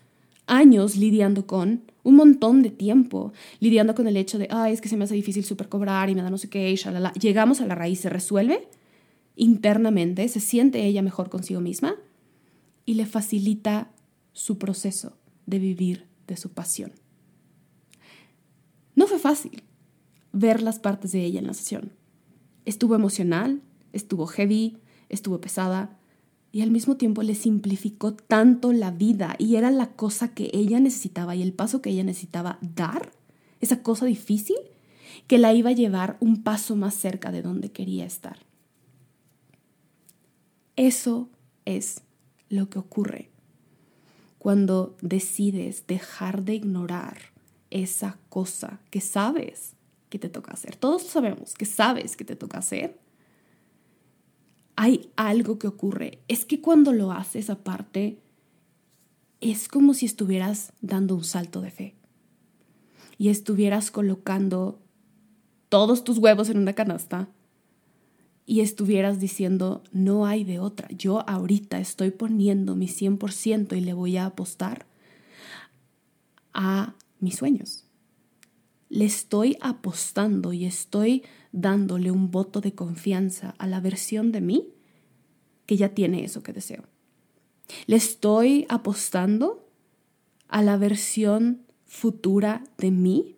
años 0.48 0.96
lidiando 0.96 1.46
con, 1.46 1.82
un 2.02 2.16
montón 2.16 2.64
de 2.64 2.70
tiempo, 2.70 3.32
lidiando 3.60 3.94
con 3.94 4.08
el 4.08 4.16
hecho 4.16 4.36
de, 4.36 4.48
ay, 4.50 4.72
es 4.72 4.80
que 4.80 4.88
se 4.88 4.96
me 4.96 5.04
hace 5.04 5.14
difícil 5.14 5.44
supercobrar 5.44 6.10
y 6.10 6.16
me 6.16 6.22
da 6.22 6.30
no 6.30 6.38
sé 6.38 6.50
qué, 6.50 6.72
y 6.72 6.74
shalala. 6.74 7.12
Llegamos 7.12 7.60
a 7.60 7.66
la 7.66 7.76
raíz, 7.76 8.00
se 8.00 8.10
resuelve 8.10 8.66
internamente, 9.36 10.26
se 10.26 10.40
siente 10.40 10.84
ella 10.84 11.02
mejor 11.02 11.30
consigo 11.30 11.60
misma 11.60 11.94
y 12.84 12.94
le 12.94 13.06
facilita 13.06 13.92
su 14.32 14.58
proceso 14.58 15.16
de 15.46 15.60
vivir 15.60 16.05
de 16.26 16.36
su 16.36 16.50
pasión. 16.50 16.92
No 18.94 19.06
fue 19.06 19.18
fácil. 19.18 19.62
ver 20.32 20.60
las 20.60 20.78
partes 20.78 21.12
de 21.12 21.24
ella 21.24 21.38
en 21.38 21.46
la 21.46 21.54
sesión. 21.54 21.92
Estuvo 22.66 22.94
emocional, 22.94 23.62
estuvo 23.94 24.26
heavy, 24.26 24.76
estuvo 25.08 25.40
pesada 25.40 25.98
y 26.52 26.60
al 26.60 26.70
mismo 26.70 26.96
tiempo 26.96 27.22
le 27.22 27.34
simplificó 27.34 28.14
tanto 28.14 28.72
la 28.72 28.90
vida 28.90 29.34
y 29.38 29.56
era 29.56 29.70
la 29.70 29.92
cosa 29.92 30.34
que 30.34 30.50
ella 30.52 30.78
necesitaba 30.78 31.34
y 31.36 31.42
el 31.42 31.54
paso 31.54 31.80
que 31.80 31.90
ella 31.90 32.04
necesitaba 32.04 32.58
dar, 32.60 33.12
esa 33.60 33.82
cosa 33.82 34.04
difícil, 34.04 34.56
que 35.26 35.38
la 35.38 35.54
iba 35.54 35.70
a 35.70 35.74
llevar 35.74 36.18
un 36.20 36.42
paso 36.42 36.76
más 36.76 36.94
cerca 36.94 37.32
de 37.32 37.40
donde 37.40 37.72
quería 37.72 38.04
estar. 38.04 38.38
Eso 40.76 41.30
es 41.64 42.02
lo 42.50 42.68
que 42.68 42.78
ocurre 42.78 43.30
cuando 44.46 44.96
decides 45.02 45.88
dejar 45.88 46.44
de 46.44 46.54
ignorar 46.54 47.18
esa 47.70 48.16
cosa 48.28 48.78
que 48.90 49.00
sabes 49.00 49.74
que 50.08 50.20
te 50.20 50.28
toca 50.28 50.52
hacer. 50.52 50.76
Todos 50.76 51.02
sabemos 51.02 51.54
que 51.54 51.64
sabes 51.64 52.16
que 52.16 52.24
te 52.24 52.36
toca 52.36 52.58
hacer. 52.58 52.96
Hay 54.76 55.10
algo 55.16 55.58
que 55.58 55.66
ocurre. 55.66 56.20
Es 56.28 56.44
que 56.44 56.60
cuando 56.60 56.92
lo 56.92 57.10
haces 57.10 57.50
aparte, 57.50 58.20
es 59.40 59.66
como 59.66 59.94
si 59.94 60.06
estuvieras 60.06 60.72
dando 60.80 61.16
un 61.16 61.24
salto 61.24 61.60
de 61.60 61.72
fe 61.72 61.96
y 63.18 63.30
estuvieras 63.30 63.90
colocando 63.90 64.78
todos 65.68 66.04
tus 66.04 66.18
huevos 66.18 66.50
en 66.50 66.58
una 66.58 66.74
canasta 66.74 67.28
y 68.46 68.60
estuvieras 68.60 69.18
diciendo, 69.18 69.82
no 69.92 70.24
hay 70.24 70.44
de 70.44 70.60
otra, 70.60 70.88
yo 70.96 71.28
ahorita 71.28 71.80
estoy 71.80 72.12
poniendo 72.12 72.76
mi 72.76 72.86
100% 72.86 73.76
y 73.76 73.80
le 73.80 73.92
voy 73.92 74.16
a 74.16 74.26
apostar 74.26 74.86
a 76.54 76.94
mis 77.18 77.34
sueños. 77.34 77.84
Le 78.88 79.04
estoy 79.04 79.56
apostando 79.60 80.52
y 80.52 80.64
estoy 80.64 81.24
dándole 81.50 82.12
un 82.12 82.30
voto 82.30 82.60
de 82.60 82.72
confianza 82.72 83.56
a 83.58 83.66
la 83.66 83.80
versión 83.80 84.30
de 84.30 84.40
mí 84.40 84.68
que 85.66 85.76
ya 85.76 85.88
tiene 85.88 86.22
eso 86.22 86.44
que 86.44 86.52
deseo. 86.52 86.84
Le 87.88 87.96
estoy 87.96 88.64
apostando 88.68 89.68
a 90.46 90.62
la 90.62 90.76
versión 90.76 91.62
futura 91.84 92.62
de 92.78 92.92
mí 92.92 93.36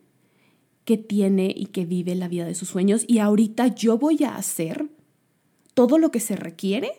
que 0.84 0.98
tiene 0.98 1.52
y 1.56 1.66
que 1.66 1.86
vive 1.86 2.14
la 2.14 2.28
vida 2.28 2.44
de 2.44 2.54
sus 2.54 2.68
sueños 2.68 3.04
y 3.08 3.20
ahorita 3.20 3.68
yo 3.68 3.96
voy 3.96 4.22
a 4.24 4.36
hacer 4.36 4.90
todo 5.78 5.98
lo 5.98 6.10
que 6.10 6.18
se 6.18 6.34
requiere 6.34 6.90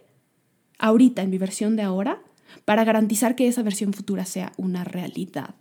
ahorita 0.78 1.22
en 1.22 1.30
mi 1.30 1.38
versión 1.38 1.76
de 1.76 1.82
ahora 1.82 2.22
para 2.64 2.86
garantizar 2.86 3.36
que 3.36 3.50
esa 3.50 3.62
versión 3.62 3.92
futura 3.92 4.24
sea 4.24 4.54
una 4.56 4.86
realidad. 4.86 5.54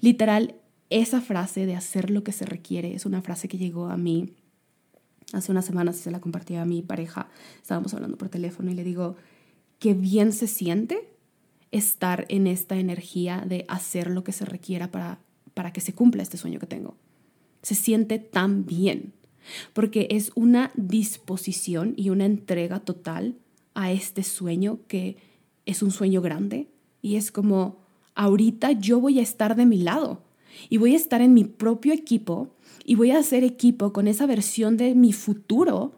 Literal, 0.00 0.54
esa 0.90 1.20
frase 1.20 1.66
de 1.66 1.74
hacer 1.74 2.10
lo 2.10 2.22
que 2.22 2.30
se 2.30 2.46
requiere 2.46 2.94
es 2.94 3.04
una 3.04 3.20
frase 3.20 3.48
que 3.48 3.58
llegó 3.58 3.86
a 3.86 3.96
mí 3.96 4.32
hace 5.32 5.50
unas 5.50 5.64
semanas 5.64 5.98
y 5.98 6.02
se 6.02 6.12
la 6.12 6.20
compartí 6.20 6.54
a 6.54 6.64
mi 6.64 6.82
pareja. 6.82 7.28
Estábamos 7.60 7.94
hablando 7.94 8.16
por 8.16 8.28
teléfono 8.28 8.70
y 8.70 8.74
le 8.74 8.84
digo, 8.84 9.16
que 9.80 9.92
bien 9.92 10.32
se 10.32 10.46
siente 10.46 11.08
estar 11.72 12.26
en 12.28 12.46
esta 12.46 12.76
energía 12.76 13.42
de 13.44 13.64
hacer 13.66 14.08
lo 14.08 14.22
que 14.22 14.30
se 14.30 14.44
requiera 14.44 14.92
para, 14.92 15.18
para 15.54 15.72
que 15.72 15.80
se 15.80 15.96
cumpla 15.96 16.22
este 16.22 16.36
sueño 16.36 16.60
que 16.60 16.68
tengo. 16.68 16.96
Se 17.62 17.74
siente 17.74 18.20
tan 18.20 18.66
bien 18.66 19.14
porque 19.72 20.08
es 20.10 20.32
una 20.34 20.70
disposición 20.74 21.94
y 21.96 22.10
una 22.10 22.26
entrega 22.26 22.80
total 22.80 23.36
a 23.74 23.92
este 23.92 24.22
sueño 24.22 24.80
que 24.88 25.16
es 25.66 25.82
un 25.82 25.90
sueño 25.90 26.20
grande 26.20 26.68
y 27.02 27.16
es 27.16 27.32
como, 27.32 27.78
ahorita 28.14 28.72
yo 28.72 29.00
voy 29.00 29.18
a 29.18 29.22
estar 29.22 29.56
de 29.56 29.66
mi 29.66 29.78
lado 29.78 30.22
y 30.68 30.78
voy 30.78 30.94
a 30.94 30.96
estar 30.96 31.20
en 31.20 31.34
mi 31.34 31.44
propio 31.44 31.92
equipo 31.92 32.54
y 32.84 32.94
voy 32.94 33.10
a 33.10 33.18
hacer 33.18 33.44
equipo 33.44 33.92
con 33.92 34.08
esa 34.08 34.26
versión 34.26 34.76
de 34.76 34.94
mi 34.94 35.12
futuro 35.12 35.92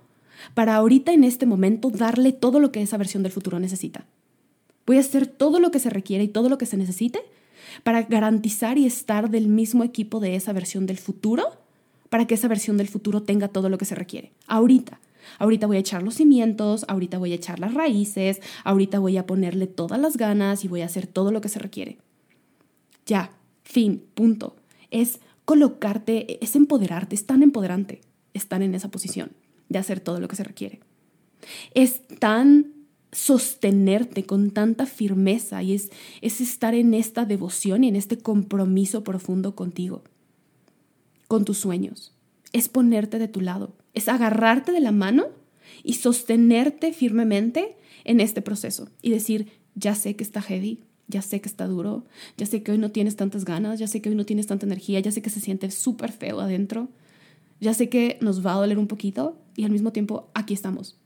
para 0.55 0.77
ahorita 0.77 1.13
en 1.13 1.25
este 1.25 1.47
momento 1.47 1.91
darle 1.91 2.33
todo 2.33 2.61
lo 2.61 2.73
que 2.73 2.83
esa 2.83 2.97
versión 2.97 3.23
del 3.23 3.33
futuro 3.33 3.59
necesita. 3.61 4.07
Voy 4.87 4.97
a 4.97 5.01
hacer 5.01 5.27
todo 5.27 5.61
lo 5.61 5.71
que 5.71 5.79
se 5.79 5.91
requiere 5.91 6.25
y 6.25 6.29
todo 6.29 6.49
lo 6.49 6.59
que 6.59 6.67
se 6.67 6.77
necesite 6.77 7.21
para 7.85 8.03
garantizar 8.03 8.77
y 8.77 8.87
estar 8.87 9.31
del 9.31 9.49
mismo 9.49 9.85
equipo 9.85 10.21
de 10.21 10.35
esa 10.35 10.53
versión 10.53 10.87
del 10.87 10.99
futuro 10.99 11.62
para 12.13 12.27
que 12.27 12.35
esa 12.35 12.47
versión 12.47 12.77
del 12.77 12.89
futuro 12.89 13.23
tenga 13.23 13.49
todo 13.49 13.71
lo 13.71 13.79
que 13.79 13.87
se 13.87 13.95
requiere. 13.95 14.33
Ahorita. 14.47 15.01
Ahorita 15.39 15.67
voy 15.67 15.79
a 15.79 15.81
echar 15.81 16.03
los 16.03 16.17
cimientos, 16.17 16.85
ahorita 16.87 17.17
voy 17.17 17.33
a 17.33 17.37
echar 17.37 17.59
las 17.59 17.73
raíces, 17.73 18.43
ahorita 18.65 18.99
voy 18.99 19.17
a 19.17 19.25
ponerle 19.25 19.67
todas 19.67 19.99
las 19.99 20.19
ganas 20.19 20.63
y 20.63 20.69
voy 20.69 20.83
a 20.83 20.85
hacer 20.85 21.07
todo 21.07 21.33
lo 21.33 21.41
que 21.41 21.49
se 21.49 21.59
requiere. 21.59 21.97
Ya, 23.07 23.33
fin, 23.65 24.05
punto. 24.13 24.57
Es 24.91 25.21
colocarte, 25.47 26.45
es 26.45 26.55
empoderarte, 26.55 27.15
es 27.15 27.25
tan 27.25 27.43
empoderante 27.43 28.03
estar 28.35 28.61
en 28.61 28.75
esa 28.75 28.91
posición 28.91 29.31
de 29.71 29.79
hacer 29.79 30.01
todo 30.01 30.21
lo 30.21 30.29
que 30.29 30.37
se 30.37 30.45
requiere. 30.45 30.81
Es 31.73 32.07
tan 32.19 32.75
sostenerte 33.11 34.25
con 34.25 34.51
tanta 34.51 34.85
firmeza 34.85 35.63
y 35.63 35.73
es, 35.73 35.91
es 36.21 36.43
estar 36.43 36.75
en 36.75 36.93
esta 36.93 37.25
devoción 37.25 37.85
y 37.85 37.89
en 37.89 37.97
este 37.97 38.19
compromiso 38.19 39.03
profundo 39.03 39.55
contigo 39.55 40.03
con 41.33 41.47
tus 41.47 41.57
sueños. 41.57 42.13
Es 42.53 42.69
ponerte 42.69 43.19
de 43.19 43.27
tu 43.27 43.41
lado, 43.41 43.75
es 43.95 44.11
agarrarte 44.11 44.71
de 44.71 44.81
la 44.81 44.93
mano 44.93 45.29
y 45.83 45.95
sostenerte 45.95 46.93
firmemente 46.93 47.75
en 48.05 48.21
este 48.21 48.43
proceso 48.43 48.91
y 49.01 49.09
decir, 49.09 49.51
ya 49.75 49.95
sé 49.95 50.15
que 50.15 50.25
está 50.25 50.43
heavy, 50.43 50.85
ya 51.09 51.23
sé 51.23 51.41
que 51.41 51.49
está 51.49 51.67
duro, 51.67 52.05
ya 52.37 52.45
sé 52.45 52.63
que 52.63 52.73
hoy 52.73 52.77
no 52.77 52.91
tienes 52.91 53.17
tantas 53.17 53.47
ganas, 53.47 53.79
ya 53.79 53.87
sé 53.87 54.03
que 54.03 54.11
hoy 54.11 54.15
no 54.15 54.27
tienes 54.27 54.47
tanta 54.47 54.67
energía, 54.67 55.01
ya 55.01 55.11
sé 55.11 55.23
que 55.23 55.31
se 55.31 55.41
siente 55.41 55.71
súper 55.71 56.13
feo 56.13 56.39
adentro, 56.39 56.91
ya 57.63 57.73
sé 57.73 57.89
que 57.89 58.19
nos 58.21 58.45
va 58.45 58.53
a 58.53 58.57
doler 58.57 58.77
un 58.77 58.87
poquito 58.87 59.39
y 59.57 59.65
al 59.65 59.71
mismo 59.71 59.91
tiempo 59.91 60.29
aquí 60.35 60.53
estamos, 60.53 60.99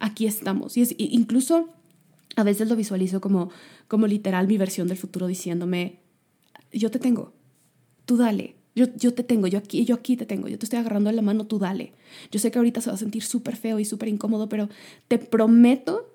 aquí 0.00 0.26
estamos. 0.26 0.76
Y 0.76 0.82
es, 0.82 0.96
incluso 0.98 1.68
a 2.34 2.42
veces 2.42 2.68
lo 2.68 2.74
visualizo 2.74 3.20
como, 3.20 3.50
como 3.86 4.08
literal 4.08 4.48
mi 4.48 4.58
versión 4.58 4.88
del 4.88 4.98
futuro 4.98 5.28
diciéndome, 5.28 6.00
yo 6.72 6.90
te 6.90 6.98
tengo, 6.98 7.34
tú 8.04 8.16
dale, 8.16 8.56
yo, 8.74 8.86
yo 8.96 9.14
te 9.14 9.22
tengo, 9.22 9.46
yo 9.46 9.58
aquí, 9.58 9.84
yo 9.84 9.94
aquí 9.94 10.16
te 10.16 10.26
tengo, 10.26 10.48
yo 10.48 10.58
te 10.58 10.66
estoy 10.66 10.80
agarrando 10.80 11.10
de 11.10 11.16
la 11.16 11.22
mano, 11.22 11.46
tú 11.46 11.58
dale. 11.58 11.92
Yo 12.30 12.40
sé 12.40 12.50
que 12.50 12.58
ahorita 12.58 12.80
se 12.80 12.90
va 12.90 12.94
a 12.94 12.98
sentir 12.98 13.22
súper 13.22 13.56
feo 13.56 13.78
y 13.78 13.84
súper 13.84 14.08
incómodo, 14.08 14.48
pero 14.48 14.68
te 15.08 15.18
prometo 15.18 16.14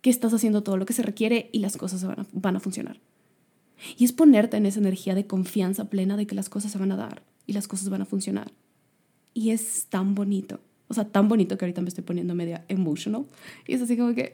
que 0.00 0.10
estás 0.10 0.34
haciendo 0.34 0.62
todo 0.62 0.76
lo 0.76 0.84
que 0.84 0.92
se 0.92 1.02
requiere 1.02 1.48
y 1.52 1.60
las 1.60 1.76
cosas 1.76 2.04
van 2.04 2.20
a, 2.20 2.26
van 2.32 2.56
a 2.56 2.60
funcionar. 2.60 3.00
Y 3.96 4.04
es 4.04 4.12
ponerte 4.12 4.56
en 4.56 4.66
esa 4.66 4.80
energía 4.80 5.14
de 5.14 5.26
confianza 5.26 5.90
plena 5.90 6.16
de 6.16 6.26
que 6.26 6.34
las 6.34 6.48
cosas 6.48 6.72
se 6.72 6.78
van 6.78 6.92
a 6.92 6.96
dar 6.96 7.22
y 7.46 7.52
las 7.52 7.68
cosas 7.68 7.88
van 7.88 8.02
a 8.02 8.06
funcionar. 8.06 8.52
Y 9.34 9.50
es 9.50 9.86
tan 9.86 10.14
bonito. 10.14 10.60
O 10.88 10.94
sea, 10.94 11.04
tan 11.04 11.28
bonito 11.28 11.56
que 11.56 11.64
ahorita 11.64 11.82
me 11.82 11.88
estoy 11.88 12.04
poniendo 12.04 12.34
media 12.34 12.64
emotional. 12.68 13.26
Y 13.66 13.74
es 13.74 13.82
así 13.82 13.96
como 13.96 14.14
que, 14.14 14.32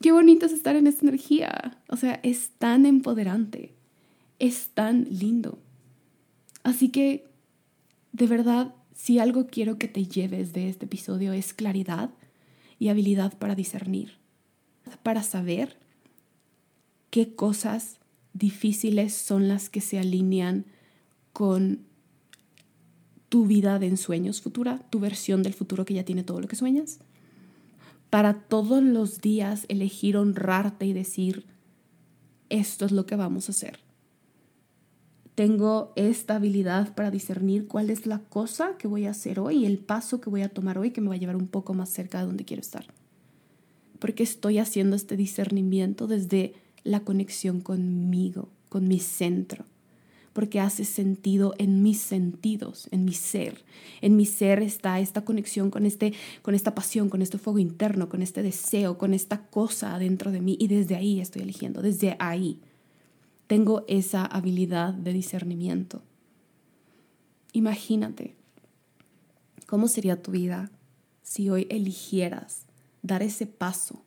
qué 0.00 0.12
bonito 0.12 0.46
es 0.46 0.52
estar 0.52 0.76
en 0.76 0.86
esta 0.86 1.04
energía. 1.04 1.78
O 1.88 1.96
sea, 1.96 2.18
es 2.22 2.50
tan 2.58 2.86
empoderante. 2.86 3.74
Es 4.38 4.70
tan 4.72 5.06
lindo. 5.10 5.58
Así 6.62 6.90
que, 6.90 7.26
de 8.12 8.26
verdad, 8.26 8.74
si 8.94 9.18
algo 9.18 9.46
quiero 9.46 9.78
que 9.78 9.88
te 9.88 10.06
lleves 10.06 10.52
de 10.52 10.68
este 10.68 10.86
episodio 10.86 11.32
es 11.32 11.54
claridad 11.54 12.10
y 12.78 12.88
habilidad 12.88 13.38
para 13.38 13.54
discernir, 13.54 14.18
para 15.02 15.22
saber 15.22 15.78
qué 17.10 17.34
cosas 17.34 17.98
difíciles 18.34 19.14
son 19.14 19.48
las 19.48 19.70
que 19.70 19.80
se 19.80 19.98
alinean 19.98 20.66
con 21.32 21.80
tu 23.28 23.46
vida 23.46 23.78
de 23.78 23.86
ensueños 23.86 24.42
futura, 24.42 24.80
tu 24.90 25.00
versión 25.00 25.42
del 25.42 25.54
futuro 25.54 25.84
que 25.84 25.94
ya 25.94 26.04
tiene 26.04 26.24
todo 26.24 26.40
lo 26.40 26.48
que 26.48 26.56
sueñas. 26.56 26.98
Para 28.10 28.34
todos 28.34 28.82
los 28.82 29.20
días 29.20 29.66
elegir 29.68 30.16
honrarte 30.16 30.84
y 30.84 30.92
decir, 30.92 31.46
esto 32.48 32.84
es 32.84 32.92
lo 32.92 33.06
que 33.06 33.14
vamos 33.16 33.48
a 33.48 33.52
hacer 33.52 33.89
tengo 35.34 35.92
esta 35.96 36.36
habilidad 36.36 36.94
para 36.94 37.10
discernir 37.10 37.66
cuál 37.66 37.90
es 37.90 38.06
la 38.06 38.18
cosa 38.18 38.76
que 38.78 38.88
voy 38.88 39.06
a 39.06 39.10
hacer 39.10 39.40
hoy, 39.40 39.64
el 39.64 39.78
paso 39.78 40.20
que 40.20 40.30
voy 40.30 40.42
a 40.42 40.48
tomar 40.48 40.78
hoy 40.78 40.90
que 40.90 41.00
me 41.00 41.08
va 41.08 41.14
a 41.14 41.18
llevar 41.18 41.36
un 41.36 41.48
poco 41.48 41.74
más 41.74 41.88
cerca 41.88 42.18
de 42.18 42.26
donde 42.26 42.44
quiero 42.44 42.60
estar. 42.60 42.86
Porque 43.98 44.22
estoy 44.22 44.58
haciendo 44.58 44.96
este 44.96 45.16
discernimiento 45.16 46.06
desde 46.06 46.54
la 46.84 47.00
conexión 47.00 47.60
conmigo, 47.60 48.48
con 48.68 48.88
mi 48.88 48.98
centro. 48.98 49.64
Porque 50.32 50.60
hace 50.60 50.84
sentido 50.84 51.54
en 51.58 51.82
mis 51.82 52.00
sentidos, 52.00 52.88
en 52.92 53.04
mi 53.04 53.12
ser. 53.12 53.64
En 54.00 54.16
mi 54.16 54.26
ser 54.26 54.62
está 54.62 55.00
esta 55.00 55.24
conexión 55.24 55.70
con, 55.70 55.86
este, 55.86 56.14
con 56.42 56.54
esta 56.54 56.74
pasión, 56.74 57.10
con 57.10 57.20
este 57.20 57.36
fuego 57.36 57.58
interno, 57.58 58.08
con 58.08 58.22
este 58.22 58.42
deseo, 58.42 58.96
con 58.96 59.12
esta 59.12 59.46
cosa 59.46 59.98
dentro 59.98 60.30
de 60.30 60.40
mí. 60.40 60.56
Y 60.60 60.68
desde 60.68 60.94
ahí 60.94 61.20
estoy 61.20 61.42
eligiendo, 61.42 61.82
desde 61.82 62.16
ahí 62.20 62.60
tengo 63.50 63.82
esa 63.88 64.24
habilidad 64.24 64.94
de 64.94 65.12
discernimiento. 65.12 66.02
Imagínate 67.52 68.36
cómo 69.66 69.88
sería 69.88 70.22
tu 70.22 70.30
vida 70.30 70.70
si 71.24 71.50
hoy 71.50 71.66
eligieras 71.68 72.66
dar 73.02 73.24
ese 73.24 73.46
paso, 73.46 74.04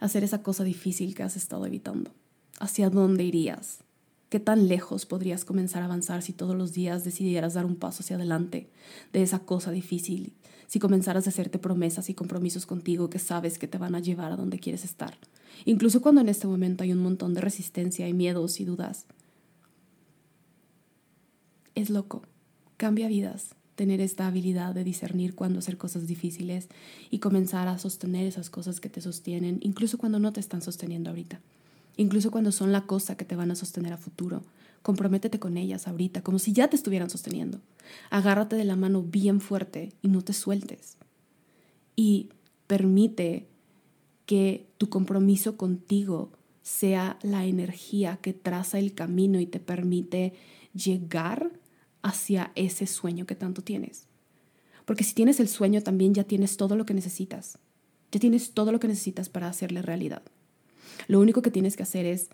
hacer 0.00 0.24
esa 0.24 0.42
cosa 0.42 0.64
difícil 0.64 1.14
que 1.14 1.22
has 1.22 1.36
estado 1.36 1.64
evitando. 1.64 2.10
¿Hacia 2.58 2.90
dónde 2.90 3.22
irías? 3.22 3.84
¿Qué 4.30 4.40
tan 4.40 4.66
lejos 4.66 5.06
podrías 5.06 5.44
comenzar 5.44 5.82
a 5.82 5.84
avanzar 5.84 6.20
si 6.20 6.32
todos 6.32 6.56
los 6.56 6.72
días 6.72 7.04
decidieras 7.04 7.54
dar 7.54 7.66
un 7.66 7.76
paso 7.76 8.02
hacia 8.02 8.16
adelante 8.16 8.68
de 9.12 9.22
esa 9.22 9.38
cosa 9.38 9.70
difícil? 9.70 10.32
Si 10.66 10.80
comenzaras 10.80 11.28
a 11.28 11.30
hacerte 11.30 11.60
promesas 11.60 12.10
y 12.10 12.14
compromisos 12.14 12.66
contigo 12.66 13.10
que 13.10 13.20
sabes 13.20 13.60
que 13.60 13.68
te 13.68 13.78
van 13.78 13.94
a 13.94 14.00
llevar 14.00 14.32
a 14.32 14.36
donde 14.36 14.58
quieres 14.58 14.84
estar. 14.84 15.16
Incluso 15.64 16.00
cuando 16.02 16.20
en 16.20 16.28
este 16.28 16.46
momento 16.46 16.82
hay 16.82 16.92
un 16.92 16.98
montón 16.98 17.34
de 17.34 17.40
resistencia 17.40 18.08
y 18.08 18.14
miedos 18.14 18.60
y 18.60 18.64
dudas. 18.64 19.06
Es 21.74 21.90
loco. 21.90 22.22
Cambia 22.76 23.08
vidas 23.08 23.54
tener 23.74 24.00
esta 24.00 24.26
habilidad 24.26 24.74
de 24.74 24.84
discernir 24.84 25.34
cuándo 25.34 25.60
hacer 25.60 25.78
cosas 25.78 26.06
difíciles 26.06 26.68
y 27.10 27.20
comenzar 27.20 27.68
a 27.68 27.78
sostener 27.78 28.26
esas 28.26 28.50
cosas 28.50 28.80
que 28.80 28.90
te 28.90 29.00
sostienen, 29.00 29.58
incluso 29.62 29.96
cuando 29.96 30.18
no 30.18 30.32
te 30.32 30.40
están 30.40 30.60
sosteniendo 30.60 31.10
ahorita 31.10 31.40
incluso 31.96 32.30
cuando 32.30 32.52
son 32.52 32.72
la 32.72 32.86
cosa 32.86 33.16
que 33.16 33.24
te 33.24 33.36
van 33.36 33.50
a 33.50 33.54
sostener 33.54 33.92
a 33.92 33.98
futuro. 33.98 34.42
Comprométete 34.82 35.38
con 35.38 35.56
ellas 35.56 35.86
ahorita, 35.86 36.22
como 36.22 36.38
si 36.38 36.52
ya 36.52 36.68
te 36.68 36.76
estuvieran 36.76 37.10
sosteniendo. 37.10 37.60
Agárrate 38.10 38.56
de 38.56 38.64
la 38.64 38.76
mano 38.76 39.02
bien 39.02 39.40
fuerte 39.40 39.92
y 40.02 40.08
no 40.08 40.22
te 40.22 40.32
sueltes. 40.32 40.96
Y 41.94 42.30
permite 42.66 43.46
que 44.32 44.64
tu 44.78 44.88
compromiso 44.88 45.58
contigo 45.58 46.32
sea 46.62 47.18
la 47.20 47.44
energía 47.44 48.18
que 48.22 48.32
traza 48.32 48.78
el 48.78 48.94
camino 48.94 49.40
y 49.40 49.46
te 49.46 49.60
permite 49.60 50.32
llegar 50.72 51.50
hacia 52.00 52.50
ese 52.54 52.86
sueño 52.86 53.26
que 53.26 53.34
tanto 53.34 53.60
tienes. 53.60 54.06
Porque 54.86 55.04
si 55.04 55.12
tienes 55.12 55.38
el 55.38 55.48
sueño 55.48 55.82
también 55.82 56.14
ya 56.14 56.24
tienes 56.24 56.56
todo 56.56 56.76
lo 56.76 56.86
que 56.86 56.94
necesitas. 56.94 57.58
Ya 58.10 58.20
tienes 58.20 58.52
todo 58.52 58.72
lo 58.72 58.80
que 58.80 58.88
necesitas 58.88 59.28
para 59.28 59.48
hacerle 59.48 59.82
realidad. 59.82 60.22
Lo 61.08 61.20
único 61.20 61.42
que 61.42 61.50
tienes 61.50 61.76
que 61.76 61.82
hacer 61.82 62.06
es 62.06 62.30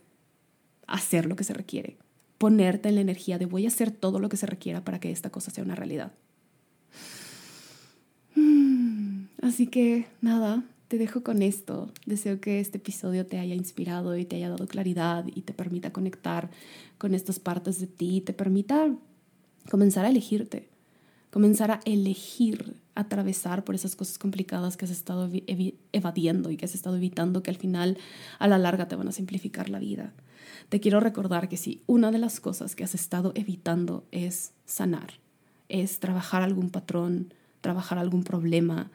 hacer 0.86 1.26
lo 1.26 1.34
que 1.34 1.42
se 1.42 1.52
requiere, 1.52 1.96
ponerte 2.38 2.90
en 2.90 2.94
la 2.94 3.00
energía 3.00 3.38
de 3.38 3.46
voy 3.46 3.64
a 3.64 3.70
hacer 3.70 3.90
todo 3.90 4.20
lo 4.20 4.28
que 4.28 4.36
se 4.36 4.46
requiera 4.46 4.84
para 4.84 5.00
que 5.00 5.10
esta 5.10 5.30
cosa 5.30 5.50
sea 5.50 5.64
una 5.64 5.74
realidad. 5.74 6.12
Mm, 8.36 9.24
así 9.42 9.66
que 9.66 10.06
nada, 10.20 10.62
te 10.88 10.96
dejo 10.98 11.22
con 11.22 11.42
esto. 11.42 11.92
Deseo 12.06 12.40
que 12.40 12.60
este 12.60 12.78
episodio 12.78 13.26
te 13.26 13.38
haya 13.38 13.54
inspirado 13.54 14.16
y 14.16 14.24
te 14.24 14.36
haya 14.36 14.48
dado 14.48 14.66
claridad 14.66 15.26
y 15.26 15.42
te 15.42 15.52
permita 15.52 15.92
conectar 15.92 16.50
con 16.96 17.14
estas 17.14 17.38
partes 17.38 17.78
de 17.78 17.86
ti, 17.86 18.22
te 18.22 18.32
permita 18.32 18.94
comenzar 19.70 20.06
a 20.06 20.08
elegirte, 20.08 20.68
comenzar 21.30 21.70
a 21.70 21.80
elegir 21.84 22.76
atravesar 22.94 23.62
por 23.62 23.76
esas 23.76 23.94
cosas 23.94 24.18
complicadas 24.18 24.76
que 24.76 24.86
has 24.86 24.90
estado 24.90 25.30
evadiendo 25.92 26.50
y 26.50 26.56
que 26.56 26.64
has 26.64 26.74
estado 26.74 26.96
evitando 26.96 27.44
que 27.44 27.50
al 27.50 27.56
final 27.56 27.96
a 28.40 28.48
la 28.48 28.58
larga 28.58 28.88
te 28.88 28.96
van 28.96 29.06
a 29.06 29.12
simplificar 29.12 29.68
la 29.68 29.78
vida. 29.78 30.12
Te 30.68 30.80
quiero 30.80 30.98
recordar 30.98 31.48
que 31.48 31.56
si 31.56 31.82
una 31.86 32.10
de 32.10 32.18
las 32.18 32.40
cosas 32.40 32.74
que 32.74 32.82
has 32.82 32.96
estado 32.96 33.32
evitando 33.36 34.04
es 34.10 34.52
sanar, 34.66 35.12
es 35.68 36.00
trabajar 36.00 36.42
algún 36.42 36.70
patrón, 36.70 37.32
trabajar 37.60 37.98
algún 37.98 38.24
problema, 38.24 38.90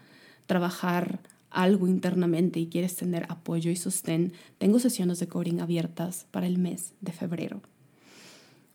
trabajar 0.48 1.22
algo 1.54 1.88
internamente 1.88 2.60
y 2.60 2.68
quieres 2.68 2.96
tener 2.96 3.26
apoyo 3.30 3.72
y 3.72 3.76
sostén, 3.76 4.34
tengo 4.58 4.80
sesiones 4.80 5.20
de 5.20 5.28
coding 5.28 5.60
abiertas 5.60 6.26
para 6.32 6.48
el 6.48 6.58
mes 6.58 6.94
de 7.02 7.12
febrero 7.12 7.62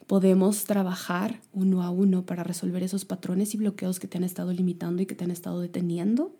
podemos 0.09 0.65
trabajar 0.65 1.39
uno 1.53 1.83
a 1.83 1.91
uno 1.91 2.25
para 2.25 2.43
resolver 2.43 2.83
esos 2.83 3.05
patrones 3.05 3.55
y 3.55 3.59
bloqueos 3.59 4.01
que 4.01 4.09
te 4.09 4.17
han 4.17 4.25
estado 4.25 4.53
limitando 4.53 5.03
y 5.03 5.07
que 5.07 5.15
te 5.15 5.25
han 5.25 5.31
estado 5.31 5.61
deteniendo. 5.61 6.35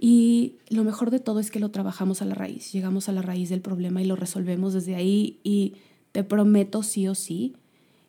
Y 0.00 0.56
lo 0.70 0.82
mejor 0.82 1.10
de 1.10 1.20
todo 1.20 1.40
es 1.40 1.50
que 1.50 1.60
lo 1.60 1.70
trabajamos 1.70 2.22
a 2.22 2.24
la 2.24 2.34
raíz, 2.34 2.72
llegamos 2.72 3.08
a 3.08 3.12
la 3.12 3.20
raíz 3.20 3.50
del 3.50 3.60
problema 3.60 4.02
y 4.02 4.06
lo 4.06 4.16
resolvemos 4.16 4.72
desde 4.72 4.96
ahí 4.96 5.40
y 5.44 5.74
te 6.12 6.24
prometo 6.24 6.82
sí 6.82 7.06
o 7.06 7.14
sí 7.14 7.54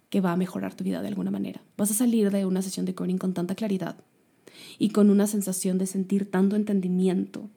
que 0.09 0.21
va 0.21 0.31
a 0.31 0.37
mejorar 0.37 0.73
tu 0.73 0.85
vida 0.85 1.01
de 1.01 1.09
alguna 1.09 1.31
manera. 1.31 1.61
Vas 1.77 1.91
a 1.91 1.93
salir 1.93 2.31
de 2.31 2.45
una 2.45 2.61
sesión 2.61 2.85
de 2.85 2.95
coding 2.95 3.17
con 3.17 3.33
tanta 3.33 3.55
claridad 3.55 3.97
y 4.79 4.89
con 4.89 5.09
una 5.09 5.27
sensación 5.27 5.77
de 5.77 5.85
sentir 5.85 6.29
tanto 6.29 6.55
entendimiento 6.55 7.49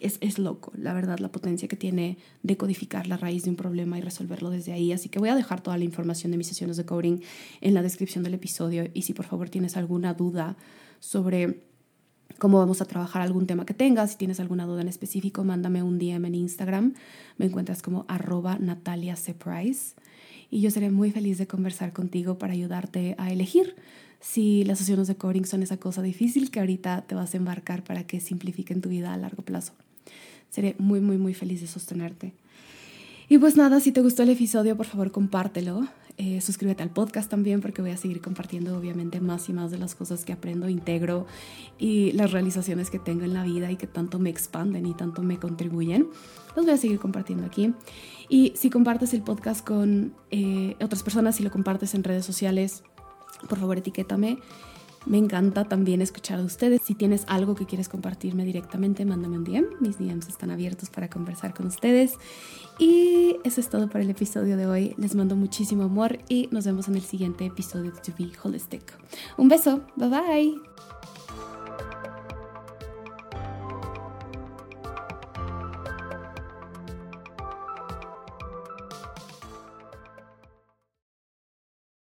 es, 0.00 0.38
loco, 0.38 0.72
la 0.76 0.92
verdad, 0.92 1.18
la 1.18 1.30
potencia 1.30 1.68
que 1.68 1.76
tiene 1.76 2.18
de 2.42 2.56
codificar 2.56 3.06
la 3.06 3.16
raíz 3.16 3.44
de 3.44 3.50
un 3.50 3.56
problema 3.56 3.98
y 3.98 4.00
resolverlo 4.00 4.50
desde 4.50 4.72
ahí. 4.72 4.92
Así 4.92 5.08
que 5.08 5.18
voy 5.18 5.28
a 5.28 5.34
dejar 5.34 5.60
toda 5.60 5.76
la 5.78 5.84
información 5.84 6.30
de 6.30 6.38
mis 6.38 6.46
sesiones 6.46 6.76
de 6.76 6.84
coding 6.84 7.20
en 7.60 7.74
la 7.74 7.82
descripción 7.82 8.24
del 8.24 8.34
episodio 8.34 8.88
y 8.94 9.02
si 9.02 9.12
por 9.12 9.26
favor 9.26 9.50
tienes 9.50 9.76
alguna 9.76 10.14
duda 10.14 10.56
sobre 11.00 11.62
cómo 12.38 12.58
vamos 12.58 12.80
a 12.80 12.84
trabajar 12.84 13.22
algún 13.22 13.46
tema 13.46 13.66
que 13.66 13.74
tengas, 13.74 14.12
si 14.12 14.18
tienes 14.18 14.40
alguna 14.40 14.66
duda 14.66 14.82
en 14.82 14.88
específico, 14.88 15.44
mándame 15.44 15.82
un 15.82 15.98
DM 15.98 16.26
en 16.26 16.34
Instagram. 16.34 16.94
Me 17.36 17.46
encuentras 17.46 17.82
como 17.82 18.04
arroba 18.08 18.58
Natalia 18.58 19.16
y 20.50 20.60
yo 20.60 20.70
seré 20.70 20.90
muy 20.90 21.10
feliz 21.10 21.38
de 21.38 21.46
conversar 21.46 21.92
contigo 21.92 22.38
para 22.38 22.52
ayudarte 22.52 23.14
a 23.18 23.32
elegir 23.32 23.76
si 24.20 24.64
las 24.64 24.78
sesiones 24.78 25.06
de 25.06 25.16
coding 25.16 25.44
son 25.44 25.62
esa 25.62 25.76
cosa 25.76 26.02
difícil 26.02 26.50
que 26.50 26.60
ahorita 26.60 27.02
te 27.02 27.14
vas 27.14 27.34
a 27.34 27.36
embarcar 27.36 27.84
para 27.84 28.04
que 28.04 28.20
simplifiquen 28.20 28.80
tu 28.80 28.88
vida 28.88 29.12
a 29.12 29.16
largo 29.16 29.42
plazo. 29.42 29.72
Seré 30.50 30.74
muy, 30.78 31.00
muy, 31.00 31.18
muy 31.18 31.34
feliz 31.34 31.60
de 31.60 31.66
sostenerte. 31.66 32.32
Y 33.28 33.38
pues 33.38 33.56
nada, 33.56 33.78
si 33.80 33.92
te 33.92 34.00
gustó 34.00 34.22
el 34.22 34.30
episodio, 34.30 34.76
por 34.76 34.86
favor 34.86 35.12
compártelo. 35.12 35.86
Eh, 36.16 36.40
suscríbete 36.40 36.82
al 36.82 36.90
podcast 36.90 37.30
también 37.30 37.60
porque 37.60 37.80
voy 37.80 37.92
a 37.92 37.96
seguir 37.96 38.20
compartiendo 38.20 38.76
obviamente 38.76 39.20
más 39.20 39.48
y 39.48 39.52
más 39.52 39.70
de 39.70 39.78
las 39.78 39.94
cosas 39.94 40.24
que 40.24 40.32
aprendo, 40.32 40.68
integro 40.68 41.26
y 41.78 42.10
las 42.10 42.32
realizaciones 42.32 42.90
que 42.90 42.98
tengo 42.98 43.22
en 43.22 43.34
la 43.34 43.44
vida 43.44 43.70
y 43.70 43.76
que 43.76 43.86
tanto 43.86 44.18
me 44.18 44.28
expanden 44.28 44.84
y 44.86 44.94
tanto 44.94 45.22
me 45.22 45.38
contribuyen. 45.38 46.08
Los 46.56 46.64
voy 46.64 46.74
a 46.74 46.76
seguir 46.76 46.98
compartiendo 46.98 47.46
aquí. 47.46 47.72
Y 48.28 48.52
si 48.56 48.68
compartes 48.68 49.14
el 49.14 49.22
podcast 49.22 49.64
con 49.64 50.14
eh, 50.32 50.74
otras 50.82 51.04
personas, 51.04 51.36
si 51.36 51.44
lo 51.44 51.52
compartes 51.52 51.94
en 51.94 52.02
redes 52.02 52.24
sociales, 52.24 52.82
por 53.48 53.58
favor 53.58 53.78
etiquétame 53.78 54.38
me 55.08 55.16
encanta 55.16 55.64
también 55.64 56.02
escuchar 56.02 56.38
de 56.38 56.44
ustedes. 56.44 56.82
Si 56.84 56.94
tienes 56.94 57.24
algo 57.28 57.54
que 57.54 57.66
quieres 57.66 57.88
compartirme 57.88 58.44
directamente, 58.44 59.04
mándame 59.04 59.38
un 59.38 59.44
DM. 59.44 59.66
Mis 59.80 59.98
DMs 59.98 60.28
están 60.28 60.50
abiertos 60.50 60.90
para 60.90 61.08
conversar 61.08 61.54
con 61.54 61.66
ustedes. 61.66 62.14
Y 62.78 63.36
eso 63.42 63.60
es 63.60 63.70
todo 63.70 63.88
para 63.88 64.04
el 64.04 64.10
episodio 64.10 64.56
de 64.56 64.66
hoy. 64.66 64.94
Les 64.98 65.14
mando 65.14 65.34
muchísimo 65.34 65.84
amor 65.84 66.18
y 66.28 66.48
nos 66.50 66.66
vemos 66.66 66.88
en 66.88 66.96
el 66.96 67.02
siguiente 67.02 67.46
episodio 67.46 67.90
de 67.92 68.00
To 68.00 68.12
Be 68.18 68.30
Holistic. 68.42 68.92
Un 69.36 69.48
beso. 69.48 69.80
Bye 69.96 70.08
bye. 70.08 70.97